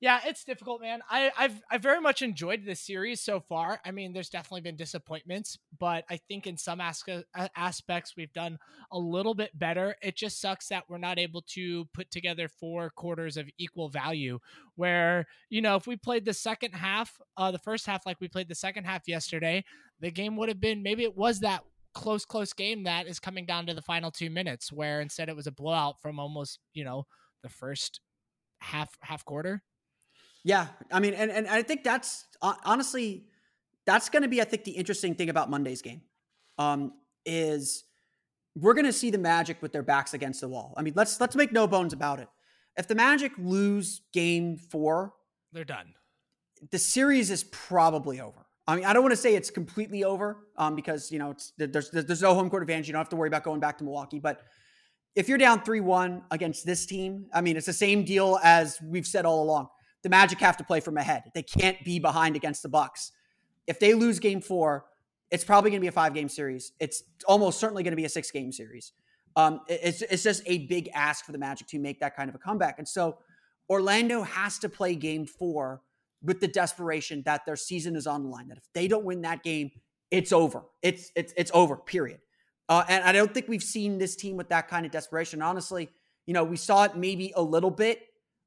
yeah, 0.00 0.20
it's 0.24 0.44
difficult, 0.44 0.80
man. 0.80 1.00
I, 1.10 1.30
I've 1.38 1.62
I 1.70 1.76
very 1.76 2.00
much 2.00 2.22
enjoyed 2.22 2.64
this 2.64 2.80
series 2.80 3.20
so 3.20 3.38
far. 3.38 3.80
I 3.84 3.90
mean, 3.90 4.14
there's 4.14 4.30
definitely 4.30 4.62
been 4.62 4.76
disappointments, 4.76 5.58
but 5.78 6.04
I 6.08 6.16
think 6.16 6.46
in 6.46 6.56
some 6.56 6.80
as- 6.80 7.04
aspects 7.54 8.14
we've 8.16 8.32
done 8.32 8.58
a 8.90 8.98
little 8.98 9.34
bit 9.34 9.58
better. 9.58 9.96
It 10.02 10.16
just 10.16 10.40
sucks 10.40 10.68
that 10.68 10.84
we're 10.88 10.96
not 10.96 11.18
able 11.18 11.42
to 11.48 11.84
put 11.92 12.10
together 12.10 12.48
four 12.48 12.88
quarters 12.90 13.36
of 13.36 13.50
equal 13.58 13.90
value. 13.90 14.38
Where 14.76 15.26
you 15.50 15.60
know, 15.60 15.76
if 15.76 15.86
we 15.86 15.96
played 15.96 16.24
the 16.24 16.32
second 16.32 16.72
half, 16.72 17.20
uh, 17.36 17.50
the 17.50 17.58
first 17.58 17.84
half 17.84 18.06
like 18.06 18.20
we 18.20 18.28
played 18.28 18.48
the 18.48 18.54
second 18.54 18.84
half 18.84 19.06
yesterday, 19.06 19.64
the 20.00 20.10
game 20.10 20.34
would 20.38 20.48
have 20.48 20.60
been 20.60 20.82
maybe 20.82 21.02
it 21.02 21.16
was 21.16 21.40
that 21.40 21.62
close, 21.92 22.24
close 22.24 22.54
game 22.54 22.84
that 22.84 23.06
is 23.06 23.20
coming 23.20 23.44
down 23.44 23.66
to 23.66 23.74
the 23.74 23.82
final 23.82 24.10
two 24.10 24.30
minutes, 24.30 24.72
where 24.72 25.02
instead 25.02 25.28
it 25.28 25.36
was 25.36 25.46
a 25.46 25.52
blowout 25.52 26.00
from 26.00 26.18
almost 26.18 26.58
you 26.72 26.84
know 26.84 27.04
the 27.42 27.50
first 27.50 28.00
half 28.60 28.96
half 29.02 29.26
quarter. 29.26 29.62
Yeah, 30.44 30.68
I 30.90 31.00
mean, 31.00 31.14
and 31.14 31.30
and 31.30 31.46
I 31.48 31.62
think 31.62 31.84
that's 31.84 32.24
honestly 32.42 33.26
that's 33.86 34.08
going 34.08 34.22
to 34.22 34.28
be, 34.28 34.40
I 34.40 34.44
think, 34.44 34.64
the 34.64 34.72
interesting 34.72 35.14
thing 35.14 35.28
about 35.28 35.50
Monday's 35.50 35.82
game, 35.82 36.02
um, 36.58 36.92
is 37.24 37.84
we're 38.56 38.74
going 38.74 38.86
to 38.86 38.92
see 38.92 39.10
the 39.10 39.18
Magic 39.18 39.60
with 39.62 39.72
their 39.72 39.82
backs 39.82 40.14
against 40.14 40.40
the 40.40 40.48
wall. 40.48 40.74
I 40.76 40.82
mean, 40.82 40.94
let's 40.96 41.20
let's 41.20 41.36
make 41.36 41.52
no 41.52 41.66
bones 41.66 41.92
about 41.92 42.20
it. 42.20 42.28
If 42.76 42.88
the 42.88 42.94
Magic 42.94 43.32
lose 43.38 44.02
Game 44.12 44.56
Four, 44.56 45.12
they're 45.52 45.64
done. 45.64 45.94
The 46.70 46.78
series 46.78 47.30
is 47.30 47.44
probably 47.44 48.20
over. 48.20 48.46
I 48.66 48.76
mean, 48.76 48.84
I 48.84 48.92
don't 48.92 49.02
want 49.02 49.12
to 49.12 49.20
say 49.20 49.34
it's 49.34 49.50
completely 49.50 50.04
over, 50.04 50.38
um, 50.56 50.74
because 50.74 51.10
you 51.10 51.18
know 51.18 51.32
it's 51.32 51.52
there's 51.58 51.90
there's 51.90 52.22
no 52.22 52.34
home 52.34 52.48
court 52.48 52.62
advantage. 52.62 52.86
You 52.86 52.92
don't 52.92 53.00
have 53.00 53.08
to 53.10 53.16
worry 53.16 53.28
about 53.28 53.44
going 53.44 53.60
back 53.60 53.76
to 53.78 53.84
Milwaukee, 53.84 54.20
but 54.20 54.42
if 55.16 55.28
you're 55.28 55.38
down 55.38 55.62
3 55.62 55.80
1 55.80 56.22
against 56.30 56.64
this 56.64 56.86
team, 56.86 57.26
I 57.34 57.40
mean, 57.40 57.56
it's 57.56 57.66
the 57.66 57.72
same 57.72 58.04
deal 58.04 58.38
as 58.44 58.80
we've 58.80 59.06
said 59.06 59.26
all 59.26 59.42
along 59.42 59.68
the 60.02 60.08
Magic 60.08 60.40
have 60.40 60.56
to 60.58 60.64
play 60.64 60.80
from 60.80 60.96
ahead. 60.96 61.24
They 61.34 61.42
can't 61.42 61.82
be 61.84 61.98
behind 61.98 62.36
against 62.36 62.62
the 62.62 62.68
Bucks. 62.68 63.12
If 63.66 63.78
they 63.78 63.94
lose 63.94 64.18
game 64.18 64.40
four, 64.40 64.86
it's 65.30 65.44
probably 65.44 65.70
going 65.70 65.80
to 65.80 65.84
be 65.84 65.88
a 65.88 65.92
five 65.92 66.14
game 66.14 66.28
series. 66.28 66.72
It's 66.80 67.02
almost 67.26 67.60
certainly 67.60 67.82
going 67.82 67.92
to 67.92 67.96
be 67.96 68.04
a 68.04 68.08
six 68.08 68.30
game 68.30 68.52
series. 68.52 68.92
Um, 69.36 69.60
it's, 69.68 70.02
it's 70.02 70.22
just 70.24 70.42
a 70.46 70.66
big 70.66 70.90
ask 70.92 71.24
for 71.24 71.32
the 71.32 71.38
Magic 71.38 71.68
to 71.68 71.78
make 71.78 72.00
that 72.00 72.16
kind 72.16 72.28
of 72.28 72.34
a 72.34 72.38
comeback. 72.38 72.78
And 72.78 72.88
so 72.88 73.18
Orlando 73.68 74.22
has 74.22 74.58
to 74.60 74.68
play 74.68 74.96
game 74.96 75.26
four 75.26 75.82
with 76.22 76.40
the 76.40 76.48
desperation 76.48 77.22
that 77.24 77.46
their 77.46 77.56
season 77.56 77.94
is 77.94 78.06
on 78.06 78.24
the 78.24 78.28
line. 78.28 78.48
That 78.48 78.58
if 78.58 78.64
they 78.74 78.88
don't 78.88 79.04
win 79.04 79.22
that 79.22 79.42
game, 79.42 79.70
it's 80.10 80.32
over. 80.32 80.62
It's 80.82 81.12
it's 81.14 81.32
it's 81.36 81.50
over. 81.54 81.76
Period. 81.76 82.18
Uh, 82.68 82.84
and 82.88 83.04
I 83.04 83.12
don't 83.12 83.32
think 83.32 83.48
we've 83.48 83.62
seen 83.62 83.98
this 83.98 84.16
team 84.16 84.36
with 84.36 84.48
that 84.50 84.68
kind 84.68 84.84
of 84.86 84.92
desperation. 84.92 85.42
Honestly, 85.42 85.88
you 86.26 86.34
know, 86.34 86.44
we 86.44 86.56
saw 86.56 86.84
it 86.84 86.96
maybe 86.96 87.32
a 87.34 87.42
little 87.42 87.70
bit 87.70 88.02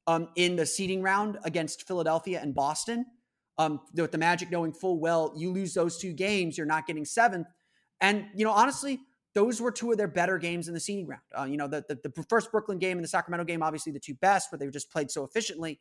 um, 0.07 0.29
in 0.35 0.55
the 0.55 0.65
seeding 0.65 1.01
round 1.01 1.37
against 1.43 1.87
Philadelphia 1.87 2.39
and 2.41 2.53
Boston. 2.53 3.05
Um, 3.59 3.81
with 3.93 4.11
the 4.11 4.17
Magic 4.17 4.49
knowing 4.49 4.73
full 4.73 4.99
well 4.99 5.31
you 5.37 5.51
lose 5.51 5.75
those 5.75 5.99
two 5.99 6.11
games, 6.13 6.57
you're 6.57 6.65
not 6.65 6.87
getting 6.87 7.05
seventh. 7.05 7.47
And 8.01 8.25
you 8.33 8.43
know, 8.45 8.51
honestly, 8.51 8.99
those 9.35 9.61
were 9.61 9.71
two 9.71 9.91
of 9.91 9.97
their 9.97 10.07
better 10.07 10.37
games 10.37 10.67
in 10.67 10.73
the 10.73 10.79
seeding 10.79 11.07
round. 11.07 11.21
Uh, 11.37 11.43
you 11.43 11.57
know, 11.57 11.67
the, 11.67 11.83
the, 11.87 12.11
the 12.11 12.23
first 12.23 12.51
Brooklyn 12.51 12.79
game 12.79 12.97
and 12.97 13.03
the 13.03 13.09
Sacramento 13.09 13.45
game, 13.45 13.63
obviously 13.63 13.91
the 13.91 13.99
two 13.99 14.15
best, 14.15 14.51
where 14.51 14.59
they 14.59 14.67
just 14.69 14.91
played 14.91 15.09
so 15.09 15.23
efficiently. 15.23 15.79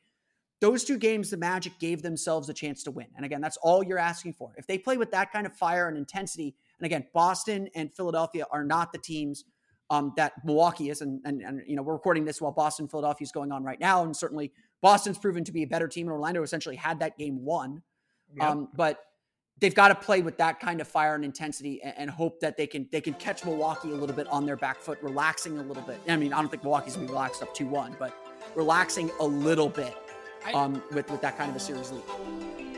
Those 0.60 0.84
two 0.84 0.96
games, 0.96 1.30
the 1.30 1.36
Magic 1.36 1.72
gave 1.80 2.02
themselves 2.02 2.48
a 2.48 2.54
chance 2.54 2.84
to 2.84 2.90
win. 2.90 3.08
And 3.16 3.26
again, 3.26 3.40
that's 3.40 3.56
all 3.58 3.82
you're 3.82 3.98
asking 3.98 4.34
for. 4.34 4.52
If 4.56 4.66
they 4.66 4.78
play 4.78 4.96
with 4.96 5.10
that 5.10 5.32
kind 5.32 5.44
of 5.44 5.52
fire 5.54 5.88
and 5.88 5.98
intensity, 5.98 6.54
and 6.78 6.86
again, 6.86 7.04
Boston 7.12 7.68
and 7.74 7.92
Philadelphia 7.92 8.46
are 8.50 8.64
not 8.64 8.92
the 8.92 8.98
teams 8.98 9.44
um, 9.92 10.14
that 10.16 10.32
Milwaukee 10.42 10.88
is. 10.88 11.02
And, 11.02 11.20
and, 11.26 11.42
and, 11.42 11.62
you 11.66 11.76
know, 11.76 11.82
we're 11.82 11.92
recording 11.92 12.24
this 12.24 12.40
while 12.40 12.50
Boston, 12.50 12.88
Philadelphia 12.88 13.24
is 13.24 13.30
going 13.30 13.52
on 13.52 13.62
right 13.62 13.78
now. 13.78 14.02
And 14.02 14.16
certainly 14.16 14.50
Boston's 14.80 15.18
proven 15.18 15.44
to 15.44 15.52
be 15.52 15.64
a 15.64 15.66
better 15.66 15.86
team. 15.86 16.06
And 16.06 16.12
Orlando 16.12 16.42
essentially 16.42 16.76
had 16.76 16.98
that 17.00 17.18
game 17.18 17.44
won. 17.44 17.82
Yep. 18.34 18.48
Um, 18.48 18.68
but 18.74 19.00
they've 19.60 19.74
got 19.74 19.88
to 19.88 19.94
play 19.94 20.22
with 20.22 20.38
that 20.38 20.60
kind 20.60 20.80
of 20.80 20.88
fire 20.88 21.14
and 21.14 21.26
intensity 21.26 21.82
and, 21.82 21.94
and, 21.98 22.10
hope 22.10 22.40
that 22.40 22.56
they 22.56 22.66
can 22.66 22.88
they 22.90 23.02
can 23.02 23.12
catch 23.14 23.44
Milwaukee 23.44 23.90
a 23.90 23.94
little 23.94 24.16
bit 24.16 24.26
on 24.28 24.46
their 24.46 24.56
back 24.56 24.80
foot, 24.80 24.98
relaxing 25.02 25.58
a 25.58 25.62
little 25.62 25.82
bit. 25.82 26.00
I 26.08 26.16
mean, 26.16 26.32
I 26.32 26.40
don't 26.40 26.48
think 26.48 26.62
Milwaukee's 26.62 26.94
gonna 26.94 27.06
be 27.06 27.12
relaxed 27.12 27.42
up 27.42 27.54
2-1, 27.54 27.98
but 27.98 28.16
relaxing 28.54 29.10
a 29.20 29.26
little 29.26 29.68
bit 29.68 29.94
um, 30.54 30.82
with, 30.92 31.10
with 31.10 31.20
that 31.20 31.36
kind 31.36 31.50
of 31.50 31.56
a 31.56 31.60
series 31.60 31.92
lead. 31.92 32.71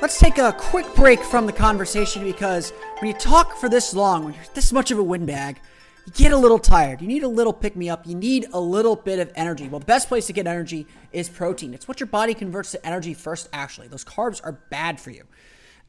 Let's 0.00 0.20
take 0.20 0.38
a 0.38 0.52
quick 0.52 0.86
break 0.94 1.20
from 1.20 1.46
the 1.46 1.52
conversation 1.52 2.22
because 2.22 2.70
when 3.00 3.10
you 3.10 3.18
talk 3.18 3.56
for 3.56 3.68
this 3.68 3.92
long, 3.92 4.24
when 4.24 4.34
you're 4.34 4.44
this 4.54 4.72
much 4.72 4.92
of 4.92 4.98
a 5.00 5.02
windbag, 5.02 5.58
you 6.06 6.12
get 6.12 6.30
a 6.30 6.36
little 6.36 6.60
tired. 6.60 7.00
You 7.02 7.08
need 7.08 7.24
a 7.24 7.28
little 7.28 7.52
pick 7.52 7.74
me 7.74 7.90
up. 7.90 8.06
You 8.06 8.14
need 8.14 8.46
a 8.52 8.60
little 8.60 8.94
bit 8.94 9.18
of 9.18 9.32
energy. 9.34 9.66
Well, 9.68 9.80
the 9.80 9.86
best 9.86 10.06
place 10.06 10.28
to 10.28 10.32
get 10.32 10.46
energy 10.46 10.86
is 11.12 11.28
protein. 11.28 11.74
It's 11.74 11.88
what 11.88 11.98
your 11.98 12.06
body 12.06 12.32
converts 12.34 12.70
to 12.72 12.86
energy 12.86 13.12
first, 13.12 13.48
actually. 13.52 13.88
Those 13.88 14.04
carbs 14.04 14.40
are 14.44 14.52
bad 14.52 15.00
for 15.00 15.10
you. 15.10 15.24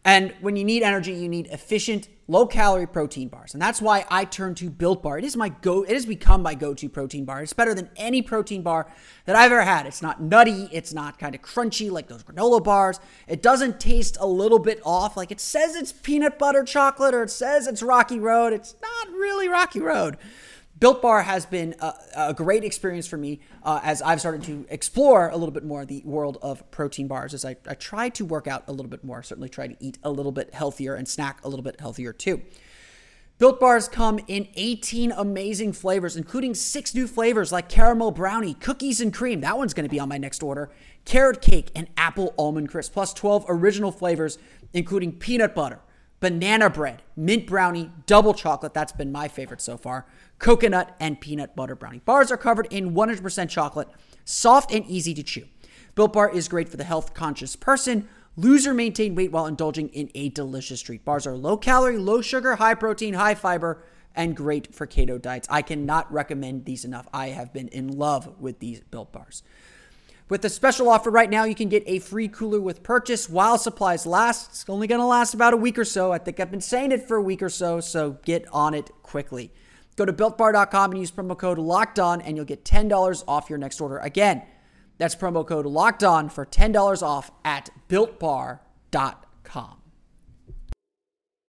And 0.05 0.33
when 0.39 0.55
you 0.55 0.63
need 0.63 0.81
energy, 0.81 1.11
you 1.11 1.27
need 1.27 1.47
efficient, 1.47 2.07
low 2.27 2.47
calorie 2.47 2.87
protein 2.87 3.27
bars. 3.27 3.53
And 3.53 3.61
that's 3.61 3.81
why 3.81 4.05
I 4.09 4.23
turn 4.23 4.55
to 4.55 4.69
Built 4.69 5.03
Bar. 5.03 5.17
It 5.17 5.25
is 5.25 5.35
my 5.35 5.49
go 5.49 5.83
it 5.83 5.91
has 5.91 6.05
become 6.05 6.41
my 6.41 6.55
go-to 6.55 6.87
protein 6.87 7.25
bar. 7.25 7.43
It's 7.43 7.51
better 7.51 7.73
than 7.73 7.89
any 7.97 8.21
protein 8.21 8.61
bar 8.61 8.87
that 9.25 9.35
I've 9.35 9.51
ever 9.51 9.63
had. 9.63 9.85
It's 9.85 10.01
not 10.01 10.21
nutty, 10.21 10.69
it's 10.71 10.93
not 10.93 11.19
kind 11.19 11.35
of 11.35 11.41
crunchy 11.41 11.91
like 11.91 12.07
those 12.07 12.23
granola 12.23 12.63
bars. 12.63 12.99
It 13.27 13.41
doesn't 13.41 13.79
taste 13.79 14.17
a 14.21 14.27
little 14.27 14.59
bit 14.59 14.79
off 14.85 15.17
like 15.17 15.31
it 15.31 15.41
says 15.41 15.75
it's 15.75 15.91
peanut 15.91 16.39
butter 16.39 16.63
chocolate 16.63 17.13
or 17.13 17.23
it 17.23 17.31
says 17.31 17.67
it's 17.67 17.83
Rocky 17.83 18.19
Road. 18.19 18.53
It's 18.53 18.75
not 18.81 19.09
really 19.09 19.49
Rocky 19.49 19.81
Road. 19.81 20.17
Built 20.79 21.01
Bar 21.01 21.23
has 21.23 21.45
been 21.45 21.75
a, 21.79 21.93
a 22.15 22.33
great 22.33 22.63
experience 22.63 23.05
for 23.05 23.17
me 23.17 23.41
uh, 23.63 23.81
as 23.83 24.01
I've 24.01 24.21
started 24.21 24.43
to 24.43 24.65
explore 24.69 25.27
a 25.27 25.35
little 25.35 25.51
bit 25.51 25.65
more 25.65 25.85
the 25.85 26.01
world 26.05 26.37
of 26.41 26.69
protein 26.71 27.07
bars 27.07 27.33
as 27.33 27.43
I, 27.43 27.57
I 27.67 27.73
try 27.73 28.07
to 28.09 28.23
work 28.23 28.47
out 28.47 28.63
a 28.67 28.71
little 28.71 28.89
bit 28.89 29.03
more, 29.03 29.21
certainly 29.21 29.49
try 29.49 29.67
to 29.67 29.75
eat 29.81 29.97
a 30.03 30.11
little 30.11 30.31
bit 30.31 30.53
healthier 30.53 30.95
and 30.95 31.07
snack 31.07 31.43
a 31.43 31.49
little 31.49 31.63
bit 31.63 31.81
healthier 31.81 32.13
too. 32.13 32.41
Built 33.39 33.59
Bars 33.59 33.87
come 33.87 34.19
in 34.27 34.49
18 34.55 35.13
amazing 35.13 35.71
flavors, 35.71 36.17
including 36.17 36.53
six 36.53 36.93
new 36.93 37.07
flavors 37.07 37.53
like 37.53 37.69
caramel 37.69 38.11
brownie, 38.11 38.53
cookies 38.53 38.99
and 38.99 39.13
cream. 39.13 39.39
That 39.41 39.57
one's 39.57 39.73
going 39.73 39.85
to 39.85 39.89
be 39.89 39.99
on 39.99 40.09
my 40.09 40.17
next 40.17 40.43
order. 40.43 40.69
Carrot 41.05 41.41
cake 41.41 41.71
and 41.73 41.87
apple 41.95 42.33
almond 42.37 42.67
crisp, 42.69 42.91
plus 42.91 43.13
12 43.13 43.45
original 43.47 43.93
flavors, 43.93 44.37
including 44.73 45.13
peanut 45.13 45.55
butter, 45.55 45.79
banana 46.19 46.69
bread, 46.69 47.01
mint 47.15 47.47
brownie, 47.47 47.91
double 48.05 48.33
chocolate. 48.33 48.73
That's 48.73 48.91
been 48.91 49.11
my 49.11 49.27
favorite 49.27 49.61
so 49.61 49.77
far 49.77 50.05
coconut, 50.39 50.95
and 50.99 51.21
peanut 51.21 51.55
butter 51.55 51.75
brownie. 51.75 51.99
Bars 51.99 52.31
are 52.31 52.37
covered 52.37 52.67
in 52.71 52.93
100% 52.93 53.49
chocolate, 53.49 53.89
soft 54.25 54.73
and 54.73 54.85
easy 54.85 55.13
to 55.13 55.21
chew. 55.21 55.45
Built 55.95 56.13
Bar 56.13 56.33
is 56.33 56.47
great 56.47 56.69
for 56.69 56.77
the 56.77 56.83
health 56.83 57.13
conscious 57.13 57.55
person. 57.55 58.07
Lose 58.37 58.65
or 58.65 58.73
maintain 58.73 59.15
weight 59.15 59.31
while 59.31 59.45
indulging 59.45 59.89
in 59.89 60.09
a 60.15 60.29
delicious 60.29 60.81
treat. 60.81 61.03
Bars 61.03 61.27
are 61.27 61.35
low 61.35 61.57
calorie, 61.57 61.97
low 61.97 62.21
sugar, 62.21 62.55
high 62.55 62.73
protein, 62.73 63.15
high 63.15 63.35
fiber, 63.35 63.83
and 64.15 64.35
great 64.35 64.73
for 64.73 64.87
keto 64.87 65.21
diets. 65.21 65.47
I 65.51 65.61
cannot 65.61 66.11
recommend 66.11 66.65
these 66.65 66.85
enough. 66.85 67.07
I 67.13 67.29
have 67.29 67.51
been 67.51 67.67
in 67.67 67.89
love 67.89 68.39
with 68.39 68.59
these 68.59 68.79
Built 68.79 69.11
Bars. 69.11 69.43
With 70.29 70.43
the 70.43 70.49
special 70.49 70.89
offer 70.89 71.09
right 71.09 71.29
now, 71.29 71.45
you 71.45 71.55
can 71.55 71.69
get 71.69 71.83
a 71.87 71.97
free 71.97 72.27
cooler 72.27 72.61
with 72.61 72.83
purchase 72.83 73.27
while 73.27 73.57
supplies 73.57 74.05
last. 74.05 74.51
It's 74.51 74.65
only 74.69 74.85
going 74.85 75.01
to 75.01 75.05
last 75.05 75.33
about 75.33 75.55
a 75.55 75.57
week 75.57 75.79
or 75.79 75.85
so. 75.85 76.11
I 76.11 76.19
think 76.19 76.39
I've 76.39 76.51
been 76.51 76.61
saying 76.61 76.91
it 76.91 77.07
for 77.07 77.17
a 77.17 77.21
week 77.21 77.41
or 77.41 77.49
so, 77.49 77.79
so 77.79 78.11
get 78.23 78.45
on 78.53 78.75
it 78.75 78.91
quickly. 79.01 79.51
Go 79.95 80.05
to 80.05 80.13
builtbar.com 80.13 80.91
and 80.91 80.99
use 80.99 81.11
promo 81.11 81.35
code 81.35 81.57
locked 81.57 81.97
on, 81.99 82.21
and 82.21 82.37
you'll 82.37 82.45
get 82.45 82.63
$10 82.63 83.23
off 83.27 83.49
your 83.49 83.57
next 83.57 83.81
order. 83.81 83.97
Again, 83.97 84.43
that's 84.99 85.15
promo 85.15 85.45
code 85.45 85.65
locked 85.65 86.03
on 86.03 86.29
for 86.29 86.45
$10 86.45 87.01
off 87.01 87.31
at 87.43 87.71
builtbar.com. 87.89 89.77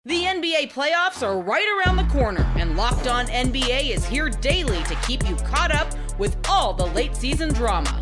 The 0.05 0.23
NBA 0.23 0.71
playoffs 0.71 1.21
are 1.21 1.37
right 1.39 1.67
around 1.86 1.97
the 1.97 2.05
corner, 2.05 2.49
and 2.55 2.77
Locked 2.77 3.07
On 3.07 3.27
NBA 3.27 3.93
is 3.93 4.07
here 4.07 4.30
daily 4.30 4.82
to 4.84 4.95
keep 5.05 5.27
you 5.27 5.36
caught 5.36 5.75
up 5.75 5.93
with 6.17 6.38
all 6.47 6.73
the 6.73 6.86
late 6.86 7.15
season 7.15 7.53
drama. 7.53 8.01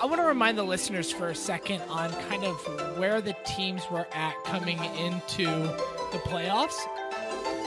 I 0.00 0.06
want 0.06 0.20
to 0.20 0.26
remind 0.26 0.56
the 0.56 0.62
listeners 0.62 1.10
for 1.10 1.30
a 1.30 1.34
second 1.34 1.80
on 1.88 2.12
kind 2.28 2.44
of 2.44 2.56
where 2.98 3.20
the 3.20 3.34
teams 3.44 3.82
were 3.90 4.06
at 4.12 4.34
coming 4.44 4.78
into 4.94 5.44
the 5.44 6.20
playoffs. 6.24 6.78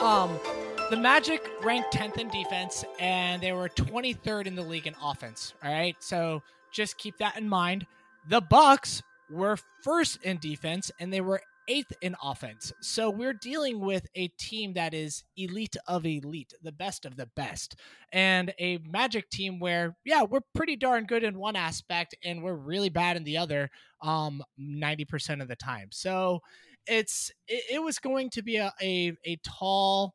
Um, 0.02 0.40
the 0.90 0.96
Magic 0.96 1.46
ranked 1.62 1.94
10th 1.94 2.18
in 2.18 2.30
defense 2.30 2.86
and 3.00 3.42
they 3.42 3.52
were 3.52 3.68
23rd 3.68 4.48
in 4.48 4.56
the 4.56 4.62
league 4.62 4.88
in 4.88 4.96
offense. 5.04 5.54
All 5.62 5.74
right. 5.74 5.98
So 6.00 6.42
just 6.72 6.98
keep 6.98 7.18
that 7.18 7.38
in 7.38 7.50
mind. 7.50 7.86
The 8.26 8.40
Bucks 8.40 9.04
were 9.30 9.58
first 9.84 10.24
in 10.24 10.38
defense 10.38 10.90
and 11.00 11.12
they 11.12 11.22
were 11.22 11.42
eighth 11.72 11.94
in 12.02 12.18
offense. 12.22 12.74
So 12.82 13.10
we're 13.10 13.34
dealing 13.34 13.80
with 13.80 14.06
a 14.14 14.28
team 14.28 14.74
that 14.74 14.94
is 14.94 15.24
elite 15.38 15.78
of 15.88 16.06
elite, 16.06 16.54
the 16.62 16.74
best 16.74 17.06
of 17.06 17.16
the 17.16 17.28
best, 17.28 17.76
and 18.12 18.54
a 18.60 18.80
Magic 18.80 19.30
team 19.30 19.58
where, 19.58 19.96
yeah, 20.04 20.24
we're 20.24 20.42
pretty 20.54 20.76
darn 20.76 21.06
good 21.06 21.24
in 21.24 21.40
one 21.40 21.56
aspect 21.56 22.14
and 22.26 22.44
we're 22.44 22.56
really 22.56 22.90
bad 22.90 23.16
in 23.16 23.24
the 23.24 23.38
other, 23.38 23.70
um, 24.02 24.44
90% 24.60 25.42
of 25.42 25.48
the 25.48 25.56
time. 25.56 25.88
So 25.92 26.42
it's, 26.88 27.32
it, 27.48 27.64
it 27.76 27.80
was 27.82 28.00
going 28.00 28.30
to 28.32 28.42
be 28.42 28.58
a, 28.58 28.74
a, 28.82 29.14
a 29.26 29.38
tall, 29.46 30.14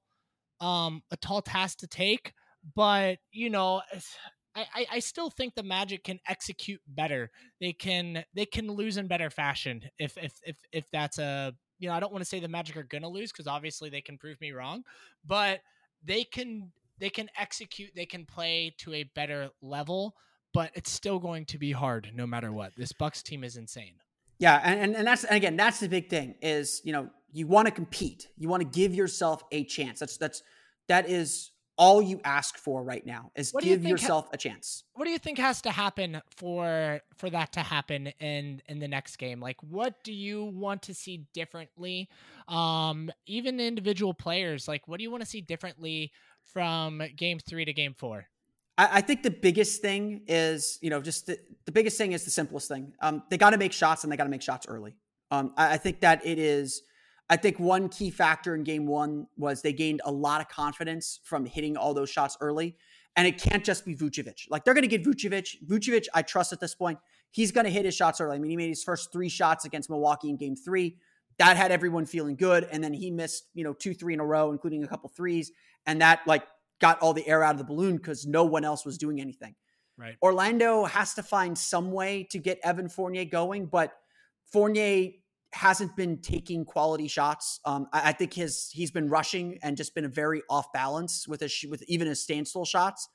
um, 0.60 1.00
a 1.10 1.16
tall 1.16 1.40
task 1.40 1.78
to 1.78 1.86
take, 1.86 2.34
but 2.74 3.16
you 3.32 3.48
know, 3.48 3.80
I, 4.56 4.86
I 4.92 4.98
still 5.00 5.30
think 5.30 5.54
the 5.54 5.62
Magic 5.62 6.04
can 6.04 6.18
execute 6.26 6.80
better. 6.86 7.30
They 7.60 7.72
can 7.72 8.24
they 8.34 8.46
can 8.46 8.68
lose 8.68 8.96
in 8.96 9.06
better 9.06 9.30
fashion 9.30 9.82
if 9.98 10.16
if 10.16 10.32
if 10.44 10.56
if 10.72 10.90
that's 10.90 11.18
a 11.18 11.54
you 11.78 11.88
know 11.88 11.94
I 11.94 12.00
don't 12.00 12.12
want 12.12 12.22
to 12.22 12.28
say 12.28 12.40
the 12.40 12.48
Magic 12.48 12.76
are 12.76 12.82
gonna 12.82 13.08
lose 13.08 13.32
because 13.32 13.46
obviously 13.46 13.90
they 13.90 14.00
can 14.00 14.16
prove 14.16 14.40
me 14.40 14.52
wrong, 14.52 14.82
but 15.26 15.60
they 16.04 16.24
can 16.24 16.72
they 16.98 17.10
can 17.10 17.28
execute 17.38 17.90
they 17.94 18.06
can 18.06 18.24
play 18.24 18.74
to 18.78 18.94
a 18.94 19.04
better 19.14 19.50
level, 19.60 20.14
but 20.54 20.70
it's 20.74 20.90
still 20.90 21.18
going 21.18 21.44
to 21.46 21.58
be 21.58 21.72
hard 21.72 22.10
no 22.14 22.26
matter 22.26 22.52
what. 22.52 22.72
This 22.76 22.92
Bucks 22.92 23.22
team 23.22 23.44
is 23.44 23.56
insane. 23.56 23.94
Yeah, 24.38 24.60
and, 24.62 24.94
and 24.94 25.06
that's 25.06 25.24
and 25.24 25.36
again 25.36 25.56
that's 25.56 25.80
the 25.80 25.88
big 25.88 26.08
thing 26.08 26.34
is 26.40 26.80
you 26.84 26.92
know 26.92 27.10
you 27.32 27.46
want 27.46 27.66
to 27.66 27.72
compete, 27.72 28.28
you 28.38 28.48
want 28.48 28.62
to 28.62 28.68
give 28.68 28.94
yourself 28.94 29.42
a 29.52 29.64
chance. 29.64 30.00
That's 30.00 30.16
that's 30.16 30.42
that 30.88 31.08
is 31.10 31.50
all 31.78 32.00
you 32.00 32.20
ask 32.24 32.56
for 32.56 32.82
right 32.82 33.04
now 33.04 33.30
is 33.36 33.52
you 33.54 33.60
give 33.60 33.82
think 33.82 33.84
ha- 33.84 33.90
yourself 33.90 34.28
a 34.32 34.36
chance. 34.36 34.84
What 34.94 35.04
do 35.04 35.10
you 35.10 35.18
think 35.18 35.38
has 35.38 35.60
to 35.62 35.70
happen 35.70 36.22
for 36.36 37.00
for 37.16 37.30
that 37.30 37.52
to 37.52 37.60
happen 37.60 38.08
in 38.20 38.62
in 38.66 38.78
the 38.78 38.88
next 38.88 39.16
game? 39.16 39.40
Like 39.40 39.62
what 39.62 40.02
do 40.02 40.12
you 40.12 40.44
want 40.44 40.82
to 40.82 40.94
see 40.94 41.26
differently? 41.34 42.08
Um 42.48 43.10
even 43.26 43.60
individual 43.60 44.14
players, 44.14 44.66
like 44.68 44.88
what 44.88 44.98
do 44.98 45.02
you 45.02 45.10
want 45.10 45.22
to 45.22 45.28
see 45.28 45.40
differently 45.40 46.12
from 46.44 47.02
game 47.16 47.38
3 47.38 47.64
to 47.64 47.72
game 47.72 47.94
4? 47.94 48.26
I, 48.78 48.88
I 48.92 49.00
think 49.00 49.22
the 49.22 49.30
biggest 49.30 49.82
thing 49.82 50.22
is, 50.26 50.78
you 50.80 50.90
know, 50.90 51.00
just 51.00 51.26
the, 51.26 51.38
the 51.64 51.72
biggest 51.72 51.98
thing 51.98 52.12
is 52.12 52.24
the 52.24 52.30
simplest 52.30 52.68
thing. 52.68 52.92
Um, 53.00 53.22
they 53.30 53.36
got 53.36 53.50
to 53.50 53.58
make 53.58 53.72
shots 53.72 54.04
and 54.04 54.12
they 54.12 54.16
got 54.16 54.24
to 54.24 54.30
make 54.30 54.42
shots 54.42 54.66
early. 54.68 54.94
Um, 55.30 55.52
I, 55.56 55.74
I 55.74 55.76
think 55.76 56.00
that 56.00 56.24
it 56.24 56.38
is. 56.38 56.82
I 57.28 57.36
think 57.36 57.58
one 57.58 57.88
key 57.88 58.10
factor 58.10 58.54
in 58.54 58.62
game 58.62 58.86
one 58.86 59.26
was 59.36 59.62
they 59.62 59.72
gained 59.72 60.00
a 60.04 60.12
lot 60.12 60.40
of 60.40 60.48
confidence 60.48 61.20
from 61.24 61.44
hitting 61.44 61.76
all 61.76 61.92
those 61.92 62.10
shots 62.10 62.36
early. 62.40 62.76
And 63.16 63.26
it 63.26 63.40
can't 63.40 63.64
just 63.64 63.84
be 63.84 63.96
Vucevic. 63.96 64.46
Like 64.50 64.64
they're 64.64 64.74
going 64.74 64.88
to 64.88 64.88
get 64.88 65.02
Vucevic. 65.02 65.56
Vucevic, 65.66 66.06
I 66.14 66.22
trust 66.22 66.52
at 66.52 66.60
this 66.60 66.74
point. 66.74 66.98
He's 67.30 67.50
going 67.50 67.64
to 67.64 67.70
hit 67.70 67.84
his 67.84 67.96
shots 67.96 68.20
early. 68.20 68.36
I 68.36 68.38
mean, 68.38 68.50
he 68.50 68.56
made 68.56 68.68
his 68.68 68.84
first 68.84 69.12
three 69.12 69.28
shots 69.28 69.64
against 69.64 69.90
Milwaukee 69.90 70.28
in 70.28 70.36
game 70.36 70.54
three. 70.54 70.98
That 71.38 71.56
had 71.56 71.72
everyone 71.72 72.06
feeling 72.06 72.36
good. 72.36 72.68
And 72.70 72.84
then 72.84 72.92
he 72.92 73.10
missed, 73.10 73.44
you 73.54 73.64
know, 73.64 73.72
two, 73.72 73.94
three 73.94 74.14
in 74.14 74.20
a 74.20 74.24
row, 74.24 74.52
including 74.52 74.84
a 74.84 74.86
couple 74.86 75.08
threes. 75.08 75.50
And 75.86 76.00
that 76.00 76.20
like 76.26 76.44
got 76.80 77.00
all 77.00 77.14
the 77.14 77.26
air 77.26 77.42
out 77.42 77.52
of 77.52 77.58
the 77.58 77.64
balloon 77.64 77.96
because 77.96 78.26
no 78.26 78.44
one 78.44 78.64
else 78.64 78.84
was 78.84 78.98
doing 78.98 79.20
anything. 79.20 79.54
Right. 79.98 80.16
Orlando 80.22 80.84
has 80.84 81.14
to 81.14 81.22
find 81.22 81.56
some 81.56 81.90
way 81.90 82.26
to 82.30 82.38
get 82.38 82.60
Evan 82.62 82.88
Fournier 82.88 83.24
going, 83.24 83.66
but 83.66 83.92
Fournier 84.52 85.12
hasn't 85.56 85.96
been 85.96 86.18
taking 86.18 86.64
quality 86.64 87.08
shots. 87.08 87.60
Um, 87.64 87.88
I, 87.92 88.10
I 88.10 88.12
think 88.12 88.34
his 88.34 88.70
he's 88.72 88.90
been 88.90 89.08
rushing 89.08 89.58
and 89.62 89.76
just 89.76 89.94
been 89.94 90.08
very 90.10 90.42
off 90.50 90.72
balance 90.72 91.26
with 91.26 91.40
his 91.40 91.64
with 91.68 91.82
even 91.88 92.06
his 92.06 92.22
standstill 92.22 92.66
shots. 92.66 93.08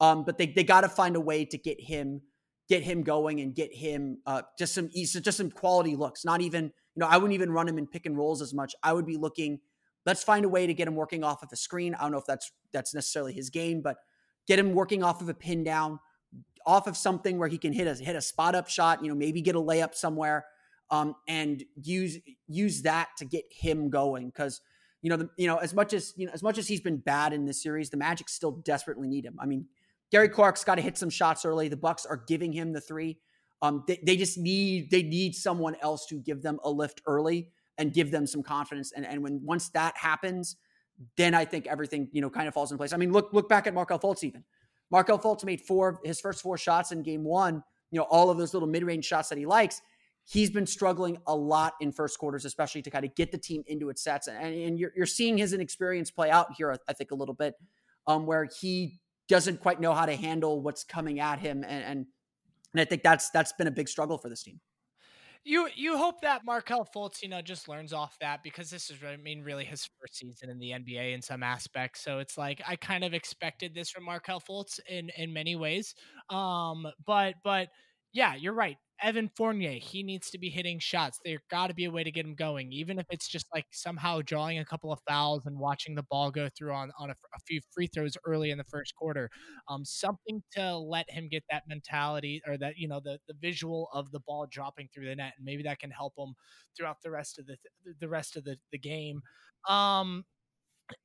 Um, 0.00 0.24
but 0.24 0.38
they 0.38 0.46
they 0.46 0.64
got 0.64 0.82
to 0.82 0.88
find 0.88 1.16
a 1.16 1.20
way 1.20 1.44
to 1.44 1.58
get 1.58 1.80
him 1.80 2.22
get 2.68 2.82
him 2.82 3.02
going 3.02 3.40
and 3.40 3.54
get 3.54 3.74
him 3.74 4.18
uh, 4.26 4.42
just 4.58 4.74
some 4.74 4.88
just 4.94 5.36
some 5.36 5.50
quality 5.50 5.96
looks. 5.96 6.24
Not 6.24 6.40
even 6.40 6.64
you 6.64 7.00
know 7.00 7.06
I 7.06 7.16
wouldn't 7.16 7.34
even 7.34 7.50
run 7.50 7.68
him 7.68 7.78
in 7.78 7.86
pick 7.86 8.06
and 8.06 8.16
rolls 8.16 8.40
as 8.40 8.54
much. 8.54 8.74
I 8.82 8.92
would 8.92 9.06
be 9.06 9.16
looking. 9.16 9.58
Let's 10.06 10.22
find 10.22 10.44
a 10.44 10.48
way 10.48 10.66
to 10.66 10.74
get 10.74 10.88
him 10.88 10.96
working 10.96 11.22
off 11.22 11.42
of 11.42 11.50
a 11.52 11.56
screen. 11.56 11.94
I 11.94 12.02
don't 12.02 12.12
know 12.12 12.18
if 12.18 12.26
that's 12.26 12.50
that's 12.72 12.94
necessarily 12.94 13.32
his 13.32 13.50
game, 13.50 13.82
but 13.82 13.96
get 14.46 14.58
him 14.58 14.72
working 14.72 15.02
off 15.02 15.20
of 15.20 15.28
a 15.28 15.34
pin 15.34 15.64
down, 15.64 15.98
off 16.64 16.86
of 16.86 16.96
something 16.96 17.38
where 17.38 17.48
he 17.48 17.58
can 17.58 17.72
hit 17.72 17.86
a 17.86 17.94
hit 17.94 18.16
a 18.16 18.22
spot 18.22 18.54
up 18.54 18.68
shot. 18.68 19.02
You 19.02 19.08
know, 19.08 19.14
maybe 19.14 19.42
get 19.42 19.56
a 19.56 19.60
layup 19.60 19.94
somewhere, 19.94 20.44
um, 20.92 21.16
and 21.26 21.64
use 21.82 22.18
use 22.46 22.82
that 22.82 23.08
to 23.16 23.24
get 23.24 23.44
him 23.50 23.90
going. 23.90 24.28
Because 24.28 24.60
you 25.00 25.10
know, 25.10 25.16
the, 25.16 25.30
you 25.36 25.48
know, 25.48 25.56
as 25.56 25.74
much 25.74 25.94
as 25.94 26.12
you 26.16 26.26
know, 26.26 26.32
as 26.32 26.42
much 26.42 26.58
as 26.58 26.68
he's 26.68 26.80
been 26.80 26.98
bad 26.98 27.32
in 27.32 27.46
this 27.46 27.60
series, 27.60 27.90
the 27.90 27.96
Magic 27.96 28.28
still 28.28 28.52
desperately 28.52 29.08
need 29.08 29.24
him. 29.24 29.36
I 29.40 29.46
mean, 29.46 29.66
Gary 30.12 30.28
Clark's 30.28 30.62
got 30.62 30.76
to 30.76 30.82
hit 30.82 30.96
some 30.96 31.10
shots 31.10 31.44
early. 31.44 31.68
The 31.68 31.76
Bucks 31.76 32.06
are 32.06 32.22
giving 32.28 32.52
him 32.52 32.72
the 32.72 32.80
three. 32.80 33.18
Um, 33.62 33.84
they, 33.88 33.98
they 34.04 34.16
just 34.16 34.38
need 34.38 34.90
they 34.90 35.02
need 35.02 35.34
someone 35.34 35.76
else 35.80 36.06
to 36.06 36.20
give 36.20 36.42
them 36.42 36.60
a 36.62 36.70
lift 36.70 37.00
early 37.06 37.48
and 37.78 37.92
give 37.92 38.10
them 38.10 38.26
some 38.26 38.42
confidence. 38.42 38.92
And 38.94 39.06
and 39.06 39.22
when 39.22 39.40
once 39.42 39.70
that 39.70 39.96
happens, 39.96 40.56
then 41.16 41.34
I 41.34 41.46
think 41.46 41.66
everything 41.66 42.08
you 42.12 42.20
know 42.20 42.28
kind 42.28 42.46
of 42.46 42.54
falls 42.54 42.70
in 42.70 42.76
place. 42.76 42.92
I 42.92 42.98
mean, 42.98 43.12
look 43.12 43.32
look 43.32 43.48
back 43.48 43.66
at 43.66 43.72
Markelle 43.72 43.98
Fultz 43.98 44.22
even. 44.22 44.44
Markelle 44.90 45.18
Fultz 45.18 45.42
made 45.42 45.62
four 45.62 46.00
his 46.04 46.20
first 46.20 46.42
four 46.42 46.58
shots 46.58 46.92
in 46.92 47.02
game 47.02 47.24
one. 47.24 47.64
You 47.90 48.00
know 48.00 48.06
all 48.10 48.28
of 48.28 48.36
those 48.36 48.52
little 48.52 48.68
mid 48.68 48.84
range 48.84 49.06
shots 49.06 49.30
that 49.30 49.38
he 49.38 49.46
likes. 49.46 49.80
He's 50.32 50.50
been 50.50 50.66
struggling 50.66 51.18
a 51.26 51.36
lot 51.36 51.74
in 51.80 51.92
first 51.92 52.18
quarters, 52.18 52.46
especially 52.46 52.80
to 52.82 52.90
kind 52.90 53.04
of 53.04 53.14
get 53.14 53.32
the 53.32 53.38
team 53.38 53.64
into 53.66 53.90
its 53.90 54.02
sets. 54.02 54.28
And, 54.28 54.38
and 54.38 54.78
you're, 54.78 54.92
you're 54.96 55.04
seeing 55.04 55.36
his 55.36 55.52
inexperience 55.52 56.10
play 56.10 56.30
out 56.30 56.54
here, 56.56 56.74
I 56.88 56.92
think, 56.94 57.10
a 57.10 57.14
little 57.14 57.34
bit, 57.34 57.54
um, 58.06 58.24
where 58.24 58.48
he 58.60 59.00
doesn't 59.28 59.60
quite 59.60 59.78
know 59.78 59.92
how 59.92 60.06
to 60.06 60.16
handle 60.16 60.62
what's 60.62 60.84
coming 60.84 61.20
at 61.20 61.38
him. 61.38 61.64
And, 61.64 61.84
and 61.84 62.06
and 62.72 62.80
I 62.80 62.84
think 62.84 63.02
that's 63.02 63.30
that's 63.30 63.52
been 63.52 63.66
a 63.66 63.72
big 63.72 63.88
struggle 63.88 64.18
for 64.18 64.28
this 64.28 64.42
team. 64.42 64.60
You 65.44 65.68
you 65.74 65.98
hope 65.98 66.20
that 66.22 66.44
Markelle 66.44 66.88
Fultz, 66.94 67.20
you 67.22 67.28
know, 67.28 67.42
just 67.42 67.68
learns 67.68 67.92
off 67.92 68.16
that 68.20 68.42
because 68.42 68.70
this 68.70 68.90
is, 68.90 68.98
I 69.06 69.16
mean, 69.16 69.42
really 69.42 69.64
his 69.64 69.88
first 70.00 70.16
season 70.16 70.50
in 70.50 70.58
the 70.58 70.70
NBA 70.70 71.14
in 71.14 71.20
some 71.20 71.42
aspects. 71.42 72.00
So 72.00 72.20
it's 72.20 72.38
like 72.38 72.62
I 72.66 72.76
kind 72.76 73.02
of 73.02 73.12
expected 73.12 73.74
this 73.74 73.90
from 73.90 74.04
Markelle 74.04 74.40
Fultz 74.40 74.78
in 74.88 75.10
in 75.16 75.32
many 75.32 75.56
ways. 75.56 75.94
Um, 76.30 76.86
but 77.04 77.34
but 77.42 77.68
yeah, 78.12 78.34
you're 78.36 78.54
right. 78.54 78.76
Evan 79.02 79.28
Fournier, 79.36 79.72
he 79.72 80.02
needs 80.04 80.30
to 80.30 80.38
be 80.38 80.48
hitting 80.48 80.78
shots. 80.78 81.18
There 81.24 81.42
got 81.50 81.66
to 81.66 81.74
be 81.74 81.86
a 81.86 81.90
way 81.90 82.04
to 82.04 82.10
get 82.12 82.24
him 82.24 82.34
going, 82.34 82.72
even 82.72 82.98
if 82.98 83.06
it's 83.10 83.26
just 83.26 83.46
like 83.52 83.66
somehow 83.72 84.20
drawing 84.22 84.58
a 84.58 84.64
couple 84.64 84.92
of 84.92 85.00
fouls 85.08 85.44
and 85.46 85.58
watching 85.58 85.96
the 85.96 86.04
ball 86.04 86.30
go 86.30 86.48
through 86.56 86.72
on 86.72 86.92
on 86.98 87.10
a, 87.10 87.14
a 87.34 87.40
few 87.46 87.60
free 87.74 87.88
throws 87.88 88.16
early 88.24 88.50
in 88.50 88.58
the 88.58 88.64
first 88.64 88.94
quarter. 88.94 89.28
Um, 89.68 89.84
something 89.84 90.42
to 90.52 90.76
let 90.76 91.10
him 91.10 91.28
get 91.28 91.42
that 91.50 91.64
mentality 91.66 92.40
or 92.46 92.56
that 92.58 92.74
you 92.76 92.86
know 92.86 93.00
the 93.02 93.18
the 93.26 93.34
visual 93.40 93.88
of 93.92 94.12
the 94.12 94.20
ball 94.20 94.46
dropping 94.48 94.88
through 94.94 95.06
the 95.06 95.16
net, 95.16 95.34
and 95.36 95.44
maybe 95.44 95.64
that 95.64 95.80
can 95.80 95.90
help 95.90 96.14
him 96.16 96.34
throughout 96.76 96.98
the 97.02 97.10
rest 97.10 97.38
of 97.38 97.46
the 97.46 97.56
the 98.00 98.08
rest 98.08 98.36
of 98.36 98.44
the 98.44 98.56
the 98.70 98.78
game. 98.78 99.22
Um, 99.68 100.24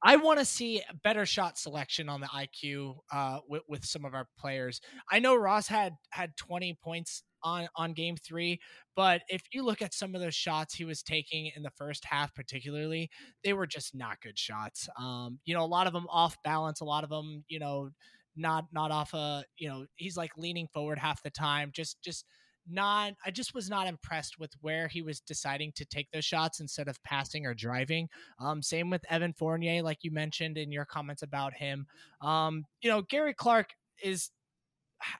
I 0.03 0.17
want 0.17 0.39
to 0.39 0.45
see 0.45 0.81
better 1.03 1.25
shot 1.25 1.57
selection 1.57 2.09
on 2.09 2.21
the 2.21 2.27
IQ 2.27 2.97
uh, 3.11 3.39
with, 3.47 3.63
with 3.67 3.85
some 3.85 4.05
of 4.05 4.13
our 4.13 4.27
players. 4.37 4.81
I 5.09 5.19
know 5.19 5.35
Ross 5.35 5.67
had 5.67 5.93
had 6.11 6.35
20 6.35 6.77
points 6.83 7.23
on 7.47 7.67
on 7.75 7.93
game 7.93 8.15
three, 8.17 8.59
but 8.95 9.21
if 9.29 9.41
you 9.51 9.63
look 9.63 9.81
at 9.81 9.93
some 9.93 10.15
of 10.15 10.21
those 10.21 10.35
shots 10.35 10.75
he 10.75 10.85
was 10.85 11.01
taking 11.01 11.51
in 11.55 11.63
the 11.63 11.71
first 11.71 12.05
half, 12.05 12.33
particularly, 12.35 13.09
they 13.43 13.53
were 13.53 13.67
just 13.67 13.95
not 13.95 14.21
good 14.21 14.37
shots. 14.37 14.89
Um, 14.99 15.39
you 15.45 15.55
know, 15.55 15.63
a 15.63 15.65
lot 15.65 15.87
of 15.87 15.93
them 15.93 16.07
off 16.09 16.35
balance, 16.43 16.81
a 16.81 16.85
lot 16.85 17.03
of 17.03 17.09
them, 17.09 17.43
you 17.47 17.59
know, 17.59 17.89
not 18.35 18.65
not 18.71 18.91
off 18.91 19.13
a, 19.13 19.43
you 19.57 19.69
know, 19.69 19.85
he's 19.95 20.17
like 20.17 20.31
leaning 20.37 20.67
forward 20.73 20.99
half 20.99 21.23
the 21.23 21.29
time, 21.29 21.71
just 21.73 22.01
just 22.01 22.25
not 22.69 23.13
I 23.25 23.31
just 23.31 23.53
was 23.53 23.69
not 23.69 23.87
impressed 23.87 24.39
with 24.39 24.51
where 24.61 24.87
he 24.87 25.01
was 25.01 25.21
deciding 25.21 25.71
to 25.75 25.85
take 25.85 26.11
those 26.11 26.25
shots 26.25 26.59
instead 26.59 26.87
of 26.87 27.01
passing 27.03 27.45
or 27.45 27.53
driving. 27.53 28.09
Um, 28.39 28.61
same 28.61 28.89
with 28.89 29.05
Evan 29.09 29.33
Fournier, 29.33 29.81
like 29.81 29.99
you 30.01 30.11
mentioned 30.11 30.57
in 30.57 30.71
your 30.71 30.85
comments 30.85 31.23
about 31.23 31.53
him. 31.53 31.85
Um, 32.21 32.65
you 32.81 32.89
know, 32.89 33.01
Gary 33.01 33.33
Clark 33.33 33.69
is 34.03 34.31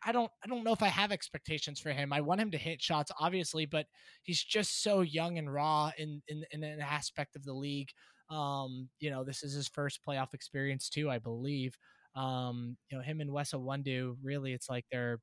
I 0.06 0.12
don't 0.12 0.32
I 0.44 0.48
don't 0.48 0.64
know 0.64 0.74
if 0.74 0.82
I 0.82 0.88
have 0.88 1.12
expectations 1.12 1.80
for 1.80 1.92
him. 1.92 2.12
I 2.12 2.22
want 2.22 2.42
him 2.42 2.52
to 2.52 2.58
hit 2.58 2.82
shots, 2.82 3.12
obviously, 3.20 3.66
but 3.66 3.86
he's 4.24 4.44
just 4.44 4.84
so 4.84 5.02
young 5.02 5.38
and 5.38 5.52
raw 5.52 5.92
in 5.98 6.22
in, 6.28 6.44
in 6.52 6.64
an 6.64 6.82
aspect 6.82 7.36
of 7.36 7.44
the 7.46 7.54
league. 7.54 7.90
Um, 8.30 8.90
you 9.00 9.10
know, 9.10 9.24
this 9.24 9.44
is 9.44 9.54
his 9.54 9.68
first 9.68 10.00
playoff 10.08 10.34
experience 10.34 10.90
too, 10.90 11.10
I 11.10 11.20
believe. 11.20 11.78
Um, 12.16 12.78
you 12.90 12.98
know, 12.98 13.04
him 13.04 13.22
and 13.22 13.32
Wes 13.32 13.52
Iwundu, 13.52 14.18
really, 14.24 14.54
it's 14.54 14.70
like 14.70 14.86
they're 14.92 15.20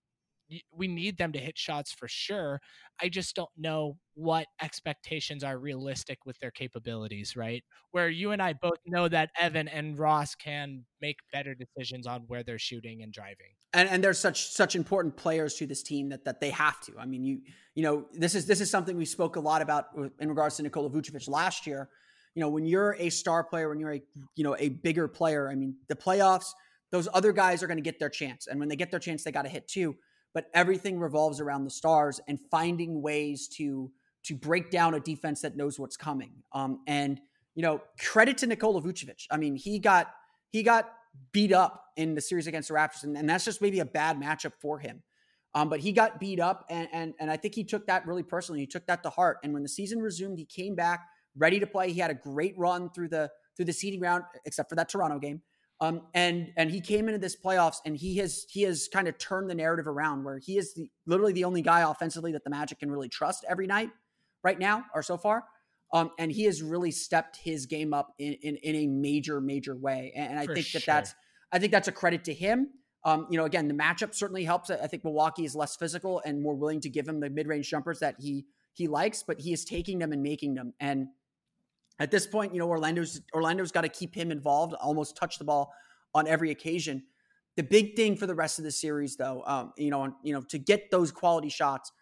we 0.73 0.89
need 0.89 1.19
them 1.19 1.33
to 1.33 1.39
hit 1.39 1.57
shots 1.57 1.93
for 1.93 2.09
sure. 2.09 2.61
I 3.01 3.09
just 3.09 3.35
don't 3.35 3.51
know 3.57 3.97
what 4.15 4.47
expectations 4.63 5.43
are 5.43 5.59
realistic 5.59 6.19
with 6.25 6.39
their 6.39 6.51
capabilities, 6.51 7.35
right? 7.37 7.65
Where 7.91 8.09
you 8.09 8.31
and 8.31 8.41
I 8.41 8.55
mm. 8.55 8.61
both 8.61 8.79
know 8.87 9.09
that 9.09 9.31
Evan 9.39 9.69
and 9.69 9.99
Ross 9.99 10.35
can 10.35 10.85
make 11.01 11.19
better 11.33 11.55
decisions 11.55 12.07
on 12.07 12.23
where 12.29 12.43
they're 12.43 12.59
shooting 12.59 13.03
and 13.03 13.13
driving. 13.13 13.55
And 13.73 13.89
and 13.89 14.05
they're 14.05 14.15
such 14.15 14.49
such 14.49 14.77
important 14.77 15.17
players 15.17 15.55
to 15.57 15.67
this 15.67 15.83
team 15.83 16.09
that 16.11 16.25
that 16.25 16.41
they 16.41 16.51
have 16.51 16.81
to. 16.83 16.93
I 16.99 17.07
mean, 17.07 17.25
you 17.25 17.41
you 17.75 17.83
know, 17.83 18.07
this 18.13 18.35
is 18.35 18.47
this 18.47 18.61
is 18.61 18.71
something 18.71 18.97
we 18.97 19.05
spoke 19.05 19.37
a 19.37 19.41
lot 19.41 19.63
about 19.63 19.87
in 20.21 20.29
regards 20.29 20.57
to 20.57 20.63
Nikola 20.63 20.91
Vucevic 20.91 21.29
last 21.29 21.67
year. 21.67 21.89
You 22.35 22.41
know, 22.41 22.49
when 22.49 22.67
you're 22.67 22.97
a 22.99 23.11
star 23.11 23.45
player, 23.45 23.69
when 23.69 23.81
you're 23.81 23.95
a 23.95 24.03
you 24.37 24.45
know 24.45 24.57
a 24.59 24.69
bigger 24.69 25.09
player, 25.09 25.49
I 25.51 25.57
mean, 25.57 25.77
the 25.89 25.97
playoffs, 25.97 26.51
those 26.93 27.09
other 27.13 27.33
guys 27.33 27.63
are 27.63 27.67
going 27.67 27.79
to 27.79 27.83
get 27.83 27.99
their 27.99 28.11
chance, 28.11 28.47
and 28.47 28.61
when 28.61 28.69
they 28.69 28.77
get 28.77 28.93
their 28.93 29.01
chance, 29.01 29.25
they 29.25 29.33
got 29.33 29.43
to 29.43 29.49
hit 29.49 29.67
too 29.67 29.97
but 30.35 30.47
everything 30.53 30.99
revolves 30.99 31.41
around 31.41 31.65
the 31.65 31.71
stars 31.71 32.21
and 32.29 32.39
finding 32.51 33.01
ways 33.01 33.49
to 33.49 33.91
to 34.25 34.35
break 34.35 34.71
down 34.71 34.95
a 34.95 35.01
defense 35.01 35.43
that 35.43 35.57
knows 35.57 35.79
what's 35.79 35.97
coming. 35.97 36.33
Um, 36.53 36.81
and 36.87 37.21
you 37.55 37.63
know, 37.63 37.81
credit 38.01 38.39
to 38.39 38.47
Nikola 38.47 38.83
Vucevic. 38.83 39.27
I 39.31 39.37
mean, 39.37 39.55
he 39.55 39.79
got 39.79 40.13
he 40.51 40.63
got 40.63 40.91
beat 41.33 41.53
up 41.53 41.85
in 41.97 42.15
the 42.15 42.21
series 42.21 42.47
against 42.47 42.69
the 42.69 42.75
Raptors, 42.75 43.05
and, 43.05 43.17
and 43.17 43.29
that's 43.29 43.45
just 43.45 43.63
maybe 43.63 43.79
a 43.79 43.85
bad 43.85 44.21
matchup 44.21 44.53
for 44.61 44.79
him. 44.79 45.03
Um, 45.55 45.69
but 45.69 45.79
he 45.79 45.93
got 45.93 46.19
beat 46.19 46.41
up, 46.41 46.67
and, 46.69 46.89
and 46.93 47.15
and 47.21 47.31
I 47.31 47.37
think 47.37 47.55
he 47.55 47.63
took 47.63 47.87
that 47.87 48.07
really 48.07 48.25
personally. 48.25 48.61
He 48.61 48.67
took 48.67 48.87
that 48.87 49.03
to 49.05 49.11
heart. 49.11 49.39
And 49.45 49.53
when 49.55 49.63
the 49.63 49.69
season 49.69 50.01
resumed, 50.01 50.39
he 50.39 50.45
came 50.45 50.75
back 50.75 51.07
ready 51.37 51.61
to 51.61 51.67
play. 51.67 51.93
He 51.93 52.01
had 52.01 52.11
a 52.11 52.15
great 52.15 52.55
run 52.59 52.91
through 52.91 53.09
the 53.09 53.31
through 53.57 53.67
the 53.67 53.73
seeding 53.73 54.01
round, 54.01 54.25
except 54.45 54.69
for 54.69 54.75
that 54.75 54.89
Toronto 54.89 55.21
game. 55.21 55.43
Um, 55.81 56.03
and 56.15 56.53
and 56.57 56.71
he 56.71 56.81
came 56.81 57.09
into 57.09 57.19
this 57.19 57.37
playoffs 57.37 57.79
and 57.85 57.97
he 57.97 58.17
has 58.19 58.47
he 58.49 58.63
has 58.63 58.89
kind 58.93 59.09
of 59.09 59.19
turned 59.19 59.51
the 59.51 59.55
narrative 59.55 59.89
around 59.89 60.25
where 60.25 60.39
he 60.39 60.57
is 60.57 60.75
the, 60.75 60.89
literally 61.07 61.33
the 61.33 61.45
only 61.45 61.63
guy 61.63 61.89
offensively 61.89 62.33
that 62.33 62.45
the 62.45 62.51
Magic 62.51 62.79
can 62.79 62.91
really 62.91 63.09
trust 63.09 63.45
every 63.49 63.67
night 63.67 63.91
right 64.43 64.59
now 64.59 64.85
or 64.95 65.03
so 65.03 65.17
far. 65.17 65.45
Um, 65.93 66.11
and 66.19 66.31
he 66.31 66.45
has 66.45 66.63
really 66.63 66.91
stepped 66.91 67.37
his 67.37 67.67
game 67.67 67.93
up 67.93 68.15
in 68.19 68.35
in, 68.35 68.57
in 68.57 68.77
a 68.77 68.87
major 68.87 69.41
major 69.41 69.75
way. 69.75 70.13
And, 70.15 70.31
and 70.31 70.39
I 70.39 70.47
For 70.47 70.55
think 70.55 70.71
that 70.73 70.83
sure. 70.83 70.95
that's 70.95 71.15
I 71.53 71.59
think 71.59 71.73
that's 71.73 71.89
a 71.89 71.93
credit 71.93 72.25
to 72.25 72.35
him. 72.35 72.69
Um, 73.05 73.27
you 73.31 73.37
know, 73.37 73.45
again, 73.45 73.69
the 73.69 73.75
matchup 73.75 74.15
certainly 74.15 74.45
helps. 74.45 74.71
I 74.71 74.87
think 74.87 75.05
Milwaukee 75.05 75.45
is 75.45 75.55
less 75.55 75.77
physical 75.77 76.23
and 76.25 76.41
more 76.41 76.55
willing 76.55 76.81
to 76.81 76.89
give 76.89 77.07
him 77.07 77.21
the 77.21 77.31
mid 77.31 77.47
range 77.49 77.69
jumpers 77.69 77.99
that 77.99 78.17
he 78.19 78.47
he 78.73 78.87
likes, 78.89 79.23
but 79.23 79.41
he 79.41 79.53
is 79.53 79.65
taking 79.65 79.99
them 79.99 80.13
and 80.13 80.23
making 80.23 80.55
them. 80.55 80.73
And 80.81 81.09
at 81.99 82.11
this 82.11 82.27
point, 82.27 82.53
you 82.53 82.59
know, 82.59 82.69
Orlando's 82.69 83.21
Orlando's 83.33 83.73
got 83.73 83.83
to 83.83 83.89
keep 83.89 84.15
him 84.15 84.31
involved, 84.31 84.75
almost 84.75 85.17
touch 85.17 85.39
the 85.39 85.45
ball 85.45 85.73
on 86.15 86.27
every 86.27 86.51
occasion. 86.51 87.05
The 87.57 87.63
big 87.63 87.95
thing 87.95 88.17
for 88.17 88.27
the 88.27 88.35
rest 88.35 88.59
of 88.59 88.65
the 88.65 88.71
series, 88.73 89.17
though, 89.17 89.45
um, 89.47 89.73
you 89.77 89.91
know, 89.91 90.15
you 90.23 90.33
know, 90.33 90.43
to 90.43 90.59
get 90.59 90.91
those 90.91 91.13
quality 91.13 91.49
shots, 91.49 91.93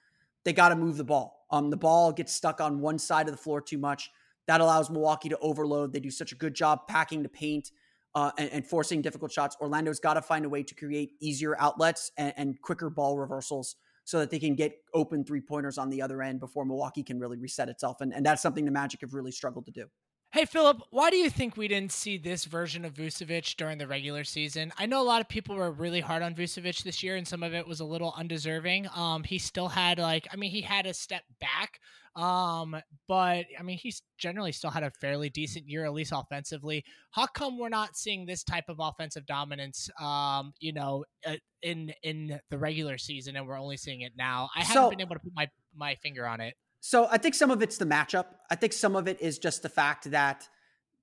they 0.45 0.53
got 0.53 0.71
to 0.71 0.77
move 0.77 0.97
the 0.97 1.05
ball. 1.05 1.47
Um, 1.51 1.69
the 1.69 1.77
ball 1.77 2.11
gets 2.13 2.33
stuck 2.33 2.61
on 2.61 2.81
one 2.81 2.99
side 2.99 3.29
of 3.29 3.33
the 3.33 3.43
floor 3.43 3.61
too 3.61 3.77
much. 3.77 4.11
That 4.47 4.61
allows 4.61 4.89
Milwaukee 4.89 5.29
to 5.29 5.39
overload. 5.39 5.93
They 5.93 6.01
do 6.01 6.11
such 6.11 6.33
a 6.33 6.35
good 6.35 6.55
job 6.55 6.89
packing 6.89 7.23
the 7.23 7.29
paint 7.29 7.71
uh, 8.15 8.31
and, 8.39 8.51
and, 8.51 8.67
forcing 8.67 9.01
difficult 9.01 9.31
shots. 9.33 9.57
Orlando's 9.61 10.01
got 10.01 10.15
to 10.15 10.23
find 10.23 10.45
a 10.45 10.49
way 10.49 10.63
to 10.63 10.75
create 10.75 11.13
easier 11.21 11.57
outlets 11.59 12.13
and, 12.17 12.33
and 12.37 12.61
quicker 12.61 12.91
ball 12.91 13.17
reversals 13.17 13.77
so 14.05 14.19
that 14.19 14.31
they 14.31 14.39
can 14.39 14.55
get 14.55 14.77
open 14.95 15.25
three 15.25 15.41
pointers 15.41 15.79
on 15.79 15.91
the 15.91 16.03
other 16.03 16.23
end 16.23 16.41
before 16.41 16.65
Milwaukee 16.65 17.03
can 17.03 17.19
really 17.19 17.39
reset 17.39 17.69
itself. 17.69 18.01
And, 18.01 18.13
and 18.13 18.25
that's 18.25 18.43
something 18.43 18.65
the 18.65 18.71
Magic 18.71 19.01
have 19.03 19.15
really 19.15 19.33
struggled 19.33 19.67
to 19.67 19.73
do. 19.73 19.87
Hey, 20.33 20.47
Philip, 20.47 20.81
why 20.91 21.11
do 21.11 21.17
you 21.17 21.29
think 21.29 21.59
we 21.59 21.69
didn't 21.69 21.93
see 21.93 22.17
this 22.17 22.47
version 22.47 22.87
of 22.87 22.95
Vucevic 22.95 23.55
during 23.57 23.77
the 23.77 23.87
regular 23.87 24.25
season? 24.25 24.73
I 24.79 24.87
know 24.87 25.03
a 25.03 25.05
lot 25.05 25.21
of 25.21 25.29
people 25.29 25.57
were 25.57 25.71
really 25.71 26.01
hard 26.01 26.23
on 26.23 26.35
Vucevic 26.35 26.83
this 26.85 27.03
year, 27.03 27.17
and 27.17 27.29
some 27.29 27.43
of 27.43 27.53
it 27.53 27.69
was 27.69 27.81
a 27.81 27.85
little 27.85 28.15
undeserving. 28.17 28.89
Um, 28.97 29.25
he 29.25 29.39
still 29.39 29.69
had, 29.69 29.99
like, 29.99 30.27
I 30.33 30.37
mean, 30.37 30.51
he 30.51 30.63
had 30.63 30.87
a 30.87 30.95
step 30.95 31.25
back, 31.39 31.81
um, 32.15 32.77
but 33.09 33.47
I 33.59 33.63
mean, 33.63 33.79
he's 33.79 34.03
generally 34.19 34.53
still 34.53 34.71
had 34.71 34.83
a 34.83 34.91
fairly 35.01 35.31
decent 35.31 35.69
year, 35.69 35.85
at 35.85 35.93
least 35.93 36.13
offensively. 36.15 36.85
How 37.13 37.27
come 37.27 37.59
we're 37.59 37.71
not 37.71 37.97
seeing 37.97 38.27
this 38.27 38.45
type 38.45 38.65
of 38.69 38.77
offensive 38.79 39.25
dominance, 39.27 39.89
um, 40.01 40.53
you 40.61 40.73
know, 40.73 41.05
uh, 41.27 41.37
in 41.63 41.93
in 42.03 42.39
the 42.51 42.59
regular 42.59 42.99
season, 42.99 43.37
and 43.37 43.47
we're 43.47 43.59
only 43.59 43.79
seeing 43.79 44.03
it 44.03 44.13
now? 44.17 44.51
I 44.55 44.63
haven't 44.63 44.91
been 44.91 45.01
able 45.01 45.15
to 45.15 45.21
put 45.21 45.33
my 45.35 45.49
my 45.75 45.95
finger 45.97 46.27
on 46.27 46.41
it. 46.41 46.55
So 46.81 47.09
I 47.11 47.17
think 47.17 47.35
some 47.35 47.51
of 47.51 47.63
it's 47.63 47.79
the 47.79 47.87
matchup. 47.87 48.27
I 48.51 48.57
think 48.57 48.73
some 48.75 48.95
of 48.95 49.09
it 49.09 49.21
is 49.21 49.39
just 49.39 49.63
the 49.63 49.69
fact 49.71 50.11
that 50.11 50.47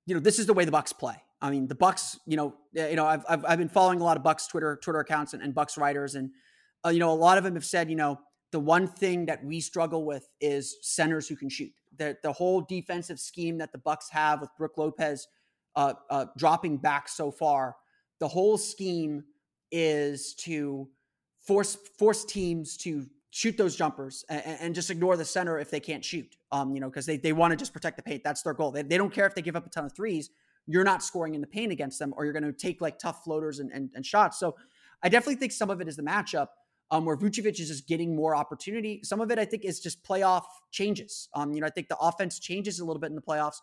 you 0.06 0.14
know 0.14 0.20
this 0.20 0.38
is 0.38 0.46
the 0.46 0.54
way 0.54 0.66
the 0.66 0.72
Bucks 0.72 0.94
play. 0.94 1.16
I 1.42 1.50
mean, 1.50 1.68
the 1.68 1.76
Bucks. 1.76 2.20
You 2.28 2.38
know, 2.38 2.54
you 2.74 2.96
know, 2.96 3.06
I've 3.06 3.26
I've, 3.28 3.46
I've 3.46 3.58
been 3.58 3.70
following 3.70 4.00
a 4.00 4.04
lot 4.04 4.16
of 4.16 4.22
Bucks 4.22 4.46
Twitter 4.46 4.80
Twitter 4.84 5.00
accounts 5.00 5.34
and, 5.34 5.42
and 5.42 5.56
Bucks 5.56 5.76
writers, 5.76 6.14
and 6.14 6.30
uh, 6.86 6.90
you 6.90 7.00
know, 7.00 7.12
a 7.12 7.14
lot 7.14 7.40
of 7.40 7.44
them 7.44 7.56
have 7.56 7.66
said, 7.66 7.90
you 7.90 7.96
know, 7.96 8.20
the 8.52 8.60
one 8.60 8.88
thing 8.88 9.26
that 9.28 9.44
we 9.44 9.60
struggle 9.60 10.06
with 10.06 10.28
is 10.42 10.78
centers 10.82 11.28
who 11.28 11.36
can 11.36 11.50
shoot. 11.50 11.72
The 11.98 12.18
the 12.24 12.32
whole 12.32 12.62
defensive 12.62 13.20
scheme 13.20 13.58
that 13.60 13.72
the 13.72 13.78
Bucks 13.78 14.10
have 14.10 14.42
with 14.42 14.50
Brook 14.58 14.78
Lopez 14.78 15.28
uh, 15.76 15.94
uh, 16.10 16.26
dropping 16.38 16.78
back 16.78 17.08
so 17.08 17.32
far, 17.32 17.76
the 18.20 18.28
whole 18.28 18.58
scheme 18.58 19.24
is 19.72 20.34
to 20.36 20.90
force 21.40 21.78
force 21.98 22.26
teams 22.26 22.78
to 22.78 23.06
shoot 23.32 23.58
those 23.58 23.76
jumpers 23.76 24.26
and, 24.30 24.44
and, 24.60 24.76
just 24.76 24.90
ignore 24.90 25.16
the 25.16 25.26
center 25.26 25.60
if 25.60 25.70
they 25.70 25.80
can't 25.80 26.04
shoot. 26.04 26.36
Um, 26.52 26.74
you 26.74 26.82
know, 26.82 26.90
because 26.90 27.06
they, 27.06 27.18
they 27.18 27.32
want 27.32 27.52
to 27.52 27.58
just 27.58 27.74
protect 27.74 27.96
the 27.96 28.04
paint. 28.04 28.24
That's 28.24 28.42
their 28.42 28.56
goal. 28.56 28.72
They, 28.72 28.82
they 28.82 28.98
don't 28.98 29.14
care 29.14 29.28
if 29.28 29.36
they 29.36 29.44
give 29.44 29.56
up 29.56 29.68
a 29.68 29.70
ton 29.70 29.86
of 29.86 29.96
threes. 29.96 30.32
You're 30.66 30.84
not 30.84 31.04
scoring 31.04 31.36
in 31.36 31.42
the 31.42 31.48
paint 31.48 31.72
against 31.72 32.00
them, 32.00 32.14
or 32.18 32.24
you're 32.24 32.34
going 32.34 32.44
to 32.44 32.54
take 32.54 32.82
like 32.82 32.98
tough 32.98 33.24
floaters 33.24 33.60
and, 33.60 33.72
and, 33.72 33.90
and, 33.94 34.06
shots. 34.06 34.40
So 34.40 34.56
I 35.04 35.10
definitely 35.10 35.36
think 35.36 35.52
some 35.52 35.70
of 35.70 35.80
it 35.80 35.88
is 35.88 35.96
the 35.96 36.04
matchup. 36.04 36.48
Um, 36.92 37.06
where 37.06 37.16
Vucevic 37.16 37.60
is 37.60 37.68
just 37.68 37.88
getting 37.88 38.16
more 38.16 38.36
opportunity. 38.36 39.02
Some 39.04 39.22
of 39.22 39.30
it, 39.30 39.38
I 39.38 39.46
think, 39.46 39.64
is 39.64 39.80
just 39.80 40.04
playoff 40.04 40.46
changes. 40.72 41.30
Um, 41.36 41.54
you 41.54 41.62
know, 41.62 41.68
I 41.68 41.70
think 41.70 41.88
the 41.88 41.98
offense 41.98 42.40
changes 42.40 42.80
a 42.80 42.86
little 42.86 43.00
bit 43.00 43.12
in 43.12 43.16
the 43.16 43.22
playoffs, 43.22 43.58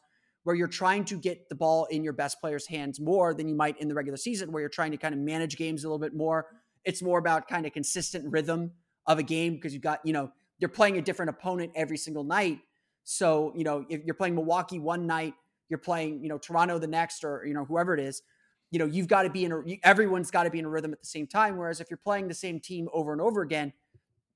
where 0.45 0.55
you're 0.55 0.68
trying 0.68 1.05
to 1.07 1.18
get 1.18 1.49
the 1.49 1.57
ball 1.57 1.87
in 1.87 2.05
your 2.05 2.12
best 2.12 2.41
player's 2.41 2.68
hands 2.68 3.01
more 3.01 3.35
than 3.35 3.49
you 3.49 3.57
might 3.57 3.81
in 3.81 3.89
the 3.89 3.95
regular 3.95 4.16
season, 4.16 4.53
where 4.53 4.61
you're 4.61 4.68
trying 4.68 4.93
to 4.93 4.97
kind 4.97 5.12
of 5.12 5.20
manage 5.20 5.57
games 5.57 5.83
a 5.83 5.89
little 5.89 5.99
bit 5.99 6.14
more. 6.14 6.47
It's 6.85 7.03
more 7.03 7.18
about 7.18 7.49
kind 7.49 7.66
of 7.66 7.72
consistent 7.72 8.31
rhythm 8.31 8.70
of 9.07 9.18
a 9.18 9.24
game 9.24 9.55
because 9.55 9.72
you've 9.72 9.83
got, 9.83 9.99
you 10.05 10.12
know, 10.12 10.31
you're 10.61 10.68
playing 10.68 10.97
a 10.99 11.03
different 11.03 11.31
opponent 11.31 11.72
every 11.74 11.97
single 11.97 12.22
night. 12.22 12.61
So, 13.03 13.53
you 13.57 13.64
know, 13.64 13.85
if 13.89 14.05
you're 14.05 14.14
playing 14.14 14.37
Milwaukee 14.37 14.79
one 14.79 15.05
night, 15.05 15.35
you're 15.68 15.81
playing, 15.81 16.22
you 16.22 16.29
know, 16.29 16.39
Toronto 16.39 16.79
the 16.79 16.87
next, 16.87 17.24
or, 17.24 17.45
you 17.45 17.55
know, 17.55 17.64
whoever 17.64 17.93
it 17.93 18.01
is, 18.01 18.22
you 18.70 18.78
know, 18.78 18.84
you've 18.84 19.08
got 19.08 19.22
to 19.22 19.30
be 19.30 19.44
in 19.44 19.52
a, 19.52 19.62
everyone's 19.82 20.30
got 20.30 20.44
to 20.44 20.50
be 20.50 20.58
in 20.58 20.64
a 20.64 20.68
rhythm 20.68 20.92
at 20.92 21.00
the 21.00 21.06
same 21.06 21.26
time. 21.26 21.56
Whereas 21.56 21.80
if 21.80 21.90
you're 21.90 21.98
playing 21.98 22.28
the 22.28 22.34
same 22.34 22.60
team 22.60 22.88
over 22.92 23.12
and 23.12 23.20
over 23.20 23.42
again, 23.42 23.72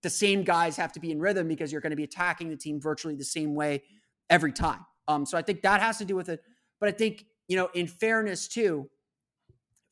the 0.02 0.10
same 0.10 0.44
guys 0.44 0.76
have 0.76 0.92
to 0.92 1.00
be 1.00 1.10
in 1.10 1.20
rhythm 1.20 1.48
because 1.48 1.72
you're 1.72 1.80
going 1.80 1.90
to 1.90 1.96
be 1.96 2.04
attacking 2.04 2.48
the 2.48 2.56
team 2.56 2.80
virtually 2.80 3.16
the 3.16 3.24
same 3.24 3.54
way 3.54 3.82
every 4.30 4.52
time. 4.52 4.86
Um, 5.08 5.26
so 5.26 5.36
I 5.36 5.42
think 5.42 5.62
that 5.62 5.80
has 5.80 5.98
to 5.98 6.04
do 6.04 6.16
with 6.16 6.28
it. 6.28 6.40
But 6.78 6.88
I 6.88 6.92
think, 6.92 7.26
you 7.48 7.56
know, 7.56 7.68
in 7.74 7.86
fairness 7.86 8.48
too, 8.48 8.88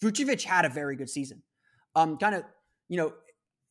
Vucevic 0.03 0.45
had 0.45 0.65
a 0.65 0.69
very 0.69 0.97
good 0.97 1.11
season. 1.11 1.43
Um, 1.95 2.17
kind 2.17 2.37
of, 2.37 2.45
you 2.89 2.97
know, 2.97 3.13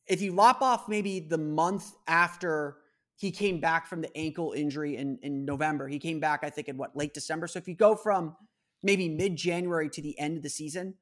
if 0.06 0.20
you 0.20 0.32
lop 0.32 0.62
off 0.62 0.88
maybe 0.88 1.20
the 1.20 1.38
month 1.38 1.92
after 2.06 2.76
he 3.16 3.30
came 3.30 3.60
back 3.60 3.86
from 3.86 4.00
the 4.00 4.16
ankle 4.16 4.52
injury 4.52 4.96
in, 4.96 5.18
in 5.22 5.44
November, 5.44 5.88
he 5.88 5.98
came 5.98 6.20
back, 6.20 6.40
I 6.44 6.50
think, 6.50 6.68
in 6.68 6.76
what, 6.76 6.94
late 6.96 7.14
December. 7.14 7.46
So 7.46 7.58
if 7.58 7.66
you 7.66 7.74
go 7.74 7.96
from 7.96 8.36
maybe 8.82 9.08
mid 9.08 9.36
January 9.36 9.88
to 9.90 10.02
the 10.02 10.18
end 10.18 10.36
of 10.36 10.42
the 10.42 10.50
season, 10.50 10.94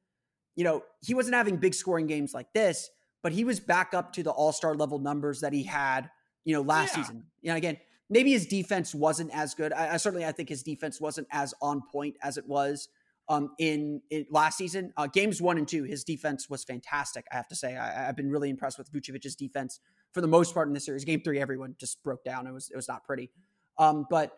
you 0.55 0.63
know, 0.63 0.83
he 1.01 1.13
wasn't 1.13 1.35
having 1.35 1.57
big 1.57 1.73
scoring 1.73 2.07
games 2.07 2.33
like 2.33 2.51
this, 2.53 2.89
but 3.23 3.31
he 3.31 3.43
was 3.43 3.59
back 3.59 3.93
up 3.93 4.13
to 4.13 4.23
the 4.23 4.31
all 4.31 4.51
star 4.51 4.75
level 4.75 4.99
numbers 4.99 5.41
that 5.41 5.53
he 5.53 5.63
had, 5.63 6.09
you 6.45 6.53
know, 6.53 6.61
last 6.61 6.95
yeah. 6.95 7.03
season. 7.03 7.23
You 7.41 7.51
know, 7.51 7.57
again, 7.57 7.77
maybe 8.09 8.31
his 8.31 8.45
defense 8.45 8.95
wasn't 8.95 9.31
as 9.33 9.53
good. 9.53 9.73
I, 9.73 9.93
I, 9.93 9.97
certainly, 9.97 10.25
I 10.25 10.31
think 10.31 10.49
his 10.49 10.63
defense 10.63 10.99
wasn't 10.99 11.27
as 11.31 11.53
on 11.61 11.81
point 11.91 12.15
as 12.23 12.37
it 12.37 12.47
was 12.47 12.89
um, 13.29 13.51
in, 13.59 14.01
in, 14.09 14.25
last 14.29 14.57
season. 14.57 14.93
Uh, 14.97 15.07
games 15.07 15.41
one 15.41 15.57
and 15.57 15.67
two, 15.67 15.83
his 15.83 16.03
defense 16.03 16.49
was 16.49 16.63
fantastic. 16.63 17.25
I 17.31 17.35
have 17.35 17.47
to 17.49 17.55
say, 17.55 17.75
I, 17.75 18.05
have 18.05 18.15
been 18.15 18.29
really 18.29 18.49
impressed 18.49 18.77
with 18.77 18.91
Vucevic's 18.91 19.35
defense 19.35 19.79
for 20.13 20.21
the 20.21 20.27
most 20.27 20.53
part 20.53 20.67
in 20.67 20.73
this 20.73 20.85
series. 20.85 21.05
Game 21.05 21.21
three, 21.21 21.39
everyone 21.39 21.75
just 21.79 22.01
broke 22.03 22.23
down. 22.23 22.47
It 22.47 22.53
was 22.53 22.69
it 22.71 22.75
was 22.75 22.87
not 22.87 23.03
pretty. 23.03 23.29
Um, 23.77 24.05
but 24.09 24.31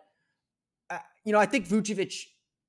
uh, 0.89 0.97
you 1.23 1.31
know, 1.31 1.39
I 1.39 1.45
think 1.45 1.67
Vucevic, 1.67 2.13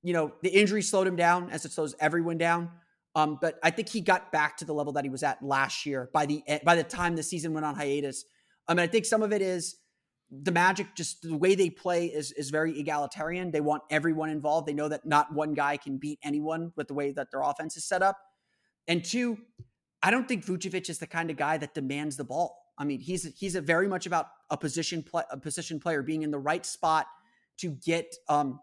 you 0.02 0.12
know, 0.12 0.32
the 0.42 0.48
injury 0.48 0.82
slowed 0.82 1.06
him 1.06 1.16
down 1.16 1.50
as 1.50 1.64
it 1.64 1.72
slows 1.72 1.94
everyone 2.00 2.38
down. 2.38 2.70
Um, 3.14 3.38
but 3.40 3.58
I 3.62 3.70
think 3.70 3.88
he 3.88 4.00
got 4.00 4.30
back 4.30 4.56
to 4.58 4.64
the 4.64 4.72
level 4.72 4.92
that 4.94 5.04
he 5.04 5.10
was 5.10 5.22
at 5.22 5.42
last 5.42 5.84
year 5.84 6.10
by 6.12 6.26
the 6.26 6.42
by 6.64 6.76
the 6.76 6.84
time 6.84 7.16
the 7.16 7.22
season 7.22 7.52
went 7.52 7.66
on 7.66 7.74
hiatus. 7.74 8.24
I 8.68 8.74
mean, 8.74 8.84
I 8.84 8.86
think 8.86 9.04
some 9.04 9.22
of 9.22 9.32
it 9.32 9.42
is 9.42 9.76
the 10.30 10.52
Magic, 10.52 10.94
just 10.94 11.22
the 11.22 11.36
way 11.36 11.56
they 11.56 11.70
play 11.70 12.06
is 12.06 12.30
is 12.32 12.50
very 12.50 12.78
egalitarian. 12.78 13.50
They 13.50 13.60
want 13.60 13.82
everyone 13.90 14.30
involved. 14.30 14.68
They 14.68 14.74
know 14.74 14.88
that 14.88 15.04
not 15.04 15.34
one 15.34 15.54
guy 15.54 15.76
can 15.76 15.98
beat 15.98 16.20
anyone 16.22 16.72
with 16.76 16.86
the 16.86 16.94
way 16.94 17.10
that 17.12 17.28
their 17.32 17.42
offense 17.42 17.76
is 17.76 17.84
set 17.84 18.02
up. 18.02 18.16
And 18.86 19.04
two, 19.04 19.38
I 20.02 20.12
don't 20.12 20.28
think 20.28 20.46
Vucevic 20.46 20.88
is 20.88 20.98
the 20.98 21.06
kind 21.06 21.30
of 21.30 21.36
guy 21.36 21.58
that 21.58 21.74
demands 21.74 22.16
the 22.16 22.24
ball. 22.24 22.56
I 22.78 22.84
mean, 22.84 23.00
he's 23.00 23.24
he's 23.36 23.56
a 23.56 23.60
very 23.60 23.88
much 23.88 24.06
about 24.06 24.26
a 24.50 24.56
position 24.56 25.02
play, 25.02 25.24
a 25.30 25.36
position 25.36 25.80
player 25.80 26.02
being 26.02 26.22
in 26.22 26.30
the 26.30 26.38
right 26.38 26.64
spot 26.64 27.06
to 27.58 27.70
get 27.70 28.14
um 28.28 28.60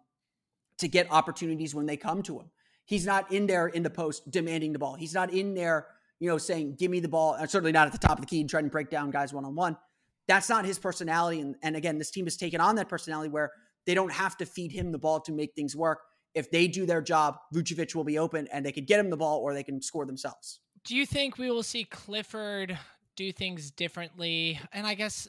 to 0.79 0.87
get 0.87 1.11
opportunities 1.11 1.73
when 1.73 1.85
they 1.85 1.97
come 1.97 2.21
to 2.23 2.39
him. 2.39 2.49
He's 2.85 3.05
not 3.05 3.31
in 3.31 3.47
there 3.47 3.67
in 3.67 3.83
the 3.83 3.89
post 3.89 4.29
demanding 4.31 4.73
the 4.73 4.79
ball. 4.79 4.95
He's 4.95 5.13
not 5.13 5.31
in 5.33 5.53
there, 5.53 5.87
you 6.19 6.29
know, 6.29 6.37
saying, 6.37 6.75
give 6.79 6.89
me 6.89 6.99
the 6.99 7.09
ball. 7.09 7.33
And 7.33 7.49
certainly 7.49 7.71
not 7.71 7.87
at 7.87 7.93
the 7.93 7.99
top 7.99 8.17
of 8.17 8.21
the 8.21 8.27
key 8.27 8.39
and 8.39 8.49
trying 8.49 8.63
to 8.63 8.69
break 8.69 8.89
down 8.89 9.11
guys 9.11 9.33
one 9.33 9.43
on 9.43 9.55
one. 9.55 9.77
That's 10.27 10.49
not 10.49 10.65
his 10.65 10.79
personality. 10.79 11.41
And, 11.41 11.55
and 11.61 11.75
again, 11.75 11.97
this 11.97 12.11
team 12.11 12.25
has 12.25 12.37
taken 12.37 12.61
on 12.61 12.75
that 12.75 12.89
personality 12.89 13.29
where 13.29 13.51
they 13.85 13.93
don't 13.93 14.11
have 14.11 14.37
to 14.37 14.45
feed 14.45 14.71
him 14.71 14.91
the 14.91 14.97
ball 14.97 15.19
to 15.21 15.31
make 15.31 15.53
things 15.53 15.75
work. 15.75 15.99
If 16.33 16.51
they 16.51 16.67
do 16.67 16.85
their 16.85 17.01
job, 17.01 17.37
Vucevic 17.53 17.95
will 17.95 18.03
be 18.03 18.19
open 18.19 18.47
and 18.51 18.65
they 18.65 18.71
could 18.71 18.85
get 18.85 18.99
him 18.99 19.09
the 19.09 19.17
ball 19.17 19.39
or 19.39 19.53
they 19.53 19.63
can 19.63 19.81
score 19.81 20.05
themselves. 20.05 20.59
Do 20.85 20.95
you 20.95 21.05
think 21.05 21.37
we 21.37 21.49
will 21.49 21.63
see 21.63 21.83
Clifford 21.83 22.77
do 23.15 23.31
things 23.31 23.71
differently? 23.71 24.59
And 24.71 24.85
I 24.85 24.93
guess 24.93 25.27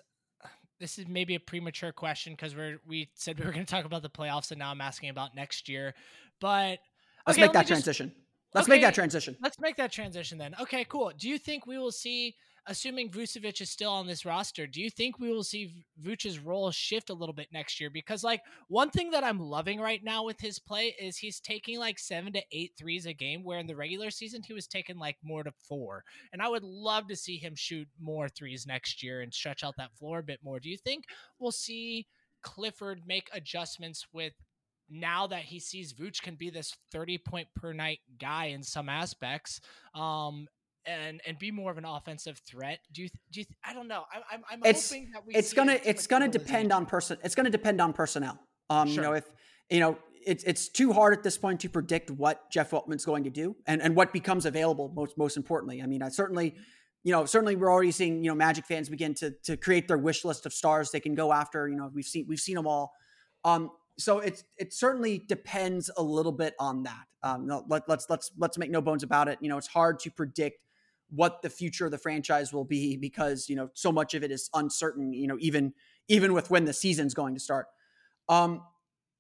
this 0.81 0.99
is 0.99 1.07
maybe 1.09 1.35
a 1.35 1.41
premature 1.41 1.93
question 1.93 2.35
because 2.35 2.55
we're 2.55 2.81
we 2.87 3.09
said 3.15 3.39
we 3.39 3.45
were 3.45 3.53
going 3.53 3.67
to 3.67 3.71
talk 3.71 3.85
about 3.85 4.03
the 4.03 4.11
playoffs 4.11 4.51
and 4.51 4.59
now 4.59 4.71
I'm 4.71 4.81
asking 4.81 5.11
about 5.11 5.35
next 5.35 5.69
year. 5.69 5.95
But 6.41 6.79
let's 7.27 7.37
okay, 7.37 7.43
make 7.43 7.53
that 7.53 7.67
just, 7.67 7.69
transition. 7.69 8.13
Let's 8.55 8.67
okay, 8.67 8.77
make 8.77 8.83
that 8.83 8.95
transition. 8.95 9.37
Let's 9.43 9.61
make 9.61 9.77
that 9.77 9.93
transition 9.93 10.39
then. 10.39 10.55
Okay, 10.61 10.85
cool. 10.85 11.13
Do 11.17 11.29
you 11.29 11.39
think 11.39 11.67
we 11.67 11.79
will 11.79 11.93
see 11.93 12.37
assuming 12.69 13.11
Vucevic 13.11 13.61
is 13.61 13.71
still 13.71 13.91
on 13.91 14.07
this 14.07 14.25
roster, 14.25 14.67
do 14.67 14.81
you 14.81 14.91
think 14.91 15.19
we 15.19 15.31
will 15.31 15.43
see 15.43 15.85
Vucevic's 16.01 16.39
role 16.39 16.71
shift 16.71 17.11
a 17.11 17.15
little 17.15 17.33
bit 17.33 17.49
next 17.53 17.81
year? 17.81 17.91
Because 17.91 18.23
like 18.23 18.43
one 18.69 18.91
thing 18.91 19.11
that 19.11 19.25
I'm 19.25 19.41
loving 19.41 19.81
right 19.81 20.05
now 20.05 20.25
with 20.25 20.39
his 20.39 20.59
play 20.59 20.95
is 21.01 21.17
he's 21.17 21.41
taking 21.41 21.79
like 21.79 21.99
seven 21.99 22.33
to 22.35 22.43
eight 22.53 22.73
threes 22.79 23.07
a 23.07 23.13
game, 23.13 23.43
where 23.43 23.59
in 23.59 23.67
the 23.67 23.75
regular 23.75 24.11
season 24.11 24.43
he 24.43 24.53
was 24.53 24.67
taking 24.67 24.99
like 24.99 25.17
more 25.23 25.43
to 25.43 25.53
four. 25.69 26.05
And 26.33 26.43
I 26.43 26.49
would 26.49 26.63
love 26.63 27.09
to 27.09 27.17
see 27.17 27.39
him 27.39 27.55
shoot 27.57 27.89
more 27.99 28.29
threes 28.29 28.67
next 28.67 29.03
year 29.03 29.23
and 29.23 29.33
stretch 29.33 29.65
out 29.65 29.75
that 29.79 29.97
floor 29.97 30.19
a 30.19 30.23
bit 30.23 30.41
more. 30.45 30.61
Do 30.61 30.69
you 30.69 30.77
think 30.77 31.05
we'll 31.39 31.51
see 31.51 32.07
Clifford 32.43 33.03
make 33.07 33.29
adjustments 33.33 34.07
with 34.13 34.35
now 34.91 35.27
that 35.27 35.43
he 35.43 35.61
sees 35.61 35.93
Vooch 35.93 36.23
can 36.23 36.35
be 36.35 36.51
this 36.51 36.75
30 36.93 37.19
point 37.19 37.49
per 37.55 37.73
night 37.73 38.01
guy 38.19 38.47
in 38.47 38.63
some 38.63 38.89
aspects, 38.89 39.61
um, 39.95 40.47
and 40.89 41.21
and 41.27 41.39
be 41.39 41.51
more 41.51 41.71
of 41.71 41.79
an 41.79 41.85
offensive 41.85 42.41
threat? 42.49 42.81
Do 42.93 43.03
you 43.03 43.09
do 43.31 43.41
you, 43.41 43.47
I 43.65 43.75
don't 43.75 43.89
know. 43.89 44.05
I, 44.13 44.35
I'm 44.35 44.43
I'm 44.51 44.61
it's, 44.65 44.89
hoping 44.89 45.11
that 45.13 45.27
we. 45.27 45.35
It's 45.35 45.53
gonna 45.53 45.79
it's 45.85 46.07
gonna 46.07 46.29
depend 46.29 46.73
on 46.73 46.87
person. 46.87 47.19
It's 47.23 47.35
gonna 47.35 47.51
depend 47.51 47.81
on 47.81 47.93
personnel. 47.93 48.41
Um, 48.71 48.89
sure. 48.89 48.97
you 48.97 49.03
know 49.03 49.13
if 49.15 49.25
you 49.71 49.81
know 49.81 49.99
it's 50.27 50.45
it's 50.45 50.69
too 50.69 50.93
hard 50.93 51.17
at 51.17 51.23
this 51.23 51.39
point 51.39 51.61
to 51.61 51.69
predict 51.69 52.11
what 52.11 52.51
Jeff 52.51 52.71
Weltman's 52.71 53.05
going 53.05 53.25
to 53.25 53.31
do 53.31 53.57
and 53.67 53.83
and 53.83 53.95
what 53.95 54.13
becomes 54.13 54.47
available. 54.47 54.93
Most 54.95 55.19
most 55.19 55.37
importantly, 55.37 55.83
I 55.83 55.87
mean, 55.87 56.03
I 56.03 56.09
certainly. 56.09 56.55
You 57.05 57.13
know, 57.13 57.27
certainly 57.27 57.55
we're 57.55 57.73
already 57.73 57.93
seeing 57.93 58.25
you 58.25 58.31
know 58.31 58.35
Magic 58.35 58.67
fans 58.67 58.89
begin 58.89 59.15
to 59.15 59.33
to 59.45 59.57
create 59.57 59.87
their 59.87 59.97
wish 59.97 60.25
list 60.25 60.45
of 60.47 60.53
stars 60.53 60.91
they 60.91 60.99
can 60.99 61.15
go 61.15 61.33
after. 61.33 61.69
You 61.69 61.77
know, 61.77 61.89
we've 61.95 62.05
seen 62.05 62.27
we've 62.29 62.41
seen 62.41 62.57
them 62.57 62.67
all. 62.67 62.93
Um, 63.45 63.71
so 63.99 64.19
it's 64.19 64.45
it 64.57 64.73
certainly 64.73 65.25
depends 65.29 65.91
a 65.97 66.03
little 66.03 66.33
bit 66.33 66.55
on 66.59 66.83
that. 66.83 67.05
Um, 67.23 67.49
let, 67.69 67.83
let's 67.89 68.07
let's 68.11 68.31
let's 68.37 68.59
make 68.59 68.71
no 68.71 68.81
bones 68.81 69.05
about 69.05 69.29
it. 69.29 69.39
You 69.41 69.49
know, 69.49 69.59
it's 69.59 69.69
hard 69.69 69.99
to 70.01 70.11
predict 70.11 70.59
what 71.11 71.43
the 71.43 71.51
future 71.51 71.87
of 71.87 71.91
the 71.91 71.99
franchise 71.99 72.53
will 72.53 72.65
be 72.65 72.97
because 72.97 73.49
you 73.49 73.57
know 73.57 73.71
so 73.75 73.91
much 73.91 74.15
of 74.15 74.23
it 74.23 74.31
is 74.31 74.51
uncertain 74.55 75.13
you 75.13 75.27
know 75.27 75.37
even 75.41 75.73
even 76.09 76.33
with 76.33 76.51
when 76.51 76.65
the 76.65 76.73
season's 76.73 77.15
going 77.15 77.35
to 77.35 77.41
start. 77.41 77.67
Um 78.29 78.63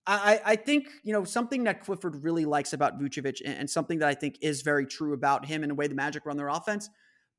i 0.07 0.41
i 0.45 0.57
think 0.57 0.89
you 1.03 1.13
know 1.13 1.25
something 1.25 1.65
that 1.65 1.81
Clifford 1.83 2.23
really 2.23 2.45
likes 2.45 2.73
about 2.73 2.99
Vucevic 2.99 3.41
and 3.45 3.69
something 3.69 3.99
that 3.99 4.09
i 4.09 4.15
think 4.15 4.39
is 4.41 4.63
very 4.63 4.87
true 4.87 5.13
about 5.13 5.45
him 5.45 5.63
and 5.63 5.71
the 5.71 5.75
way 5.75 5.87
the 5.87 5.95
magic 5.95 6.25
run 6.25 6.37
their 6.37 6.49
offense 6.49 6.89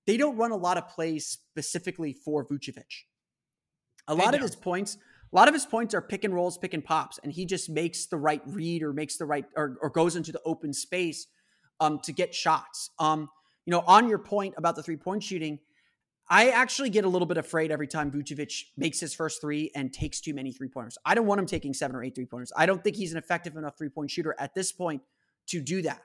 they 0.05 0.17
don't 0.17 0.37
run 0.37 0.51
a 0.51 0.55
lot 0.55 0.77
of 0.77 0.87
plays 0.87 1.27
specifically 1.27 2.13
for 2.13 2.45
Vucevic. 2.45 3.05
A 4.07 4.15
lot 4.15 4.33
of 4.33 4.41
his 4.41 4.55
points 4.55 4.97
a 5.31 5.35
lot 5.35 5.47
of 5.47 5.53
his 5.53 5.67
points 5.67 5.93
are 5.93 6.01
pick 6.01 6.23
and 6.23 6.33
rolls 6.33 6.57
pick 6.57 6.73
and 6.73 6.83
pops 6.83 7.19
and 7.23 7.31
he 7.31 7.45
just 7.45 7.69
makes 7.69 8.07
the 8.07 8.17
right 8.17 8.41
read 8.45 8.81
or 8.81 8.93
makes 8.93 9.17
the 9.17 9.25
right 9.25 9.45
or, 9.55 9.77
or 9.81 9.89
goes 9.89 10.15
into 10.15 10.31
the 10.31 10.41
open 10.45 10.73
space 10.73 11.27
um 11.79 11.99
to 12.03 12.11
get 12.11 12.33
shots. 12.33 12.89
Um 12.99 13.29
you 13.69 13.75
know, 13.75 13.83
on 13.85 14.09
your 14.09 14.17
point 14.17 14.55
about 14.57 14.75
the 14.75 14.81
three 14.81 14.97
point 14.97 15.21
shooting, 15.21 15.59
I 16.27 16.49
actually 16.49 16.89
get 16.89 17.05
a 17.05 17.07
little 17.07 17.27
bit 17.27 17.37
afraid 17.37 17.69
every 17.69 17.85
time 17.85 18.09
Vucevic 18.09 18.63
makes 18.75 18.99
his 18.99 19.13
first 19.13 19.41
three 19.41 19.69
and 19.75 19.93
takes 19.93 20.19
too 20.21 20.33
many 20.33 20.51
three 20.51 20.69
pointers. 20.69 20.97
I 21.05 21.13
don't 21.13 21.27
want 21.27 21.37
him 21.37 21.45
taking 21.45 21.75
seven 21.75 21.95
or 21.95 22.03
eight 22.03 22.15
three 22.15 22.25
pointers. 22.25 22.51
I 22.57 22.65
don't 22.65 22.83
think 22.83 22.95
he's 22.95 23.11
an 23.11 23.19
effective 23.19 23.55
enough 23.57 23.77
three 23.77 23.89
point 23.89 24.09
shooter 24.09 24.35
at 24.39 24.55
this 24.55 24.71
point 24.71 25.03
to 25.49 25.61
do 25.61 25.83
that. 25.83 26.01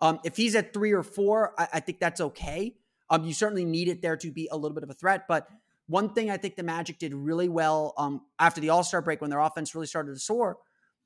Um, 0.00 0.18
if 0.24 0.38
he's 0.38 0.54
at 0.54 0.72
three 0.72 0.92
or 0.92 1.02
four, 1.02 1.52
I, 1.58 1.68
I 1.74 1.80
think 1.80 2.00
that's 2.00 2.22
okay. 2.22 2.74
Um, 3.10 3.24
you 3.24 3.34
certainly 3.34 3.66
need 3.66 3.88
it 3.88 4.00
there 4.00 4.16
to 4.16 4.30
be 4.30 4.48
a 4.50 4.56
little 4.56 4.74
bit 4.74 4.82
of 4.82 4.88
a 4.88 4.94
threat. 4.94 5.26
But 5.28 5.46
one 5.88 6.08
thing 6.14 6.30
I 6.30 6.38
think 6.38 6.56
the 6.56 6.62
Magic 6.62 6.98
did 6.98 7.12
really 7.12 7.50
well 7.50 7.92
um, 7.98 8.22
after 8.38 8.62
the 8.62 8.70
All 8.70 8.82
Star 8.82 9.02
break 9.02 9.20
when 9.20 9.28
their 9.28 9.40
offense 9.40 9.74
really 9.74 9.88
started 9.88 10.14
to 10.14 10.18
soar 10.18 10.56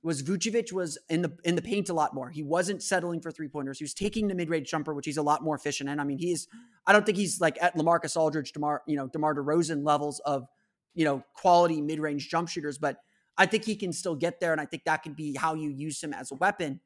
was 0.02 0.22
Vucevic 0.22 0.72
was 0.72 0.96
in 1.08 1.22
the 1.22 1.36
in 1.44 1.56
the 1.56 1.62
paint 1.62 1.88
a 1.88 1.92
lot 1.92 2.14
more. 2.14 2.30
He 2.30 2.42
wasn't 2.42 2.82
settling 2.82 3.20
for 3.20 3.30
three 3.30 3.48
pointers. 3.48 3.78
He 3.78 3.84
was 3.84 3.94
taking 3.94 4.28
the 4.28 4.34
mid 4.34 4.48
range 4.48 4.70
jumper, 4.70 4.94
which 4.94 5.06
he's 5.06 5.16
a 5.16 5.22
lot 5.22 5.42
more 5.42 5.56
efficient 5.56 5.90
in. 5.90 5.98
I 5.98 6.04
mean, 6.04 6.18
he's 6.18 6.46
I 6.86 6.92
don't 6.92 7.04
think 7.04 7.18
he's 7.18 7.40
like 7.40 7.58
at 7.60 7.76
LaMarcus 7.76 8.16
Aldridge, 8.16 8.52
DeMar 8.52 8.82
you 8.86 8.96
know 8.96 9.08
DeMar 9.08 9.34
DeRozan 9.34 9.84
levels 9.84 10.20
of 10.20 10.46
you 10.94 11.04
know 11.04 11.22
quality 11.34 11.80
mid 11.80 11.98
range 11.98 12.28
jump 12.28 12.48
shooters, 12.48 12.78
but 12.78 12.98
I 13.36 13.46
think 13.46 13.64
he 13.64 13.76
can 13.76 13.92
still 13.92 14.14
get 14.14 14.40
there, 14.40 14.52
and 14.52 14.60
I 14.60 14.66
think 14.66 14.84
that 14.84 15.02
could 15.02 15.16
be 15.16 15.34
how 15.34 15.54
you 15.54 15.70
use 15.70 16.02
him 16.02 16.12
as 16.12 16.30
a 16.30 16.36
weapon. 16.36 16.80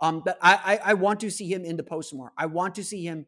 Um, 0.00 0.22
but 0.24 0.38
I, 0.42 0.54
I 0.54 0.90
I 0.90 0.94
want 0.94 1.20
to 1.20 1.30
see 1.30 1.52
him 1.52 1.64
in 1.64 1.76
the 1.76 1.84
post 1.84 2.12
more. 2.12 2.32
I 2.36 2.46
want 2.46 2.74
to 2.76 2.84
see 2.84 3.04
him 3.04 3.26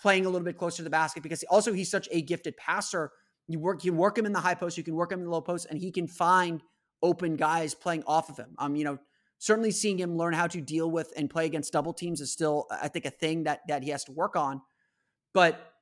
playing 0.00 0.26
a 0.26 0.30
little 0.30 0.44
bit 0.44 0.58
closer 0.58 0.78
to 0.78 0.82
the 0.84 0.90
basket 0.90 1.22
because 1.22 1.44
also 1.44 1.72
he's 1.72 1.90
such 1.90 2.08
a 2.10 2.22
gifted 2.22 2.56
passer. 2.56 3.12
You 3.46 3.60
work 3.60 3.84
you 3.84 3.92
can 3.92 3.98
work 3.98 4.18
him 4.18 4.26
in 4.26 4.32
the 4.32 4.40
high 4.40 4.54
post, 4.54 4.76
you 4.76 4.84
can 4.84 4.94
work 4.94 5.12
him 5.12 5.20
in 5.20 5.26
the 5.26 5.30
low 5.30 5.40
post, 5.40 5.66
and 5.70 5.78
he 5.78 5.92
can 5.92 6.08
find 6.08 6.60
open 7.02 7.36
guys 7.36 7.74
playing 7.74 8.04
off 8.06 8.28
of 8.28 8.36
him. 8.36 8.54
Um, 8.58 8.76
you 8.76 8.84
know, 8.84 8.98
certainly 9.38 9.70
seeing 9.70 9.98
him 9.98 10.16
learn 10.16 10.34
how 10.34 10.46
to 10.48 10.60
deal 10.60 10.90
with 10.90 11.12
and 11.16 11.30
play 11.30 11.46
against 11.46 11.72
double 11.72 11.92
teams 11.92 12.20
is 12.20 12.32
still, 12.32 12.66
I 12.70 12.88
think, 12.88 13.04
a 13.04 13.10
thing 13.10 13.44
that 13.44 13.60
that 13.68 13.82
he 13.82 13.90
has 13.90 14.04
to 14.04 14.12
work 14.12 14.36
on. 14.36 14.60
But 15.32 15.72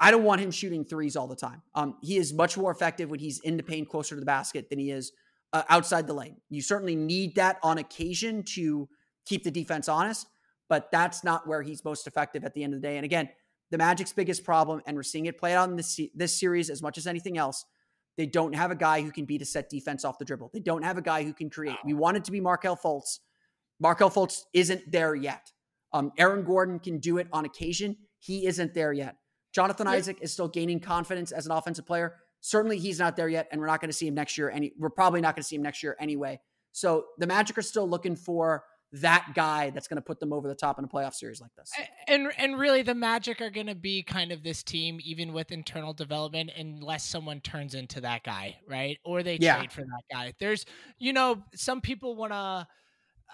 I 0.00 0.10
don't 0.10 0.24
want 0.24 0.40
him 0.40 0.50
shooting 0.50 0.84
threes 0.84 1.16
all 1.16 1.26
the 1.26 1.36
time. 1.36 1.62
Um, 1.74 1.96
he 2.02 2.16
is 2.16 2.32
much 2.32 2.56
more 2.56 2.70
effective 2.70 3.10
when 3.10 3.20
he's 3.20 3.40
in 3.40 3.56
the 3.56 3.62
paint 3.62 3.88
closer 3.88 4.14
to 4.14 4.20
the 4.20 4.26
basket 4.26 4.68
than 4.68 4.78
he 4.78 4.90
is 4.90 5.12
uh, 5.52 5.62
outside 5.68 6.06
the 6.06 6.14
lane. 6.14 6.36
You 6.50 6.62
certainly 6.62 6.96
need 6.96 7.36
that 7.36 7.58
on 7.62 7.78
occasion 7.78 8.42
to 8.54 8.88
keep 9.24 9.44
the 9.44 9.50
defense 9.50 9.88
honest, 9.88 10.26
but 10.68 10.90
that's 10.90 11.24
not 11.24 11.46
where 11.46 11.62
he's 11.62 11.84
most 11.84 12.06
effective 12.06 12.44
at 12.44 12.54
the 12.54 12.64
end 12.64 12.74
of 12.74 12.82
the 12.82 12.86
day. 12.86 12.96
And 12.96 13.04
again, 13.04 13.28
the 13.70 13.78
Magic's 13.78 14.12
biggest 14.12 14.44
problem, 14.44 14.82
and 14.86 14.96
we're 14.96 15.02
seeing 15.02 15.26
it 15.26 15.38
play 15.38 15.54
out 15.54 15.68
in 15.68 15.76
this 15.76 15.98
this 16.14 16.38
series 16.38 16.70
as 16.70 16.82
much 16.82 16.98
as 16.98 17.06
anything 17.06 17.38
else, 17.38 17.64
they 18.16 18.26
don't 18.26 18.54
have 18.54 18.70
a 18.70 18.76
guy 18.76 19.02
who 19.02 19.10
can 19.10 19.24
beat 19.24 19.42
a 19.42 19.44
set 19.44 19.68
defense 19.68 20.04
off 20.04 20.18
the 20.18 20.24
dribble. 20.24 20.50
They 20.52 20.60
don't 20.60 20.82
have 20.84 20.98
a 20.98 21.02
guy 21.02 21.24
who 21.24 21.32
can 21.32 21.50
create. 21.50 21.76
We 21.84 21.94
want 21.94 22.16
it 22.16 22.24
to 22.24 22.32
be 22.32 22.40
Markelle 22.40 22.76
Fultz. 22.76 23.18
Markelle 23.80 24.10
Fultz 24.10 24.42
isn't 24.52 24.90
there 24.90 25.14
yet. 25.14 25.52
Um, 25.92 26.12
Aaron 26.18 26.44
Gordon 26.44 26.78
can 26.78 26.98
do 26.98 27.18
it 27.18 27.28
on 27.32 27.44
occasion. 27.44 27.96
He 28.18 28.46
isn't 28.46 28.74
there 28.74 28.92
yet. 28.92 29.16
Jonathan 29.54 29.86
Isaac 29.86 30.18
is 30.20 30.32
still 30.32 30.48
gaining 30.48 30.80
confidence 30.80 31.30
as 31.30 31.46
an 31.46 31.52
offensive 31.52 31.86
player. 31.86 32.16
Certainly, 32.40 32.78
he's 32.78 32.98
not 32.98 33.16
there 33.16 33.28
yet, 33.28 33.48
and 33.50 33.60
we're 33.60 33.68
not 33.68 33.80
going 33.80 33.90
to 33.90 33.96
see 33.96 34.06
him 34.06 34.14
next 34.14 34.36
year. 34.36 34.50
Any, 34.50 34.72
we're 34.78 34.90
probably 34.90 35.20
not 35.20 35.34
going 35.34 35.42
to 35.42 35.46
see 35.46 35.56
him 35.56 35.62
next 35.62 35.82
year 35.82 35.96
anyway. 36.00 36.40
So 36.72 37.04
the 37.18 37.26
Magic 37.26 37.56
are 37.56 37.62
still 37.62 37.88
looking 37.88 38.16
for 38.16 38.64
that 39.00 39.32
guy 39.34 39.70
that's 39.70 39.88
going 39.88 39.96
to 39.96 40.02
put 40.02 40.20
them 40.20 40.32
over 40.32 40.46
the 40.46 40.54
top 40.54 40.78
in 40.78 40.84
a 40.84 40.88
playoff 40.88 41.14
series 41.14 41.40
like 41.40 41.50
this. 41.56 41.72
And 42.06 42.28
and 42.38 42.58
really 42.58 42.82
the 42.82 42.94
Magic 42.94 43.40
are 43.40 43.50
going 43.50 43.66
to 43.66 43.74
be 43.74 44.02
kind 44.02 44.30
of 44.30 44.42
this 44.42 44.62
team 44.62 45.00
even 45.04 45.32
with 45.32 45.50
internal 45.50 45.92
development 45.92 46.50
unless 46.56 47.04
someone 47.04 47.40
turns 47.40 47.74
into 47.74 48.00
that 48.02 48.22
guy, 48.22 48.56
right? 48.68 48.98
Or 49.04 49.22
they 49.22 49.38
yeah. 49.40 49.56
trade 49.56 49.72
for 49.72 49.82
that 49.82 50.02
guy. 50.12 50.32
There's 50.38 50.64
you 50.98 51.12
know, 51.12 51.42
some 51.54 51.80
people 51.80 52.14
want 52.14 52.32
to 52.32 52.66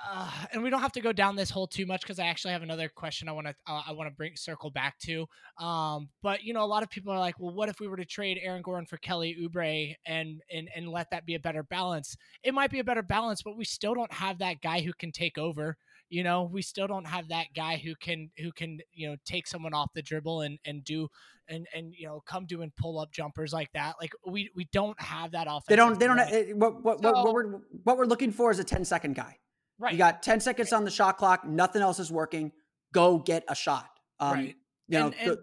uh, 0.08 0.30
and 0.52 0.62
we 0.62 0.70
don't 0.70 0.80
have 0.80 0.92
to 0.92 1.00
go 1.00 1.12
down 1.12 1.36
this 1.36 1.50
hole 1.50 1.66
too 1.66 1.86
much 1.86 2.02
because 2.02 2.18
I 2.18 2.26
actually 2.26 2.52
have 2.52 2.62
another 2.62 2.88
question 2.88 3.28
I 3.28 3.32
want 3.32 3.48
to 3.48 3.54
uh, 3.66 3.82
I 3.88 3.92
want 3.92 4.08
to 4.08 4.14
bring 4.14 4.36
circle 4.36 4.70
back 4.70 4.98
to. 5.00 5.26
Um, 5.58 6.08
but 6.22 6.42
you 6.42 6.54
know, 6.54 6.64
a 6.64 6.66
lot 6.66 6.82
of 6.82 6.90
people 6.90 7.12
are 7.12 7.18
like, 7.18 7.38
well, 7.38 7.54
what 7.54 7.68
if 7.68 7.80
we 7.80 7.88
were 7.88 7.96
to 7.96 8.04
trade 8.04 8.38
Aaron 8.42 8.62
Gordon 8.62 8.86
for 8.86 8.96
Kelly 8.98 9.36
Oubre 9.40 9.94
and 10.06 10.42
and 10.50 10.68
and 10.74 10.88
let 10.88 11.10
that 11.10 11.26
be 11.26 11.34
a 11.34 11.40
better 11.40 11.62
balance? 11.62 12.16
It 12.42 12.54
might 12.54 12.70
be 12.70 12.78
a 12.78 12.84
better 12.84 13.02
balance, 13.02 13.42
but 13.42 13.56
we 13.56 13.64
still 13.64 13.94
don't 13.94 14.12
have 14.12 14.38
that 14.38 14.60
guy 14.60 14.80
who 14.80 14.92
can 14.92 15.12
take 15.12 15.38
over. 15.38 15.76
You 16.08 16.24
know, 16.24 16.42
we 16.42 16.62
still 16.62 16.86
don't 16.86 17.06
have 17.06 17.28
that 17.28 17.46
guy 17.54 17.76
who 17.76 17.94
can 17.94 18.30
who 18.38 18.52
can 18.52 18.78
you 18.92 19.08
know 19.08 19.16
take 19.24 19.46
someone 19.46 19.74
off 19.74 19.90
the 19.94 20.02
dribble 20.02 20.42
and 20.42 20.58
and 20.64 20.84
do 20.84 21.08
and 21.48 21.66
and 21.74 21.92
you 21.96 22.06
know 22.06 22.22
come 22.26 22.46
doing 22.46 22.72
pull 22.76 22.98
up 22.98 23.12
jumpers 23.12 23.52
like 23.52 23.70
that. 23.74 23.96
Like 24.00 24.12
we 24.26 24.50
we 24.54 24.66
don't 24.72 25.00
have 25.00 25.32
that 25.32 25.46
offense. 25.46 25.66
They 25.68 25.76
don't. 25.76 26.00
They 26.00 26.06
don't. 26.06 26.18
Have, 26.18 26.46
what 26.54 26.82
what, 26.82 27.02
so, 27.02 27.12
what, 27.12 27.24
what 27.24 27.34
we're 27.34 27.60
what 27.84 27.98
we're 27.98 28.06
looking 28.06 28.32
for 28.32 28.50
is 28.50 28.58
a 28.58 28.64
10 28.64 28.84
second 28.84 29.14
guy. 29.14 29.36
Right. 29.80 29.92
You 29.92 29.98
got 29.98 30.22
10 30.22 30.40
seconds 30.40 30.72
on 30.72 30.84
the 30.84 30.90
shot 30.90 31.16
clock. 31.16 31.46
Nothing 31.46 31.80
else 31.80 31.98
is 31.98 32.12
working. 32.12 32.52
Go 32.92 33.18
get 33.18 33.44
a 33.48 33.54
shot. 33.54 33.88
Um, 34.20 34.32
right. 34.32 34.56
You 34.88 34.98
know, 34.98 35.06
and, 35.06 35.14
and 35.20 35.38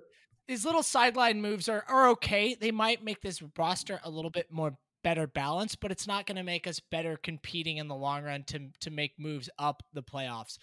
these 0.47 0.63
little 0.63 0.83
sideline 0.83 1.41
moves 1.41 1.67
are, 1.67 1.83
are 1.87 2.09
okay. 2.09 2.53
They 2.53 2.71
might 2.71 3.03
make 3.03 3.21
this 3.21 3.41
roster 3.57 3.99
a 4.03 4.09
little 4.09 4.29
bit 4.29 4.51
more 4.51 4.77
better 5.03 5.25
balanced, 5.25 5.79
but 5.79 5.91
it's 5.91 6.05
not 6.05 6.25
going 6.25 6.35
to 6.35 6.43
make 6.43 6.67
us 6.67 6.79
better 6.79 7.17
competing 7.17 7.77
in 7.77 7.87
the 7.87 7.95
long 7.95 8.23
run 8.23 8.43
to 8.43 8.69
to 8.81 8.91
make 8.91 9.13
moves 9.17 9.49
up 9.57 9.83
the 9.93 10.03
playoffs. 10.03 10.57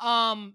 Um, 0.00 0.54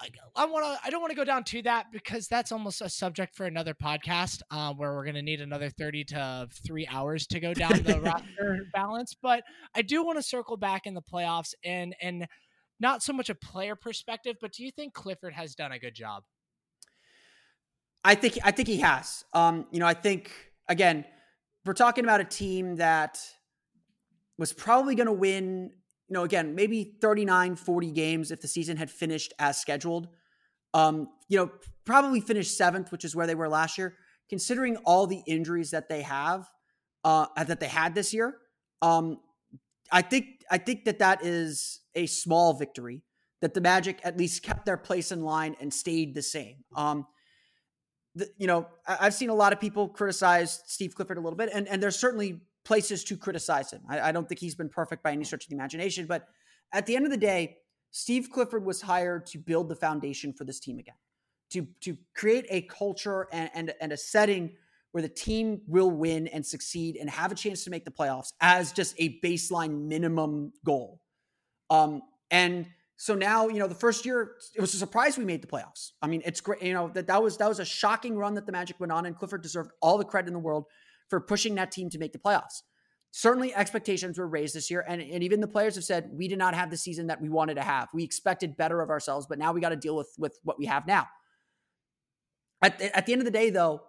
I, 0.00 0.10
I 0.36 0.46
want 0.46 0.64
to. 0.64 0.86
I 0.86 0.90
don't 0.90 1.00
want 1.00 1.10
to 1.10 1.16
go 1.16 1.24
down 1.24 1.44
to 1.44 1.62
that 1.62 1.86
because 1.92 2.28
that's 2.28 2.52
almost 2.52 2.80
a 2.80 2.88
subject 2.88 3.34
for 3.34 3.46
another 3.46 3.74
podcast, 3.74 4.42
uh, 4.50 4.72
where 4.74 4.94
we're 4.94 5.04
going 5.04 5.16
to 5.16 5.22
need 5.22 5.40
another 5.40 5.70
thirty 5.70 6.04
to 6.04 6.48
three 6.64 6.86
hours 6.86 7.26
to 7.28 7.40
go 7.40 7.52
down 7.52 7.82
the 7.82 8.00
roster 8.04 8.66
balance. 8.72 9.14
But 9.20 9.42
I 9.74 9.82
do 9.82 10.04
want 10.04 10.18
to 10.18 10.22
circle 10.22 10.56
back 10.56 10.86
in 10.86 10.94
the 10.94 11.02
playoffs 11.02 11.54
and 11.64 11.96
and 12.00 12.26
not 12.80 13.02
so 13.02 13.12
much 13.12 13.28
a 13.28 13.34
player 13.34 13.74
perspective, 13.74 14.36
but 14.40 14.52
do 14.52 14.64
you 14.64 14.70
think 14.70 14.94
Clifford 14.94 15.32
has 15.32 15.54
done 15.54 15.72
a 15.72 15.78
good 15.78 15.94
job? 15.94 16.22
I 18.04 18.14
think 18.14 18.38
I 18.44 18.52
think 18.52 18.68
he 18.68 18.78
has. 18.78 19.24
Um, 19.32 19.66
you 19.70 19.80
know, 19.80 19.86
I 19.86 19.94
think 19.94 20.30
again, 20.68 21.04
we're 21.64 21.74
talking 21.74 22.04
about 22.04 22.20
a 22.20 22.24
team 22.24 22.76
that 22.76 23.18
was 24.38 24.52
probably 24.52 24.94
going 24.94 25.08
to 25.08 25.12
win, 25.12 25.72
you 26.08 26.14
know, 26.14 26.24
again, 26.24 26.54
maybe 26.54 26.96
39, 27.00 27.56
40 27.56 27.90
games 27.92 28.30
if 28.30 28.40
the 28.40 28.48
season 28.48 28.76
had 28.76 28.90
finished 28.90 29.34
as 29.38 29.58
scheduled. 29.58 30.08
Um, 30.72 31.08
you 31.28 31.38
know, 31.38 31.50
probably 31.84 32.20
finished 32.20 32.56
seventh, 32.56 32.90
which 32.90 33.04
is 33.04 33.14
where 33.14 33.26
they 33.26 33.34
were 33.34 33.48
last 33.48 33.78
year. 33.78 33.94
Considering 34.30 34.76
all 34.78 35.06
the 35.06 35.22
injuries 35.26 35.70
that 35.70 35.88
they 35.88 36.02
have, 36.02 36.48
uh, 37.04 37.26
that 37.36 37.60
they 37.60 37.68
had 37.68 37.94
this 37.94 38.12
year, 38.12 38.36
um, 38.82 39.18
I 39.90 40.02
think 40.02 40.26
I 40.50 40.58
think 40.58 40.84
that 40.84 40.98
that 40.98 41.24
is 41.24 41.80
a 41.94 42.06
small 42.06 42.52
victory. 42.52 43.02
That 43.40 43.54
the 43.54 43.60
Magic 43.60 44.00
at 44.02 44.18
least 44.18 44.42
kept 44.42 44.66
their 44.66 44.76
place 44.76 45.12
in 45.12 45.22
line 45.22 45.56
and 45.60 45.72
stayed 45.72 46.14
the 46.14 46.22
same. 46.22 46.56
Um, 46.74 47.06
the, 48.14 48.28
you 48.36 48.46
know, 48.46 48.66
I, 48.86 49.04
have 49.04 49.14
seen 49.14 49.30
a 49.30 49.34
lot 49.34 49.52
of 49.52 49.60
people 49.60 49.88
criticize 49.88 50.60
Steve 50.66 50.94
Clifford 50.94 51.18
a 51.18 51.20
little 51.20 51.36
bit, 51.36 51.50
and, 51.54 51.68
and 51.68 51.82
there's 51.82 51.98
certainly 51.98 52.40
places 52.68 53.02
to 53.02 53.16
criticize 53.16 53.72
him. 53.72 53.80
I, 53.88 54.00
I 54.08 54.12
don't 54.12 54.28
think 54.28 54.38
he's 54.38 54.54
been 54.54 54.68
perfect 54.68 55.02
by 55.02 55.10
any 55.12 55.24
stretch 55.24 55.44
of 55.44 55.48
the 55.48 55.56
imagination, 55.56 56.04
but 56.06 56.28
at 56.72 56.84
the 56.84 56.94
end 56.94 57.06
of 57.06 57.10
the 57.10 57.16
day, 57.16 57.56
Steve 57.90 58.28
Clifford 58.30 58.64
was 58.64 58.82
hired 58.82 59.24
to 59.28 59.38
build 59.38 59.70
the 59.70 59.74
foundation 59.74 60.34
for 60.34 60.44
this 60.44 60.60
team 60.60 60.78
again, 60.78 60.94
to 61.50 61.66
to 61.80 61.96
create 62.14 62.44
a 62.50 62.60
culture 62.62 63.26
and, 63.32 63.50
and, 63.54 63.74
and 63.80 63.92
a 63.92 63.96
setting 63.96 64.52
where 64.92 65.00
the 65.00 65.08
team 65.08 65.62
will 65.66 65.90
win 65.90 66.28
and 66.28 66.44
succeed 66.44 66.98
and 67.00 67.08
have 67.08 67.32
a 67.32 67.34
chance 67.34 67.64
to 67.64 67.70
make 67.70 67.86
the 67.86 67.90
playoffs 67.90 68.32
as 68.42 68.72
just 68.72 68.94
a 68.98 69.18
baseline 69.20 69.86
minimum 69.86 70.52
goal. 70.64 71.00
Um, 71.70 72.02
and 72.30 72.66
so 72.96 73.14
now, 73.14 73.48
you 73.48 73.60
know, 73.60 73.66
the 73.66 73.74
first 73.74 74.04
year 74.04 74.32
it 74.54 74.60
was 74.60 74.74
a 74.74 74.76
surprise 74.76 75.16
we 75.16 75.24
made 75.24 75.40
the 75.40 75.46
playoffs. 75.46 75.92
I 76.02 76.06
mean, 76.06 76.20
it's 76.26 76.42
great. 76.42 76.62
You 76.62 76.74
know 76.74 76.90
that 76.92 77.06
that 77.06 77.22
was 77.22 77.38
that 77.38 77.48
was 77.48 77.60
a 77.60 77.64
shocking 77.64 78.14
run 78.16 78.34
that 78.34 78.44
the 78.44 78.52
Magic 78.52 78.78
went 78.78 78.92
on, 78.92 79.06
and 79.06 79.16
Clifford 79.16 79.42
deserved 79.42 79.70
all 79.80 79.96
the 79.96 80.04
credit 80.04 80.28
in 80.28 80.34
the 80.34 80.46
world 80.50 80.66
for 81.08 81.20
pushing 81.20 81.54
that 81.56 81.72
team 81.72 81.90
to 81.90 81.98
make 81.98 82.12
the 82.12 82.18
playoffs. 82.18 82.62
Certainly, 83.10 83.54
expectations 83.54 84.18
were 84.18 84.28
raised 84.28 84.54
this 84.54 84.70
year, 84.70 84.84
and, 84.86 85.00
and 85.00 85.22
even 85.22 85.40
the 85.40 85.48
players 85.48 85.74
have 85.76 85.84
said 85.84 86.10
we 86.12 86.28
did 86.28 86.38
not 86.38 86.54
have 86.54 86.70
the 86.70 86.76
season 86.76 87.06
that 87.06 87.20
we 87.20 87.28
wanted 87.28 87.54
to 87.54 87.62
have. 87.62 87.88
We 87.94 88.04
expected 88.04 88.56
better 88.56 88.82
of 88.82 88.90
ourselves, 88.90 89.26
but 89.26 89.38
now 89.38 89.52
we 89.52 89.60
got 89.60 89.70
to 89.70 89.76
deal 89.76 89.96
with 89.96 90.12
with 90.18 90.38
what 90.42 90.58
we 90.58 90.66
have 90.66 90.86
now. 90.86 91.06
At 92.62 92.78
the, 92.78 92.96
at 92.96 93.06
the 93.06 93.12
end 93.12 93.22
of 93.22 93.24
the 93.24 93.30
day, 93.30 93.50
though, 93.50 93.82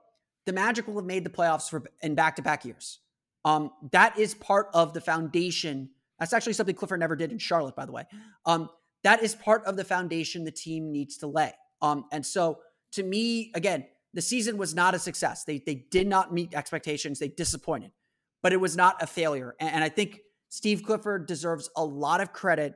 the 0.46 0.54
Magic 0.54 0.88
will 0.88 0.96
have 0.96 1.06
made 1.06 1.24
the 1.26 1.30
playoffs 1.30 1.70
for 1.70 1.84
in 2.02 2.16
back 2.16 2.38
to 2.38 2.42
back 2.42 2.64
years. 2.64 3.00
Um, 3.44 3.72
that 3.92 4.18
is 4.18 4.34
part 4.34 4.70
of 4.74 4.94
the 4.94 5.02
foundation. 5.02 5.90
That's 6.20 6.34
actually 6.34 6.54
something 6.54 6.76
Clifford 6.76 7.00
never 7.00 7.16
did 7.16 7.32
in 7.32 7.40
Charlotte, 7.40 7.76
by 7.76 7.86
the 7.86 7.92
way. 7.92 8.06
Um, 8.46 8.70
that 9.04 9.24
is 9.24 9.36
part 9.36 9.64
of 9.66 9.78
the 9.78 9.86
foundation 9.86 10.44
the 10.44 10.52
team 10.52 10.92
needs 10.92 11.18
to 11.18 11.28
lay. 11.28 11.54
Um, 11.82 12.06
and 12.12 12.26
so 12.26 12.60
to 12.94 13.04
me, 13.04 13.52
again, 13.56 13.86
the 14.14 14.22
season 14.22 14.58
was 14.58 14.74
not 14.74 14.96
a 14.96 15.00
success. 15.00 15.44
They 15.44 15.60
they 15.60 15.86
did 15.92 16.08
not 16.08 16.34
meet 16.34 16.54
expectations. 16.54 17.20
They 17.20 17.28
disappointed, 17.28 17.92
but 18.42 18.54
it 18.54 18.58
was 18.60 18.76
not 18.76 19.02
a 19.02 19.08
failure. 19.08 19.56
And, 19.60 19.76
and 19.76 19.84
I 19.84 19.90
think 19.90 20.22
Steve 20.50 20.84
Clifford 20.84 21.28
deserves 21.28 21.70
a 21.76 21.86
lot 21.86 22.22
of 22.22 22.34
credit 22.34 22.76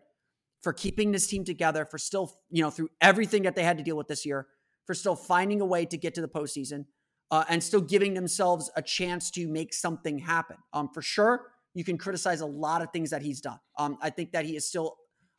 for 0.61 0.71
keeping 0.73 1.11
this 1.11 1.27
team 1.27 1.43
together, 1.43 1.85
for 1.85 1.97
still, 1.97 2.31
you 2.49 2.61
know, 2.61 2.69
through 2.69 2.89
everything 3.01 3.43
that 3.43 3.55
they 3.55 3.63
had 3.63 3.77
to 3.77 3.83
deal 3.83 3.97
with 3.97 4.07
this 4.07 4.25
year, 4.25 4.47
for 4.85 4.93
still 4.93 5.15
finding 5.15 5.59
a 5.59 5.65
way 5.65 5.85
to 5.85 5.97
get 5.97 6.13
to 6.15 6.21
the 6.21 6.27
postseason, 6.27 6.85
uh, 7.31 7.43
and 7.49 7.61
still 7.61 7.81
giving 7.81 8.13
themselves 8.13 8.71
a 8.75 8.81
chance 8.81 9.29
to 9.31 9.47
make 9.47 9.73
something 9.73 10.19
happen. 10.19 10.57
Um, 10.71 10.89
for 10.93 11.01
sure, 11.01 11.47
you 11.73 11.83
can 11.83 11.97
criticize 11.97 12.41
a 12.41 12.45
lot 12.45 12.81
of 12.81 12.91
things 12.91 13.09
that 13.09 13.21
he's 13.21 13.41
done. 13.41 13.59
Um, 13.77 13.97
I 14.01 14.09
think 14.09 14.31
that 14.31 14.45
he 14.45 14.55
is 14.55 14.67
still 14.67 14.95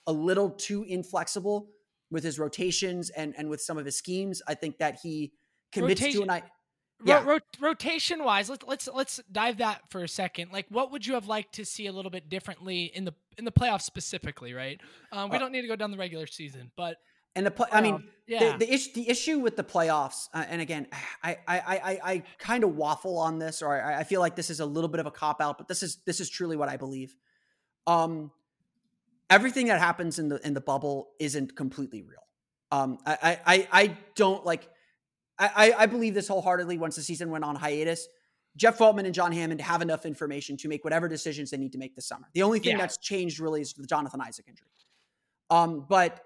a 0.06 0.12
little 0.12 0.50
too 0.50 0.84
inflexible 0.86 1.68
with 2.10 2.24
his 2.24 2.38
rotations 2.38 3.10
and 3.10 3.34
and 3.38 3.48
with 3.48 3.60
some 3.60 3.78
of 3.78 3.86
his 3.86 3.96
schemes. 3.96 4.42
I 4.46 4.54
think 4.54 4.78
that 4.78 4.98
he 5.02 5.32
commits 5.74 6.00
Rotation. 6.00 6.20
to 6.20 6.24
an 6.24 6.30
I. 6.30 6.42
Yeah. 7.04 7.22
Ro- 7.24 7.38
rotation 7.60 8.24
wise, 8.24 8.48
let's 8.48 8.64
let's 8.66 8.88
let's 8.94 9.20
dive 9.30 9.58
that 9.58 9.82
for 9.90 10.02
a 10.02 10.08
second. 10.08 10.52
Like, 10.52 10.66
what 10.70 10.90
would 10.92 11.06
you 11.06 11.14
have 11.14 11.26
liked 11.26 11.54
to 11.56 11.64
see 11.64 11.86
a 11.86 11.92
little 11.92 12.10
bit 12.10 12.30
differently 12.30 12.84
in 12.94 13.04
the 13.04 13.12
in 13.36 13.44
the 13.44 13.52
playoffs 13.52 13.82
specifically? 13.82 14.54
Right. 14.54 14.80
Um, 15.12 15.28
we 15.28 15.36
uh, 15.36 15.40
don't 15.40 15.52
need 15.52 15.62
to 15.62 15.68
go 15.68 15.76
down 15.76 15.90
the 15.90 15.98
regular 15.98 16.26
season, 16.26 16.70
but 16.76 16.96
and 17.36 17.44
the 17.44 17.50
play, 17.50 17.66
I 17.72 17.80
mean, 17.80 18.04
yeah. 18.28 18.52
the, 18.52 18.64
the, 18.64 18.72
issue, 18.72 18.92
the 18.94 19.08
issue 19.08 19.40
with 19.40 19.56
the 19.56 19.64
playoffs, 19.64 20.28
uh, 20.32 20.44
and 20.48 20.60
again, 20.60 20.86
I, 21.22 21.36
I, 21.48 21.58
I, 21.58 22.00
I 22.04 22.22
kind 22.38 22.62
of 22.62 22.76
waffle 22.76 23.18
on 23.18 23.40
this, 23.40 23.60
or 23.60 23.82
I, 23.82 24.00
I 24.00 24.04
feel 24.04 24.20
like 24.20 24.36
this 24.36 24.50
is 24.50 24.60
a 24.60 24.66
little 24.66 24.86
bit 24.88 25.00
of 25.00 25.06
a 25.06 25.10
cop 25.10 25.40
out, 25.40 25.58
but 25.58 25.66
this 25.66 25.82
is, 25.82 25.96
this 26.06 26.20
is 26.20 26.30
truly 26.30 26.56
what 26.56 26.68
I 26.68 26.76
believe. 26.76 27.16
Um, 27.88 28.30
everything 29.30 29.66
that 29.66 29.80
happens 29.80 30.18
in 30.18 30.28
the 30.28 30.36
in 30.46 30.54
the 30.54 30.60
bubble 30.60 31.08
isn't 31.18 31.56
completely 31.56 32.02
real. 32.02 32.22
Um, 32.70 32.98
I 33.04 33.38
I 33.44 33.68
I 33.72 33.96
don't 34.14 34.44
like. 34.44 34.68
I 35.38 35.74
I 35.78 35.86
believe 35.86 36.14
this 36.14 36.28
wholeheartedly. 36.28 36.78
Once 36.78 36.96
the 36.96 37.02
season 37.02 37.30
went 37.30 37.44
on 37.44 37.56
hiatus, 37.56 38.08
Jeff 38.56 38.78
Weltman 38.78 39.04
and 39.04 39.14
John 39.14 39.32
Hammond 39.32 39.60
have 39.60 39.82
enough 39.82 40.06
information 40.06 40.56
to 40.58 40.68
make 40.68 40.84
whatever 40.84 41.08
decisions 41.08 41.50
they 41.50 41.56
need 41.56 41.72
to 41.72 41.78
make 41.78 41.94
this 41.94 42.06
summer. 42.06 42.28
The 42.34 42.42
only 42.42 42.58
thing 42.58 42.72
yeah. 42.72 42.78
that's 42.78 42.98
changed 42.98 43.40
really 43.40 43.60
is 43.60 43.72
the 43.72 43.86
Jonathan 43.86 44.20
Isaac 44.20 44.46
injury. 44.48 44.68
Um, 45.50 45.86
but 45.88 46.20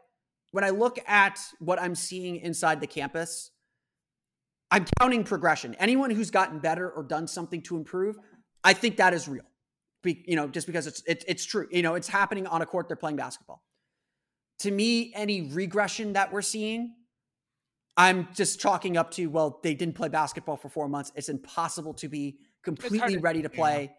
when 0.53 0.65
I 0.65 0.71
look 0.71 0.99
at 1.09 1.41
what 1.59 1.81
I'm 1.81 1.95
seeing 1.95 2.37
inside 2.37 2.81
the 2.81 2.87
campus, 2.87 3.51
I'm 4.71 4.87
counting 5.01 5.25
progression. 5.25 5.75
Anyone 5.77 6.11
who's 6.11 6.31
gotten 6.31 6.59
better 6.59 6.91
or 6.91 7.03
done 7.03 7.27
something 7.27 7.63
to 7.63 7.77
improve, 7.77 8.17
I 8.63 8.75
think 8.75 8.99
that 8.99 9.15
is 9.15 9.29
real 9.29 9.45
be, 10.03 10.25
you 10.27 10.37
know, 10.37 10.49
just 10.49 10.67
because 10.67 10.87
it's 10.87 11.03
it, 11.07 11.25
it's 11.27 11.45
true. 11.45 11.67
You 11.71 11.83
know, 11.83 11.95
it's 11.95 12.09
happening 12.09 12.47
on 12.47 12.63
a 12.63 12.67
court. 12.67 12.89
They're 12.89 12.97
playing 12.97 13.17
basketball. 13.17 13.63
To 14.61 14.71
me, 14.71 15.13
any 15.15 15.43
regression 15.43 16.15
that 16.15 16.33
we're 16.33 16.43
seeing, 16.43 16.95
I'm 17.99 18.29
just 18.33 18.61
chalking 18.61 18.97
up 18.97 19.11
to 19.13 19.27
well, 19.27 19.59
they 19.63 19.75
didn't 19.75 19.97
play 19.97 20.09
basketball 20.09 20.57
for 20.57 20.69
four 20.69 20.89
months. 20.89 21.11
It's 21.17 21.29
impossible 21.29 21.93
to 21.95 22.09
be 22.09 22.39
completely 22.63 23.15
to, 23.15 23.21
ready 23.21 23.43
to 23.43 23.51
play. 23.51 23.91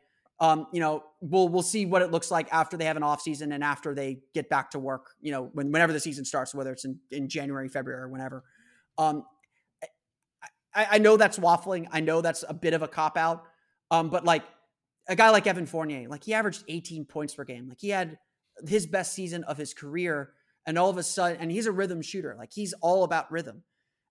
Yeah. 0.42 0.52
Um, 0.52 0.68
you 0.72 0.80
know, 0.80 1.04
we'll 1.20 1.50
we'll 1.50 1.62
see 1.62 1.86
what 1.86 2.02
it 2.02 2.10
looks 2.10 2.32
like 2.32 2.48
after 2.54 2.78
they 2.78 2.86
have 2.86 2.96
an 2.96 3.04
off 3.04 3.22
season 3.22 3.52
and 3.52 3.62
after 3.62 3.94
they 3.94 4.22
get 4.34 4.50
back 4.50 4.72
to 4.72 4.80
work. 4.80 5.12
You 5.20 5.34
know, 5.34 5.50
when 5.52 5.74
whenever 5.74 5.92
the 5.92 6.00
season 6.00 6.24
starts, 6.24 6.56
whether 6.56 6.72
it's 6.72 6.86
in, 6.86 6.98
in 7.12 7.28
January, 7.28 7.68
February, 7.68 8.04
or 8.04 8.08
whenever. 8.08 8.46
Um, 8.98 9.26
I, 10.74 10.88
I 10.92 10.98
know 11.00 11.18
that's 11.18 11.38
waffling. 11.38 11.88
I 11.92 12.00
know 12.00 12.22
that's 12.22 12.46
a 12.48 12.54
bit 12.54 12.74
of 12.74 12.82
a 12.82 12.88
cop 12.88 13.18
out. 13.18 13.44
Um, 13.92 14.10
but 14.10 14.24
like 14.24 14.44
a 15.10 15.16
guy 15.16 15.30
like 15.30 15.46
Evan 15.46 15.66
Fournier, 15.66 16.08
like 16.08 16.24
he 16.24 16.34
averaged 16.34 16.64
18 16.70 17.04
points 17.04 17.34
per 17.34 17.44
game. 17.44 17.68
Like 17.68 17.82
he 17.82 17.90
had 17.90 18.18
his 18.66 18.88
best 18.88 19.14
season 19.14 19.44
of 19.44 19.58
his 19.58 19.74
career. 19.74 20.32
And 20.66 20.78
all 20.78 20.90
of 20.90 20.98
a 20.98 21.04
sudden, 21.04 21.42
and 21.42 21.52
he's 21.52 21.66
a 21.66 21.72
rhythm 21.72 22.02
shooter. 22.02 22.36
Like 22.38 22.54
he's 22.54 22.74
all 22.82 23.04
about 23.04 23.32
rhythm. 23.32 23.64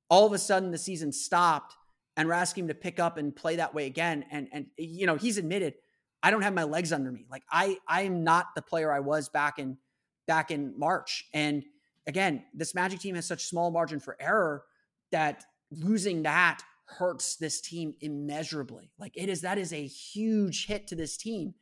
All 0.08 0.26
of 0.26 0.32
a 0.32 0.38
sudden, 0.38 0.70
the 0.70 0.78
season 0.78 1.12
stopped, 1.12 1.74
and 2.16 2.28
we're 2.28 2.34
asking 2.34 2.64
him 2.64 2.68
to 2.68 2.74
pick 2.74 2.98
up 2.98 3.16
and 3.16 3.34
play 3.34 3.56
that 3.56 3.74
way 3.74 3.86
again. 3.86 4.24
And 4.30 4.48
and 4.52 4.66
you 4.76 5.06
know, 5.06 5.16
he's 5.16 5.38
admitted, 5.38 5.74
I 6.22 6.30
don't 6.30 6.42
have 6.42 6.54
my 6.54 6.64
legs 6.64 6.92
under 6.92 7.12
me. 7.12 7.26
Like 7.30 7.44
I 7.50 7.78
I 7.86 8.02
am 8.02 8.24
not 8.24 8.54
the 8.54 8.62
player 8.62 8.92
I 8.92 9.00
was 9.00 9.28
back 9.28 9.58
in 9.58 9.78
back 10.26 10.50
in 10.50 10.74
March. 10.78 11.26
And 11.32 11.64
again, 12.06 12.44
this 12.54 12.74
Magic 12.74 13.00
team 13.00 13.14
has 13.14 13.26
such 13.26 13.44
small 13.44 13.70
margin 13.70 14.00
for 14.00 14.16
error 14.20 14.64
that 15.10 15.44
losing 15.70 16.22
that 16.22 16.62
hurts 16.86 17.36
this 17.36 17.60
team 17.60 17.94
immeasurably. 18.00 18.90
Like 18.98 19.12
it 19.14 19.28
is 19.28 19.42
that 19.42 19.58
is 19.58 19.72
a 19.72 19.86
huge 19.86 20.66
hit 20.66 20.86
to 20.88 20.94
this 20.96 21.16
team. 21.16 21.54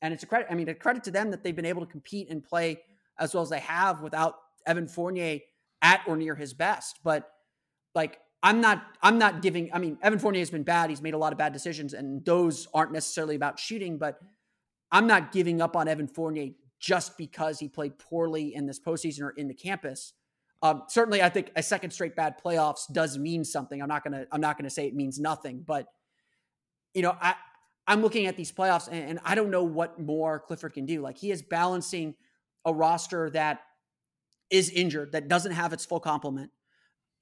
And 0.00 0.14
it's 0.14 0.22
a 0.22 0.26
credit, 0.26 0.46
I 0.50 0.54
mean, 0.54 0.68
a 0.68 0.74
credit 0.74 1.02
to 1.04 1.10
them 1.10 1.32
that 1.32 1.42
they've 1.42 1.56
been 1.56 1.66
able 1.66 1.84
to 1.84 1.90
compete 1.90 2.30
and 2.30 2.44
play 2.44 2.82
as 3.18 3.34
well 3.34 3.42
as 3.42 3.50
they 3.50 3.58
have 3.58 4.00
without 4.00 4.36
Evan 4.66 4.86
Fournier 4.86 5.40
at 5.82 6.02
or 6.06 6.16
near 6.16 6.36
his 6.36 6.54
best. 6.54 7.00
But 7.02 7.28
like 7.94 8.18
I'm 8.42 8.60
not 8.60 8.82
I'm 9.02 9.18
not 9.18 9.42
giving 9.42 9.70
I 9.72 9.78
mean, 9.78 9.98
Evan 10.02 10.18
Fournier 10.18 10.40
has 10.40 10.50
been 10.50 10.62
bad. 10.62 10.90
He's 10.90 11.02
made 11.02 11.14
a 11.14 11.18
lot 11.18 11.32
of 11.32 11.38
bad 11.38 11.52
decisions, 11.52 11.94
and 11.94 12.24
those 12.24 12.68
aren't 12.72 12.92
necessarily 12.92 13.36
about 13.36 13.58
shooting, 13.58 13.98
but 13.98 14.18
I'm 14.90 15.06
not 15.06 15.32
giving 15.32 15.60
up 15.60 15.76
on 15.76 15.88
Evan 15.88 16.08
Fournier 16.08 16.50
just 16.78 17.18
because 17.18 17.58
he 17.58 17.68
played 17.68 17.98
poorly 17.98 18.54
in 18.54 18.66
this 18.66 18.78
postseason 18.78 19.22
or 19.22 19.30
in 19.30 19.48
the 19.48 19.54
campus. 19.54 20.12
Um, 20.62 20.84
certainly, 20.88 21.22
I 21.22 21.28
think 21.28 21.52
a 21.56 21.62
second 21.62 21.90
straight 21.90 22.16
bad 22.16 22.40
playoffs 22.42 22.92
does 22.92 23.18
mean 23.18 23.44
something. 23.44 23.80
I'm 23.80 23.88
not 23.88 24.04
gonna 24.04 24.26
I'm 24.32 24.40
not 24.40 24.56
gonna 24.56 24.70
say 24.70 24.86
it 24.86 24.94
means 24.94 25.18
nothing, 25.18 25.64
but 25.66 25.86
you 26.94 27.02
know, 27.02 27.16
I 27.20 27.34
I'm 27.86 28.02
looking 28.02 28.26
at 28.26 28.36
these 28.36 28.52
playoffs 28.52 28.88
and, 28.90 29.10
and 29.10 29.20
I 29.24 29.34
don't 29.34 29.50
know 29.50 29.62
what 29.62 29.98
more 29.98 30.40
Clifford 30.40 30.74
can 30.74 30.84
do. 30.84 31.00
Like 31.00 31.16
he 31.16 31.30
is 31.30 31.42
balancing 31.42 32.14
a 32.64 32.72
roster 32.72 33.30
that 33.30 33.60
is 34.50 34.70
injured, 34.70 35.12
that 35.12 35.28
doesn't 35.28 35.52
have 35.52 35.72
its 35.72 35.84
full 35.84 36.00
complement, 36.00 36.50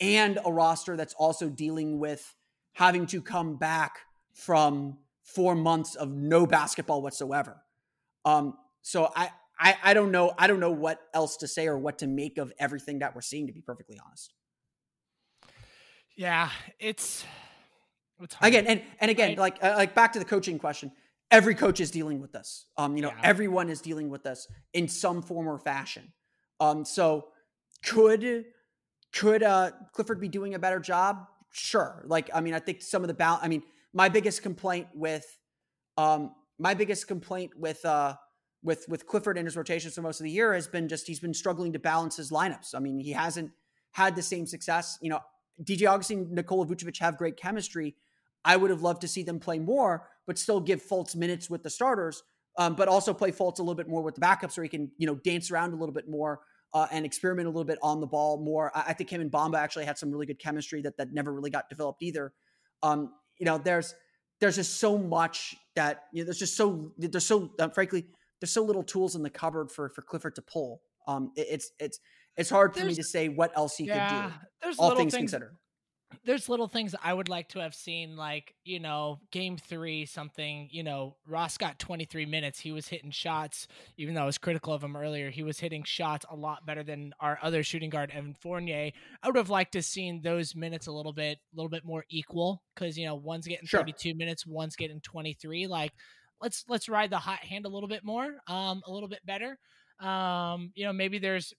and 0.00 0.38
a 0.44 0.52
roster 0.52 0.96
that's 0.96 1.14
also 1.14 1.48
dealing 1.48 1.98
with 1.98 2.34
having 2.72 3.06
to 3.06 3.22
come 3.22 3.56
back 3.56 4.00
from 4.32 4.98
four 5.22 5.54
months 5.54 5.94
of 5.94 6.10
no 6.10 6.46
basketball 6.46 7.02
whatsoever. 7.02 7.56
Um, 8.24 8.54
so 8.82 9.10
I 9.14 9.30
I, 9.58 9.76
I 9.82 9.94
don't 9.94 10.12
know. 10.12 10.34
I 10.38 10.46
don't 10.46 10.60
know 10.60 10.70
what 10.70 11.00
else 11.14 11.38
to 11.38 11.48
say 11.48 11.66
or 11.66 11.78
what 11.78 11.98
to 11.98 12.06
make 12.06 12.38
of 12.38 12.52
everything 12.58 12.98
that 12.98 13.14
we're 13.14 13.22
seeing, 13.22 13.46
to 13.46 13.52
be 13.52 13.62
perfectly 13.62 13.98
honest. 14.04 14.34
Yeah, 16.14 16.50
it's, 16.78 17.24
it's 18.20 18.36
again 18.40 18.66
and 18.66 18.82
and 19.00 19.10
again, 19.10 19.30
right? 19.30 19.38
like 19.38 19.58
uh, 19.62 19.74
like 19.76 19.94
back 19.94 20.12
to 20.14 20.18
the 20.18 20.24
coaching 20.24 20.58
question. 20.58 20.92
Every 21.30 21.54
coach 21.54 21.80
is 21.80 21.90
dealing 21.90 22.20
with 22.20 22.32
this. 22.32 22.66
Um, 22.76 22.96
you 22.96 23.02
know, 23.02 23.08
yeah. 23.08 23.20
everyone 23.22 23.68
is 23.68 23.80
dealing 23.80 24.10
with 24.10 24.22
this 24.22 24.46
in 24.72 24.88
some 24.88 25.22
form 25.22 25.48
or 25.48 25.58
fashion. 25.58 26.12
Um, 26.60 26.84
so 26.84 27.28
could 27.84 28.46
could 29.12 29.42
uh, 29.42 29.70
Clifford 29.92 30.20
be 30.20 30.28
doing 30.28 30.54
a 30.54 30.58
better 30.58 30.80
job? 30.80 31.26
Sure. 31.50 32.04
Like 32.06 32.30
I 32.34 32.40
mean, 32.40 32.54
I 32.54 32.58
think 32.58 32.82
some 32.82 33.02
of 33.02 33.08
the 33.08 33.14
balance. 33.14 33.42
I 33.44 33.48
mean, 33.48 33.62
my 33.92 34.08
biggest 34.08 34.42
complaint 34.42 34.88
with 34.94 35.26
um, 35.96 36.32
my 36.58 36.74
biggest 36.74 37.08
complaint 37.08 37.52
with 37.56 37.84
uh, 37.84 38.14
with 38.62 38.86
with 38.88 39.06
Clifford 39.06 39.38
and 39.38 39.46
his 39.46 39.56
rotations 39.56 39.94
for 39.94 40.02
most 40.02 40.20
of 40.20 40.24
the 40.24 40.30
year 40.30 40.54
has 40.54 40.66
been 40.66 40.88
just 40.88 41.06
he's 41.06 41.20
been 41.20 41.34
struggling 41.34 41.72
to 41.72 41.78
balance 41.78 42.16
his 42.16 42.30
lineups. 42.30 42.74
I 42.74 42.78
mean, 42.78 42.98
he 42.98 43.12
hasn't 43.12 43.50
had 43.92 44.16
the 44.16 44.22
same 44.22 44.46
success. 44.46 44.98
You 45.00 45.10
know, 45.10 45.20
DJ 45.62 45.88
Augustin, 45.88 46.34
Nikola 46.34 46.66
Vucevic 46.66 46.98
have 46.98 47.16
great 47.16 47.36
chemistry. 47.36 47.96
I 48.44 48.56
would 48.56 48.70
have 48.70 48.82
loved 48.82 49.00
to 49.00 49.08
see 49.08 49.22
them 49.22 49.40
play 49.40 49.58
more, 49.58 50.08
but 50.26 50.38
still 50.38 50.60
give 50.60 50.82
Fultz 50.82 51.16
minutes 51.16 51.50
with 51.50 51.62
the 51.62 51.70
starters, 51.70 52.22
um, 52.58 52.74
but 52.74 52.86
also 52.86 53.12
play 53.12 53.32
Fultz 53.32 53.58
a 53.58 53.62
little 53.62 53.74
bit 53.74 53.88
more 53.88 54.02
with 54.02 54.14
the 54.14 54.20
backups, 54.20 54.52
so 54.52 54.62
he 54.62 54.68
can 54.68 54.90
you 54.98 55.06
know 55.06 55.14
dance 55.16 55.50
around 55.50 55.72
a 55.72 55.76
little 55.76 55.94
bit 55.94 56.08
more 56.08 56.40
uh, 56.76 56.86
and 56.90 57.06
experiment 57.06 57.46
a 57.46 57.50
little 57.50 57.64
bit 57.64 57.78
on 57.82 58.00
the 58.00 58.06
ball 58.06 58.36
more. 58.36 58.70
I, 58.74 58.84
I, 58.88 58.92
think 58.92 59.08
him 59.08 59.22
and 59.22 59.30
Bamba 59.30 59.56
actually 59.56 59.86
had 59.86 59.96
some 59.96 60.10
really 60.10 60.26
good 60.26 60.38
chemistry 60.38 60.82
that 60.82 60.98
that 60.98 61.10
never 61.10 61.32
really 61.32 61.48
got 61.48 61.70
developed 61.70 62.02
either. 62.02 62.34
Um, 62.82 63.14
you 63.38 63.46
know, 63.46 63.56
there's 63.56 63.94
there's 64.40 64.56
just 64.56 64.78
so 64.78 64.98
much 64.98 65.56
that 65.74 66.02
you 66.12 66.20
know, 66.20 66.26
there's 66.26 66.38
just 66.38 66.54
so 66.54 66.92
there's 66.98 67.24
so 67.24 67.50
uh, 67.58 67.70
frankly 67.70 68.04
there's 68.42 68.52
so 68.52 68.62
little 68.62 68.82
tools 68.82 69.16
in 69.16 69.22
the 69.22 69.30
cupboard 69.30 69.72
for 69.72 69.88
for 69.88 70.02
Clifford 70.02 70.34
to 70.34 70.42
pull. 70.42 70.82
Um, 71.08 71.32
it, 71.34 71.46
it's 71.48 71.70
it's 71.80 71.98
it's 72.36 72.50
hard 72.50 72.74
for 72.74 72.80
there's, 72.80 72.90
me 72.90 72.96
to 72.96 73.04
say 73.04 73.28
what 73.30 73.56
else 73.56 73.78
he 73.78 73.86
yeah, 73.86 74.24
could 74.24 74.28
do. 74.28 74.34
There's 74.60 74.78
all 74.78 74.90
things, 74.90 75.14
things 75.14 75.30
considered 75.30 75.56
there's 76.24 76.48
little 76.48 76.68
things 76.68 76.94
I 77.02 77.12
would 77.12 77.28
like 77.28 77.48
to 77.50 77.60
have 77.60 77.74
seen, 77.74 78.16
like, 78.16 78.54
you 78.64 78.80
know, 78.80 79.20
game 79.30 79.56
three, 79.56 80.06
something, 80.06 80.68
you 80.70 80.82
know, 80.82 81.16
Ross 81.26 81.58
got 81.58 81.78
23 81.78 82.26
minutes. 82.26 82.60
He 82.60 82.72
was 82.72 82.88
hitting 82.88 83.10
shots, 83.10 83.68
even 83.96 84.14
though 84.14 84.22
I 84.22 84.26
was 84.26 84.38
critical 84.38 84.72
of 84.72 84.82
him 84.82 84.96
earlier. 84.96 85.30
He 85.30 85.42
was 85.42 85.58
hitting 85.58 85.84
shots 85.84 86.24
a 86.30 86.36
lot 86.36 86.66
better 86.66 86.82
than 86.82 87.12
our 87.20 87.38
other 87.42 87.62
shooting 87.62 87.90
guard, 87.90 88.10
Evan 88.12 88.34
Fournier. 88.34 88.92
I 89.22 89.26
would 89.26 89.36
have 89.36 89.50
liked 89.50 89.72
to 89.72 89.82
seen 89.82 90.22
those 90.22 90.54
minutes 90.54 90.86
a 90.86 90.92
little 90.92 91.12
bit, 91.12 91.38
a 91.52 91.56
little 91.56 91.70
bit 91.70 91.84
more 91.84 92.04
equal 92.08 92.62
because, 92.74 92.98
you 92.98 93.06
know, 93.06 93.14
one's 93.14 93.46
getting 93.46 93.66
sure. 93.66 93.80
32 93.80 94.14
minutes, 94.14 94.46
one's 94.46 94.76
getting 94.76 95.00
23. 95.00 95.66
Like, 95.66 95.92
let's, 96.40 96.64
let's 96.68 96.88
ride 96.88 97.10
the 97.10 97.18
hot 97.18 97.40
hand 97.40 97.66
a 97.66 97.70
little 97.70 97.88
bit 97.88 98.04
more, 98.04 98.34
um, 98.46 98.82
a 98.86 98.92
little 98.92 99.08
bit 99.08 99.24
better. 99.24 99.58
Um, 100.00 100.72
you 100.74 100.84
know, 100.84 100.92
maybe 100.92 101.18
there's 101.18 101.54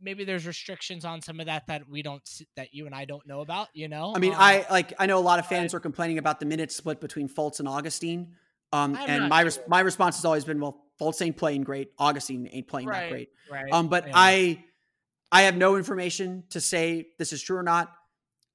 maybe 0.00 0.24
there's 0.24 0.46
restrictions 0.46 1.04
on 1.04 1.22
some 1.22 1.40
of 1.40 1.46
that 1.46 1.66
that 1.68 1.88
we 1.88 2.02
don't 2.02 2.22
that 2.56 2.74
you 2.74 2.86
and 2.86 2.94
I 2.94 3.04
don't 3.04 3.26
know 3.26 3.40
about. 3.40 3.68
You 3.74 3.88
know, 3.88 4.12
I 4.14 4.18
mean, 4.18 4.32
um, 4.32 4.40
I 4.40 4.66
like 4.70 4.92
I 4.98 5.06
know 5.06 5.18
a 5.18 5.20
lot 5.20 5.38
of 5.38 5.46
fans 5.46 5.72
were 5.74 5.80
complaining 5.80 6.18
about 6.18 6.40
the 6.40 6.46
minutes 6.46 6.76
split 6.76 7.00
between 7.00 7.28
Fultz 7.28 7.58
and 7.58 7.68
Augustin, 7.68 8.34
Um, 8.72 8.96
and 8.96 9.28
my 9.28 9.48
sure. 9.48 9.62
my 9.68 9.80
response 9.80 10.16
has 10.16 10.24
always 10.24 10.44
been, 10.44 10.60
well, 10.60 10.84
Fultz 11.00 11.22
ain't 11.22 11.36
playing 11.36 11.64
great, 11.64 11.92
Augustin 11.98 12.48
ain't 12.52 12.68
playing 12.68 12.88
right, 12.88 13.00
that 13.00 13.10
great. 13.10 13.28
Right. 13.50 13.72
Um, 13.72 13.88
but 13.88 14.06
yeah. 14.06 14.12
I 14.14 14.64
I 15.32 15.42
have 15.42 15.56
no 15.56 15.76
information 15.76 16.44
to 16.50 16.60
say 16.60 17.08
this 17.18 17.32
is 17.32 17.42
true 17.42 17.56
or 17.56 17.62
not. 17.62 17.92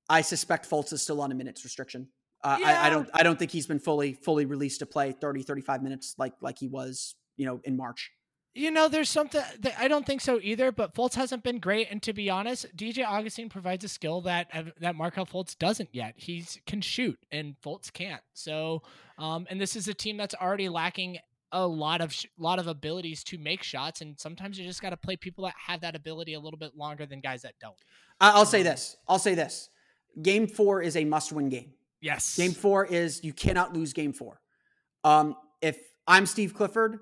I 0.10 0.22
suspect 0.22 0.70
Fultz 0.70 0.94
is 0.94 1.02
still 1.02 1.22
on 1.22 1.32
a 1.32 1.36
minutes 1.36 1.64
restriction. 1.64 2.08
Uh, 2.44 2.58
yeah. 2.60 2.82
I, 2.82 2.88
I 2.88 2.90
don't 2.90 3.10
I 3.14 3.24
don't 3.24 3.38
think 3.38 3.52
he's 3.52 3.68
been 3.68 3.80
fully 3.80 4.14
fully 4.14 4.46
released 4.46 4.80
to 4.80 4.86
play 4.86 5.12
30 5.12 5.44
35 5.44 5.84
minutes 5.84 6.16
like 6.18 6.34
like 6.42 6.58
he 6.58 6.68
was 6.68 7.16
you 7.38 7.46
know 7.46 7.62
in 7.64 7.78
March. 7.78 8.12
You 8.54 8.70
know, 8.70 8.90
there's 8.90 9.10
something 9.10 9.42
that 9.60 9.76
I 9.80 9.88
don't 9.88 10.06
think 10.06 10.20
so 10.20 10.40
either. 10.42 10.72
But 10.72 10.94
Fultz 10.94 11.16
hasn't 11.16 11.44
been 11.44 11.60
great, 11.60 11.88
and 11.90 12.02
to 12.04 12.12
be 12.12 12.30
honest, 12.30 12.66
DJ 12.76 13.06
Augustin 13.06 13.48
provides 13.48 13.86
a 13.86 13.88
skill 13.88 14.22
that 14.22 14.48
that 14.80 14.96
Markelle 14.96 15.26
Fultz 15.26 15.58
doesn't 15.58 15.90
yet. 15.94 16.16
He 16.18 16.46
can 16.66 16.82
shoot, 16.82 17.18
and 17.32 17.56
Fultz 17.64 17.92
can't. 17.92 18.22
So, 18.34 18.82
um, 19.18 19.48
and 19.50 19.60
this 19.60 19.76
is 19.76 19.88
a 19.88 19.94
team 19.94 20.18
that's 20.18 20.36
already 20.36 20.68
lacking 20.68 21.20
a 21.54 21.66
lot 21.66 22.02
of 22.02 22.14
sh- 22.14 22.26
lot 22.38 22.60
of 22.60 22.68
abilities 22.68 23.24
to 23.26 23.38
make 23.38 23.64
shots, 23.64 24.02
and 24.02 24.20
sometimes 24.20 24.60
you 24.60 24.66
just 24.66 24.82
got 24.82 24.90
to 24.90 24.98
play 24.98 25.16
people 25.16 25.46
that 25.46 25.54
have 25.68 25.82
that 25.82 25.96
ability 25.96 26.34
a 26.34 26.40
little 26.40 26.60
bit 26.60 26.76
longer 26.76 27.06
than 27.06 27.22
guys 27.22 27.44
that 27.44 27.54
don't. 27.62 27.76
I'll 28.20 28.46
say 28.46 28.60
um, 28.60 28.66
this. 28.66 28.98
I'll 29.08 29.20
say 29.20 29.34
this. 29.34 29.70
Game 30.22 30.48
four 30.48 30.82
is 30.82 30.98
a 30.98 31.06
must-win 31.06 31.48
game. 31.48 31.72
Yes. 32.02 32.36
Game 32.36 32.52
four 32.52 32.86
is 32.86 33.24
you 33.24 33.32
cannot 33.32 33.74
lose 33.74 33.94
game 33.94 34.12
four. 34.12 34.42
Um, 35.04 35.36
if 35.62 35.78
I'm 36.08 36.26
Steve 36.26 36.54
Clifford 36.54 37.00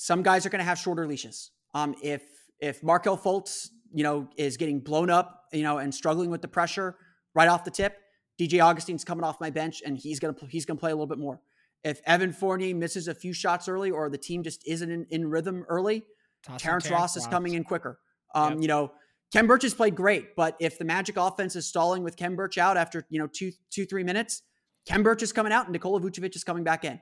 some 0.00 0.22
guys 0.22 0.46
are 0.46 0.48
going 0.48 0.60
to 0.60 0.64
have 0.64 0.78
shorter 0.78 1.06
leashes. 1.06 1.50
Um, 1.74 1.94
if 2.02 2.22
if 2.58 2.82
Markelle 2.82 3.18
Fultz, 3.18 3.68
you 3.92 4.02
know, 4.02 4.28
is 4.36 4.56
getting 4.56 4.80
blown 4.80 5.10
up, 5.10 5.44
you 5.52 5.62
know, 5.62 5.76
and 5.76 5.94
struggling 5.94 6.30
with 6.30 6.40
the 6.40 6.48
pressure 6.48 6.96
right 7.34 7.48
off 7.48 7.64
the 7.64 7.70
tip, 7.70 7.98
DJ 8.40 8.64
Augustin's 8.64 9.04
coming 9.04 9.24
off 9.24 9.38
my 9.40 9.50
bench 9.50 9.82
and 9.84 9.98
he's 9.98 10.18
gonna 10.18 10.34
he's 10.48 10.64
gonna 10.64 10.80
play 10.80 10.90
a 10.90 10.94
little 10.94 11.06
bit 11.06 11.18
more. 11.18 11.42
If 11.84 12.00
Evan 12.06 12.32
Fournier 12.32 12.74
misses 12.74 13.08
a 13.08 13.14
few 13.14 13.34
shots 13.34 13.68
early 13.68 13.90
or 13.90 14.08
the 14.08 14.18
team 14.18 14.42
just 14.42 14.66
isn't 14.66 14.90
in, 14.90 15.06
in 15.10 15.28
rhythm 15.28 15.66
early, 15.68 16.04
Terrence, 16.44 16.62
Terrence 16.62 16.90
Ross 16.90 17.16
is 17.18 17.26
coming 17.26 17.52
in 17.54 17.64
quicker. 17.64 17.98
Um, 18.34 18.54
yep. 18.54 18.62
You 18.62 18.68
know, 18.68 18.92
Khem 19.32 19.46
Birch 19.46 19.62
has 19.64 19.74
played 19.74 19.94
great, 19.94 20.34
but 20.34 20.56
if 20.60 20.78
the 20.78 20.84
Magic 20.86 21.18
offense 21.18 21.56
is 21.56 21.66
stalling 21.66 22.02
with 22.02 22.16
Khem 22.16 22.36
Birch 22.36 22.56
out 22.56 22.78
after 22.78 23.06
you 23.10 23.18
know 23.18 23.26
two 23.26 23.52
two 23.70 23.84
three 23.84 24.04
minutes, 24.04 24.42
Khem 24.88 25.02
Birch 25.02 25.22
is 25.22 25.32
coming 25.32 25.52
out 25.52 25.66
and 25.66 25.72
Nikola 25.74 26.00
Vucevic 26.00 26.34
is 26.34 26.44
coming 26.44 26.64
back 26.64 26.86
in. 26.86 26.98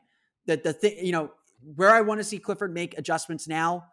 The 0.46 0.56
the 0.56 0.72
thing 0.72 1.04
you 1.04 1.12
know 1.12 1.30
where 1.62 1.90
I 1.90 2.00
want 2.00 2.20
to 2.20 2.24
see 2.24 2.38
Clifford 2.38 2.72
make 2.72 2.96
adjustments 2.98 3.48
now, 3.48 3.86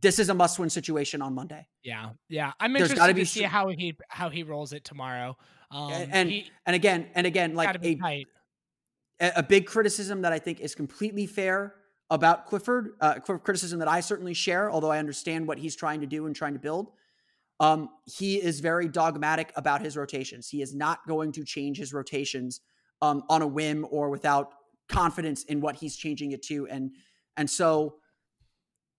this 0.00 0.18
is 0.18 0.28
a 0.28 0.34
must-win 0.34 0.70
situation 0.70 1.22
on 1.22 1.34
Monday. 1.34 1.66
Yeah, 1.82 2.10
yeah. 2.28 2.52
I'm 2.60 2.72
There's 2.72 2.90
interested 2.90 3.16
to 3.16 3.26
see 3.26 3.42
how 3.42 3.68
he 3.68 3.96
how 4.08 4.28
he 4.30 4.42
rolls 4.42 4.72
it 4.72 4.84
tomorrow. 4.84 5.36
Um, 5.70 5.92
and 5.92 6.12
and, 6.12 6.30
he, 6.30 6.50
and 6.66 6.76
again 6.76 7.08
and 7.14 7.26
again, 7.26 7.54
like 7.54 7.74
a, 9.20 9.32
a 9.36 9.42
big 9.42 9.66
criticism 9.66 10.22
that 10.22 10.32
I 10.32 10.38
think 10.38 10.60
is 10.60 10.74
completely 10.74 11.26
fair 11.26 11.74
about 12.10 12.46
Clifford, 12.46 12.92
uh, 13.00 13.20
criticism 13.20 13.80
that 13.80 13.88
I 13.88 14.00
certainly 14.00 14.34
share, 14.34 14.70
although 14.70 14.90
I 14.90 14.98
understand 14.98 15.46
what 15.46 15.58
he's 15.58 15.76
trying 15.76 16.00
to 16.00 16.06
do 16.06 16.26
and 16.26 16.34
trying 16.34 16.54
to 16.54 16.58
build. 16.58 16.90
Um, 17.60 17.90
he 18.06 18.36
is 18.36 18.60
very 18.60 18.88
dogmatic 18.88 19.52
about 19.56 19.82
his 19.82 19.96
rotations. 19.96 20.48
He 20.48 20.62
is 20.62 20.74
not 20.74 21.06
going 21.06 21.32
to 21.32 21.44
change 21.44 21.76
his 21.76 21.92
rotations 21.92 22.60
um, 23.02 23.24
on 23.28 23.42
a 23.42 23.46
whim 23.46 23.86
or 23.90 24.10
without 24.10 24.54
confidence 24.88 25.44
in 25.44 25.60
what 25.60 25.76
he's 25.76 25.96
changing 25.96 26.32
it 26.32 26.42
to, 26.44 26.66
and 26.68 26.92
and 27.36 27.48
so 27.48 27.96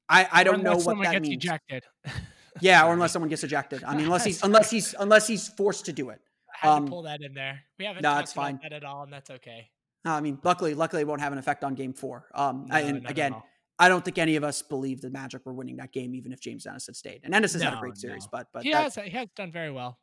I 0.08 0.28
I 0.32 0.44
don't 0.44 0.64
know 0.64 0.78
what 0.78 1.02
that 1.04 1.22
means. 1.22 1.36
Ejected. 1.36 1.84
yeah, 2.62 2.86
or 2.86 2.94
unless 2.94 3.12
someone 3.12 3.30
gets 3.30 3.44
ejected. 3.44 3.84
I 3.84 3.96
mean, 3.96 4.06
unless 4.06 4.26
he's 4.26 4.44
unless 4.44 4.70
he's 4.70 4.96
unless 5.00 5.28
he's 5.28 5.48
forced 5.50 5.86
to 5.86 5.94
do 5.94 6.10
it. 6.10 6.20
I 6.62 6.68
had 6.68 6.74
um, 6.74 6.86
to 6.86 6.92
pull 6.92 7.04
that 7.04 7.22
in 7.22 7.34
there. 7.34 7.62
We 7.78 7.86
haven't 7.86 8.04
no, 8.04 8.18
it's 8.20 8.34
fine. 8.34 8.60
that 8.64 8.74
at 8.74 8.84
all, 8.84 9.04
and 9.04 9.14
that's 9.14 9.30
okay. 9.30 9.70
No, 10.06 10.12
I 10.12 10.22
mean, 10.22 10.40
luckily, 10.44 10.74
luckily, 10.74 11.02
it 11.02 11.08
won't 11.08 11.22
have 11.22 11.34
an 11.34 11.40
effect 11.40 11.64
on 11.64 11.76
Game 11.76 11.94
Four. 11.94 12.26
Um, 12.34 12.66
no, 12.68 12.76
I, 12.76 12.80
and 12.82 13.10
again, 13.10 13.36
I 13.78 13.88
don't 13.88 14.04
think 14.04 14.18
any 14.18 14.36
of 14.36 14.44
us 14.44 14.62
believe 14.62 15.02
the 15.02 15.10
Magic 15.10 15.46
were 15.46 15.54
winning 15.54 15.78
that 15.78 15.92
game, 15.92 16.16
even 16.16 16.32
if 16.32 16.42
James 16.42 16.66
Ennis 16.66 16.88
had 16.88 16.96
stayed. 16.96 17.22
And 17.24 17.34
Ennis 17.34 17.54
has 17.54 17.62
no, 17.62 17.70
had 17.70 17.78
a 17.78 17.82
great 17.82 17.98
series, 17.98 18.28
but 18.28 18.48
but 18.54 18.64
he 18.64 18.72
has 18.72 18.96
he 18.96 19.10
has 19.12 19.30
done 19.36 19.52
very 19.52 19.72
well. 19.72 19.98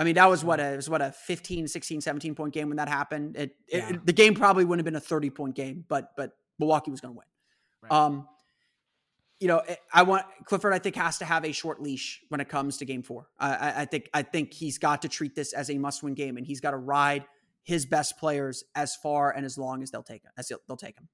I 0.00 0.04
mean, 0.04 0.14
that 0.14 0.30
was 0.30 0.42
what 0.42 0.60
a, 0.60 0.72
it 0.72 0.76
was 0.76 0.88
what 0.88 1.02
a 1.02 1.12
15, 1.12 1.68
16, 1.68 2.00
17 2.00 2.34
point 2.34 2.54
game 2.54 2.68
when 2.68 2.78
that 2.78 2.88
happened. 2.88 3.36
It, 3.36 3.54
yeah. 3.68 3.90
it 3.90 4.06
the 4.06 4.14
game 4.14 4.34
probably 4.34 4.64
wouldn't 4.64 4.80
have 4.80 4.90
been 4.90 4.96
a 4.96 5.04
30 5.04 5.28
point 5.28 5.54
game, 5.54 5.84
but 5.88 6.12
but 6.16 6.32
Milwaukee 6.58 6.90
was 6.90 7.02
going 7.02 7.12
to 7.12 7.18
win. 7.18 7.26
Right. 7.82 7.92
Um, 7.92 8.26
you 9.40 9.48
know, 9.48 9.58
eh, 9.58 9.76
I 9.92 10.04
want 10.04 10.24
Clifford. 10.46 10.72
I 10.72 10.78
think 10.78 10.96
has 10.96 11.18
to 11.18 11.26
have 11.26 11.44
a 11.44 11.52
short 11.52 11.82
leash 11.82 12.22
when 12.30 12.40
it 12.40 12.48
comes 12.48 12.78
to 12.78 12.86
Game 12.86 13.02
Four. 13.02 13.28
I, 13.38 13.82
I 13.82 13.84
think 13.84 14.08
I 14.14 14.22
think 14.22 14.54
he's 14.54 14.78
got 14.78 15.02
to 15.02 15.08
treat 15.08 15.34
this 15.34 15.52
as 15.52 15.68
a 15.68 15.76
must-win 15.76 16.14
game, 16.14 16.38
and 16.38 16.46
he's 16.46 16.62
got 16.62 16.70
to 16.70 16.78
ride 16.78 17.26
his 17.62 17.84
best 17.84 18.18
players 18.18 18.64
as 18.74 18.96
far 18.96 19.30
and 19.30 19.44
as 19.44 19.58
long 19.58 19.82
as 19.82 19.90
they'll 19.90 20.02
take 20.02 20.24
him. 20.24 20.30
As 20.38 20.50
they'll 20.66 20.78
take 20.78 20.98
him. 20.98 21.08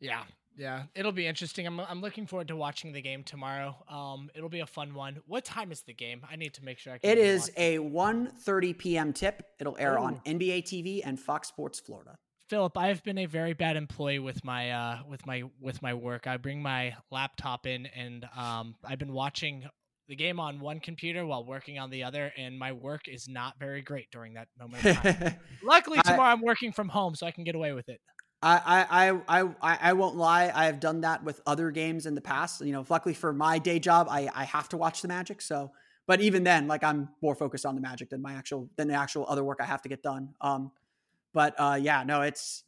Yeah, 0.00 0.22
yeah, 0.56 0.84
it'll 0.94 1.12
be 1.12 1.26
interesting. 1.26 1.66
I'm 1.66 1.80
I'm 1.80 2.00
looking 2.00 2.26
forward 2.26 2.48
to 2.48 2.56
watching 2.56 2.92
the 2.92 3.02
game 3.02 3.22
tomorrow. 3.24 3.76
Um, 3.88 4.30
it'll 4.34 4.48
be 4.48 4.60
a 4.60 4.66
fun 4.66 4.94
one. 4.94 5.18
What 5.26 5.44
time 5.44 5.72
is 5.72 5.82
the 5.82 5.94
game? 5.94 6.22
I 6.30 6.36
need 6.36 6.54
to 6.54 6.64
make 6.64 6.78
sure 6.78 6.92
I 6.92 6.98
can. 6.98 7.10
It 7.10 7.18
is 7.18 7.50
a 7.56 7.78
1:30 7.78 8.78
p.m. 8.78 9.12
tip. 9.12 9.42
It'll 9.58 9.76
air 9.78 9.98
on 9.98 10.20
NBA 10.26 10.62
TV 10.64 11.00
and 11.04 11.18
Fox 11.18 11.48
Sports 11.48 11.80
Florida. 11.80 12.16
Philip, 12.48 12.76
I've 12.76 13.02
been 13.02 13.18
a 13.18 13.26
very 13.26 13.54
bad 13.54 13.76
employee 13.76 14.18
with 14.18 14.44
my 14.44 14.70
uh, 14.70 14.98
with 15.08 15.26
my 15.26 15.44
with 15.60 15.80
my 15.82 15.94
work. 15.94 16.26
I 16.26 16.36
bring 16.36 16.62
my 16.62 16.94
laptop 17.10 17.66
in, 17.66 17.86
and 17.86 18.26
um, 18.36 18.74
I've 18.84 18.98
been 18.98 19.12
watching 19.12 19.64
the 20.08 20.16
game 20.16 20.38
on 20.38 20.60
one 20.60 20.80
computer 20.80 21.24
while 21.24 21.44
working 21.44 21.78
on 21.78 21.88
the 21.90 22.04
other, 22.04 22.32
and 22.36 22.58
my 22.58 22.72
work 22.72 23.08
is 23.08 23.26
not 23.28 23.58
very 23.58 23.80
great 23.80 24.10
during 24.10 24.34
that 24.34 24.48
moment. 24.58 25.36
Luckily, 25.64 25.98
tomorrow 26.04 26.28
I, 26.28 26.32
I'm 26.32 26.42
working 26.42 26.72
from 26.72 26.88
home, 26.88 27.14
so 27.14 27.26
I 27.26 27.30
can 27.30 27.44
get 27.44 27.54
away 27.54 27.72
with 27.72 27.88
it. 27.88 28.00
I, 28.44 28.86
I, 28.90 29.10
I, 29.40 29.48
I, 29.62 29.78
I 29.80 29.92
won't 29.94 30.16
lie. 30.16 30.52
I 30.54 30.66
have 30.66 30.78
done 30.78 31.00
that 31.00 31.24
with 31.24 31.40
other 31.46 31.70
games 31.70 32.04
in 32.04 32.14
the 32.14 32.20
past. 32.20 32.60
You 32.60 32.72
know, 32.72 32.84
luckily 32.88 33.14
for 33.14 33.32
my 33.32 33.58
day 33.58 33.78
job, 33.78 34.06
I, 34.10 34.28
I 34.34 34.44
have 34.44 34.68
to 34.70 34.76
watch 34.76 35.00
the 35.00 35.08
Magic. 35.08 35.40
So, 35.40 35.72
but 36.06 36.20
even 36.20 36.44
then, 36.44 36.68
like 36.68 36.84
I'm 36.84 37.08
more 37.22 37.34
focused 37.34 37.64
on 37.64 37.74
the 37.74 37.80
Magic 37.80 38.10
than 38.10 38.20
my 38.20 38.34
actual 38.34 38.68
than 38.76 38.88
the 38.88 38.94
actual 38.94 39.24
other 39.28 39.42
work 39.42 39.58
I 39.60 39.64
have 39.64 39.80
to 39.82 39.88
get 39.88 40.02
done. 40.02 40.34
Um, 40.42 40.72
but 41.32 41.54
uh, 41.58 41.78
yeah, 41.80 42.04
no, 42.04 42.20
it's 42.20 42.64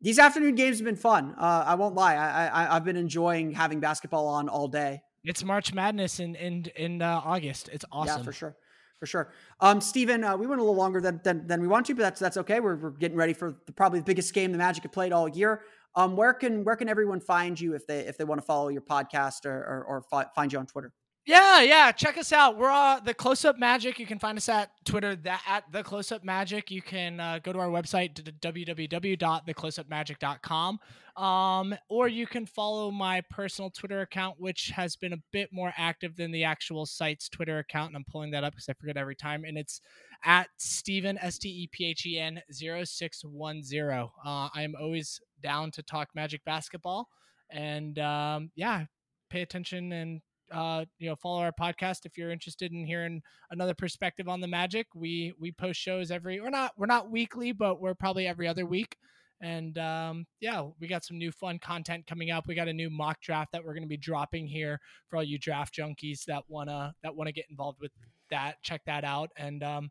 these 0.00 0.18
afternoon 0.18 0.54
games 0.54 0.78
have 0.78 0.86
been 0.86 0.96
fun. 0.96 1.34
Uh, 1.38 1.64
I 1.66 1.74
won't 1.74 1.94
lie. 1.94 2.14
I, 2.14 2.46
I 2.46 2.76
I've 2.76 2.84
been 2.84 2.96
enjoying 2.96 3.52
having 3.52 3.78
basketball 3.78 4.26
on 4.26 4.48
all 4.48 4.68
day. 4.68 5.02
It's 5.22 5.44
March 5.44 5.74
Madness 5.74 6.18
in 6.18 6.34
in 6.34 6.64
in 6.76 7.02
uh, 7.02 7.20
August. 7.22 7.68
It's 7.70 7.84
awesome. 7.92 8.20
Yeah, 8.20 8.24
for 8.24 8.32
sure 8.32 8.56
for 9.00 9.06
sure. 9.06 9.32
Um, 9.58 9.80
Stephen, 9.80 10.22
uh, 10.22 10.36
we 10.36 10.46
went 10.46 10.60
a 10.60 10.64
little 10.64 10.76
longer 10.76 11.00
than, 11.00 11.20
than, 11.24 11.46
than 11.46 11.60
we 11.60 11.66
want 11.66 11.86
to, 11.86 11.94
but 11.94 12.02
that's 12.02 12.20
that's 12.20 12.36
okay. 12.36 12.60
We're, 12.60 12.76
we're 12.76 12.90
getting 12.90 13.16
ready 13.16 13.32
for 13.32 13.56
the, 13.66 13.72
probably 13.72 13.98
the 13.98 14.04
biggest 14.04 14.32
game 14.32 14.52
the 14.52 14.58
Magic 14.58 14.84
have 14.84 14.92
played 14.92 15.12
all 15.12 15.26
year. 15.26 15.62
Um, 15.96 16.16
where 16.16 16.34
can 16.34 16.62
where 16.62 16.76
can 16.76 16.88
everyone 16.88 17.18
find 17.18 17.58
you 17.58 17.74
if 17.74 17.86
they 17.86 18.00
if 18.00 18.16
they 18.16 18.24
want 18.24 18.40
to 18.40 18.46
follow 18.46 18.68
your 18.68 18.82
podcast 18.82 19.46
or 19.46 19.56
or, 19.56 19.84
or 19.88 20.02
fi- 20.02 20.26
find 20.36 20.52
you 20.52 20.58
on 20.58 20.66
Twitter? 20.66 20.92
Yeah, 21.30 21.62
yeah. 21.62 21.92
Check 21.92 22.18
us 22.18 22.32
out. 22.32 22.58
We're 22.58 22.72
uh, 22.72 22.98
the 22.98 23.14
Close 23.14 23.44
Up 23.44 23.56
Magic. 23.56 24.00
You 24.00 24.06
can 24.06 24.18
find 24.18 24.36
us 24.36 24.48
at 24.48 24.72
Twitter 24.84 25.14
that 25.14 25.40
at 25.46 25.62
the 25.70 25.84
Close 25.84 26.10
Up 26.10 26.24
Magic. 26.24 26.72
You 26.72 26.82
can 26.82 27.20
uh, 27.20 27.38
go 27.40 27.52
to 27.52 27.60
our 27.60 27.68
website 27.68 28.14
www.thecloseupmagic.com, 28.14 30.80
um, 31.16 31.74
or 31.88 32.08
you 32.08 32.26
can 32.26 32.46
follow 32.46 32.90
my 32.90 33.20
personal 33.30 33.70
Twitter 33.70 34.00
account, 34.00 34.40
which 34.40 34.72
has 34.74 34.96
been 34.96 35.12
a 35.12 35.22
bit 35.30 35.50
more 35.52 35.72
active 35.76 36.16
than 36.16 36.32
the 36.32 36.42
actual 36.42 36.84
site's 36.84 37.28
Twitter 37.28 37.60
account. 37.60 37.90
And 37.90 37.96
I'm 37.96 38.06
pulling 38.10 38.32
that 38.32 38.42
up 38.42 38.54
because 38.54 38.68
I 38.68 38.72
forget 38.72 38.96
every 38.96 39.14
time. 39.14 39.44
And 39.44 39.56
it's 39.56 39.80
at 40.24 40.48
Stephen 40.56 41.16
S 41.18 41.38
T 41.38 41.48
E 41.48 41.68
P 41.70 41.86
H 41.86 42.06
E 42.06 42.18
N 42.18 42.42
0610. 42.50 43.88
Uh, 43.88 44.08
I 44.52 44.62
am 44.62 44.74
always 44.80 45.20
down 45.40 45.70
to 45.70 45.82
talk 45.84 46.08
Magic 46.12 46.44
basketball, 46.44 47.08
and 47.52 48.00
um, 48.00 48.50
yeah, 48.56 48.86
pay 49.30 49.42
attention 49.42 49.92
and 49.92 50.22
uh, 50.50 50.84
you 50.98 51.08
know, 51.08 51.16
follow 51.16 51.40
our 51.40 51.52
podcast 51.52 52.06
if 52.06 52.16
you're 52.16 52.30
interested 52.30 52.72
in 52.72 52.86
hearing 52.86 53.22
another 53.50 53.74
perspective 53.74 54.28
on 54.28 54.40
the 54.40 54.48
Magic. 54.48 54.86
We 54.94 55.32
we 55.38 55.52
post 55.52 55.80
shows 55.80 56.10
every 56.10 56.40
we're 56.40 56.50
not 56.50 56.72
we're 56.76 56.86
not 56.86 57.10
weekly, 57.10 57.52
but 57.52 57.80
we're 57.80 57.94
probably 57.94 58.26
every 58.26 58.48
other 58.48 58.66
week. 58.66 58.96
And 59.42 59.78
um, 59.78 60.26
yeah, 60.40 60.62
we 60.80 60.86
got 60.86 61.04
some 61.04 61.18
new 61.18 61.32
fun 61.32 61.58
content 61.58 62.06
coming 62.06 62.30
up. 62.30 62.46
We 62.46 62.54
got 62.54 62.68
a 62.68 62.72
new 62.72 62.90
mock 62.90 63.20
draft 63.22 63.52
that 63.52 63.64
we're 63.64 63.72
going 63.72 63.84
to 63.84 63.88
be 63.88 63.96
dropping 63.96 64.46
here 64.46 64.78
for 65.08 65.16
all 65.16 65.24
you 65.24 65.38
draft 65.38 65.74
junkies 65.74 66.24
that 66.26 66.44
wanna 66.48 66.94
that 67.02 67.14
wanna 67.14 67.32
get 67.32 67.46
involved 67.48 67.80
with 67.80 67.92
that. 68.30 68.62
Check 68.62 68.82
that 68.86 69.04
out. 69.04 69.30
And 69.36 69.62
um, 69.62 69.90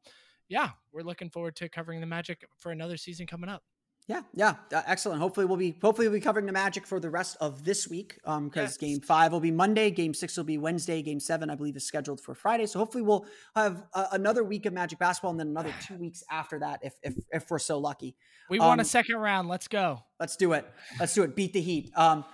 yeah, 0.50 0.70
we're 0.92 1.04
looking 1.04 1.30
forward 1.30 1.56
to 1.58 1.70
covering 1.70 2.00
the 2.00 2.08
Magic 2.08 2.46
for 2.58 2.72
another 2.72 2.98
season 2.98 3.26
coming 3.26 3.50
up. 3.50 3.64
Yeah, 4.10 4.22
yeah, 4.34 4.56
uh, 4.74 4.82
excellent. 4.88 5.22
Hopefully, 5.22 5.46
we'll 5.46 5.56
be 5.56 5.78
hopefully 5.80 6.08
we'll 6.08 6.18
be 6.18 6.22
covering 6.22 6.48
the 6.48 6.52
Magic 6.52 6.88
for 6.88 7.00
the 7.00 7.12
rest 7.12 7.38
of 7.40 7.64
this 7.64 7.88
week. 7.88 8.18
Um, 8.26 8.50
because 8.50 8.72
yes. 8.72 8.78
Game 8.78 9.02
Five 9.02 9.32
will 9.32 9.40
be 9.40 9.52
Monday, 9.52 9.92
Game 9.92 10.16
Six 10.16 10.36
will 10.36 10.46
be 10.46 10.58
Wednesday, 10.58 11.04
Game 11.04 11.20
Seven 11.20 11.52
I 11.52 11.56
believe 11.56 11.78
is 11.78 11.86
scheduled 11.86 12.20
for 12.20 12.34
Friday. 12.34 12.66
So 12.66 12.80
hopefully, 12.80 13.04
we'll 13.04 13.28
have 13.56 13.84
uh, 13.94 14.08
another 14.12 14.44
week 14.44 14.66
of 14.66 14.74
Magic 14.74 14.98
basketball, 14.98 15.30
and 15.30 15.40
then 15.40 15.50
another 15.50 15.72
two 15.86 15.96
weeks 16.00 16.24
after 16.32 16.58
that, 16.58 16.80
if 16.82 16.96
if 17.04 17.14
if 17.32 17.52
we're 17.52 17.60
so 17.60 17.78
lucky. 17.78 18.16
We 18.50 18.58
um, 18.58 18.66
want 18.66 18.82
a 18.82 18.86
second 18.86 19.18
round. 19.18 19.48
Let's 19.48 19.68
go. 19.68 20.02
Let's 20.20 20.36
do 20.36 20.54
it. 20.54 20.66
Let's 21.00 21.14
do 21.14 21.22
it. 21.22 21.36
Beat 21.36 21.54
the 21.54 21.62
Heat. 21.62 21.92
Um, 21.96 22.26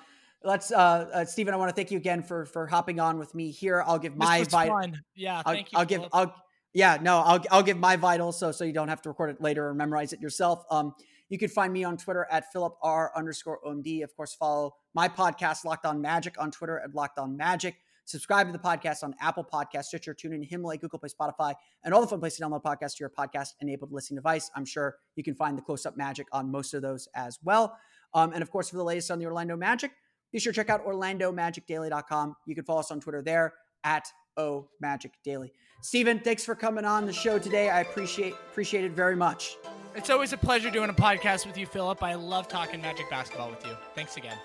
let's 0.45 0.71
uh, 0.71 0.78
uh 0.78 1.26
Stephen, 1.26 1.53
I 1.53 1.57
want 1.57 1.71
to 1.71 1.76
thank 1.76 1.91
you 1.91 1.97
again 1.97 2.23
for 2.23 2.45
for 2.45 2.67
hopping 2.67 3.01
on 3.01 3.19
with 3.19 3.36
me 3.36 3.51
here. 3.51 3.84
I'll 3.86 3.99
give 3.99 4.15
my 4.15 4.45
vital. 4.45 4.93
Yeah, 5.13 5.41
I'll, 5.45 5.53
thank 5.53 5.73
you. 5.73 5.78
I'll 5.78 5.86
give. 5.86 6.05
I'll 6.13 6.36
yeah, 6.73 6.99
no, 7.01 7.17
I'll 7.17 7.43
I'll 7.51 7.63
give 7.63 7.78
my 7.78 7.97
vital 7.97 8.32
so 8.32 8.53
so 8.53 8.63
you 8.63 8.71
don't 8.71 8.88
have 8.88 9.01
to 9.01 9.09
record 9.09 9.30
it 9.30 9.41
later 9.41 9.67
or 9.67 9.73
memorize 9.73 10.13
it 10.13 10.21
yourself. 10.21 10.63
Um 10.71 10.93
you 11.30 11.38
can 11.38 11.49
find 11.49 11.73
me 11.73 11.84
on 11.84 11.97
Twitter 11.97 12.28
at 12.32 12.51
Philip 12.51 12.76
R 12.82 13.11
underscore 13.15 13.59
OMD. 13.65 14.03
Of 14.03 14.15
course, 14.15 14.34
follow 14.34 14.76
my 14.93 15.07
podcast, 15.07 15.65
Locked 15.65 15.86
On 15.86 16.01
Magic, 16.01 16.36
on 16.39 16.51
Twitter 16.51 16.80
at 16.80 16.93
Locked 16.93 17.19
On 17.19 17.36
Magic. 17.36 17.76
Subscribe 18.05 18.45
to 18.45 18.53
the 18.53 18.59
podcast 18.59 19.03
on 19.03 19.15
Apple 19.19 19.43
Podcasts, 19.43 19.86
Stitcher, 19.86 20.13
TuneIn, 20.13 20.47
Himalaya, 20.47 20.78
Google 20.78 20.99
Play, 20.99 21.09
Spotify, 21.09 21.55
and 21.84 21.91
all 21.91 22.01
the 22.01 22.07
fun 22.07 22.19
places 22.19 22.38
to 22.38 22.45
download 22.45 22.61
podcasts 22.61 22.97
to 22.97 22.99
your 22.99 23.09
podcast-enabled 23.09 23.91
listening 23.91 24.17
device. 24.17 24.51
I'm 24.55 24.65
sure 24.65 24.97
you 25.15 25.23
can 25.23 25.34
find 25.34 25.57
the 25.57 25.63
Close 25.63 25.88
Up 25.88 25.97
Magic 25.97 26.28
on 26.32 26.51
most 26.51 26.76
of 26.76 26.84
those 26.84 27.07
as 27.15 27.39
well. 27.43 27.76
Um, 28.13 28.32
and 28.34 28.43
of 28.43 28.51
course, 28.51 28.69
for 28.69 28.78
the 28.78 28.84
latest 28.84 29.09
on 29.09 29.17
the 29.17 29.26
Orlando 29.26 29.57
Magic, 29.57 29.91
be 30.32 30.39
sure 30.39 30.53
to 30.53 30.55
check 30.55 30.69
out 30.69 30.86
OrlandoMagicDaily.com. 30.86 32.36
You 32.45 32.53
can 32.53 32.63
follow 32.63 32.82
us 32.82 32.91
on 32.91 32.99
Twitter 32.99 33.23
there 33.23 33.53
at 33.84 34.07
O 34.38 34.67
Magic 34.79 35.11
Daily. 35.23 35.51
Stephen, 35.81 36.19
thanks 36.19 36.43
for 36.43 36.55
coming 36.55 36.86
on 36.86 37.05
the 37.05 37.13
show 37.13 37.38
today. 37.38 37.69
I 37.69 37.81
appreciate 37.81 38.33
appreciate 38.33 38.86
it 38.86 38.91
very 38.93 39.15
much. 39.15 39.57
It's 39.95 40.09
always 40.09 40.33
a 40.33 40.38
pleasure 40.38 40.69
doing 40.69 40.89
a 40.89 40.93
podcast 40.93 41.45
with 41.45 41.57
you, 41.57 41.65
Philip. 41.65 42.03
I 42.03 42.15
love 42.15 42.47
talking 42.47 42.81
Magic 42.81 43.09
basketball 43.09 43.49
with 43.49 43.65
you. 43.65 43.77
Thanks 43.93 44.17
again. 44.17 44.38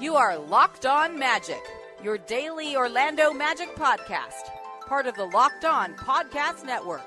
You 0.00 0.16
are 0.16 0.36
Locked 0.36 0.84
On 0.84 1.16
Magic, 1.16 1.62
your 2.02 2.18
daily 2.18 2.74
Orlando 2.74 3.32
Magic 3.32 3.72
podcast, 3.76 4.50
part 4.88 5.06
of 5.06 5.14
the 5.14 5.26
Locked 5.26 5.64
On 5.64 5.94
Podcast 5.94 6.64
Network. 6.64 7.06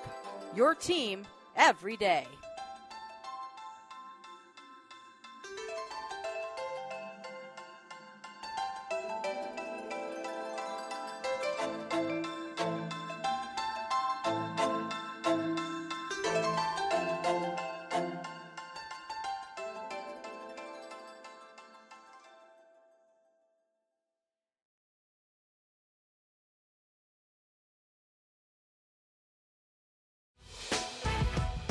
Your 0.56 0.74
team 0.74 1.26
every 1.58 1.98
day. 1.98 2.26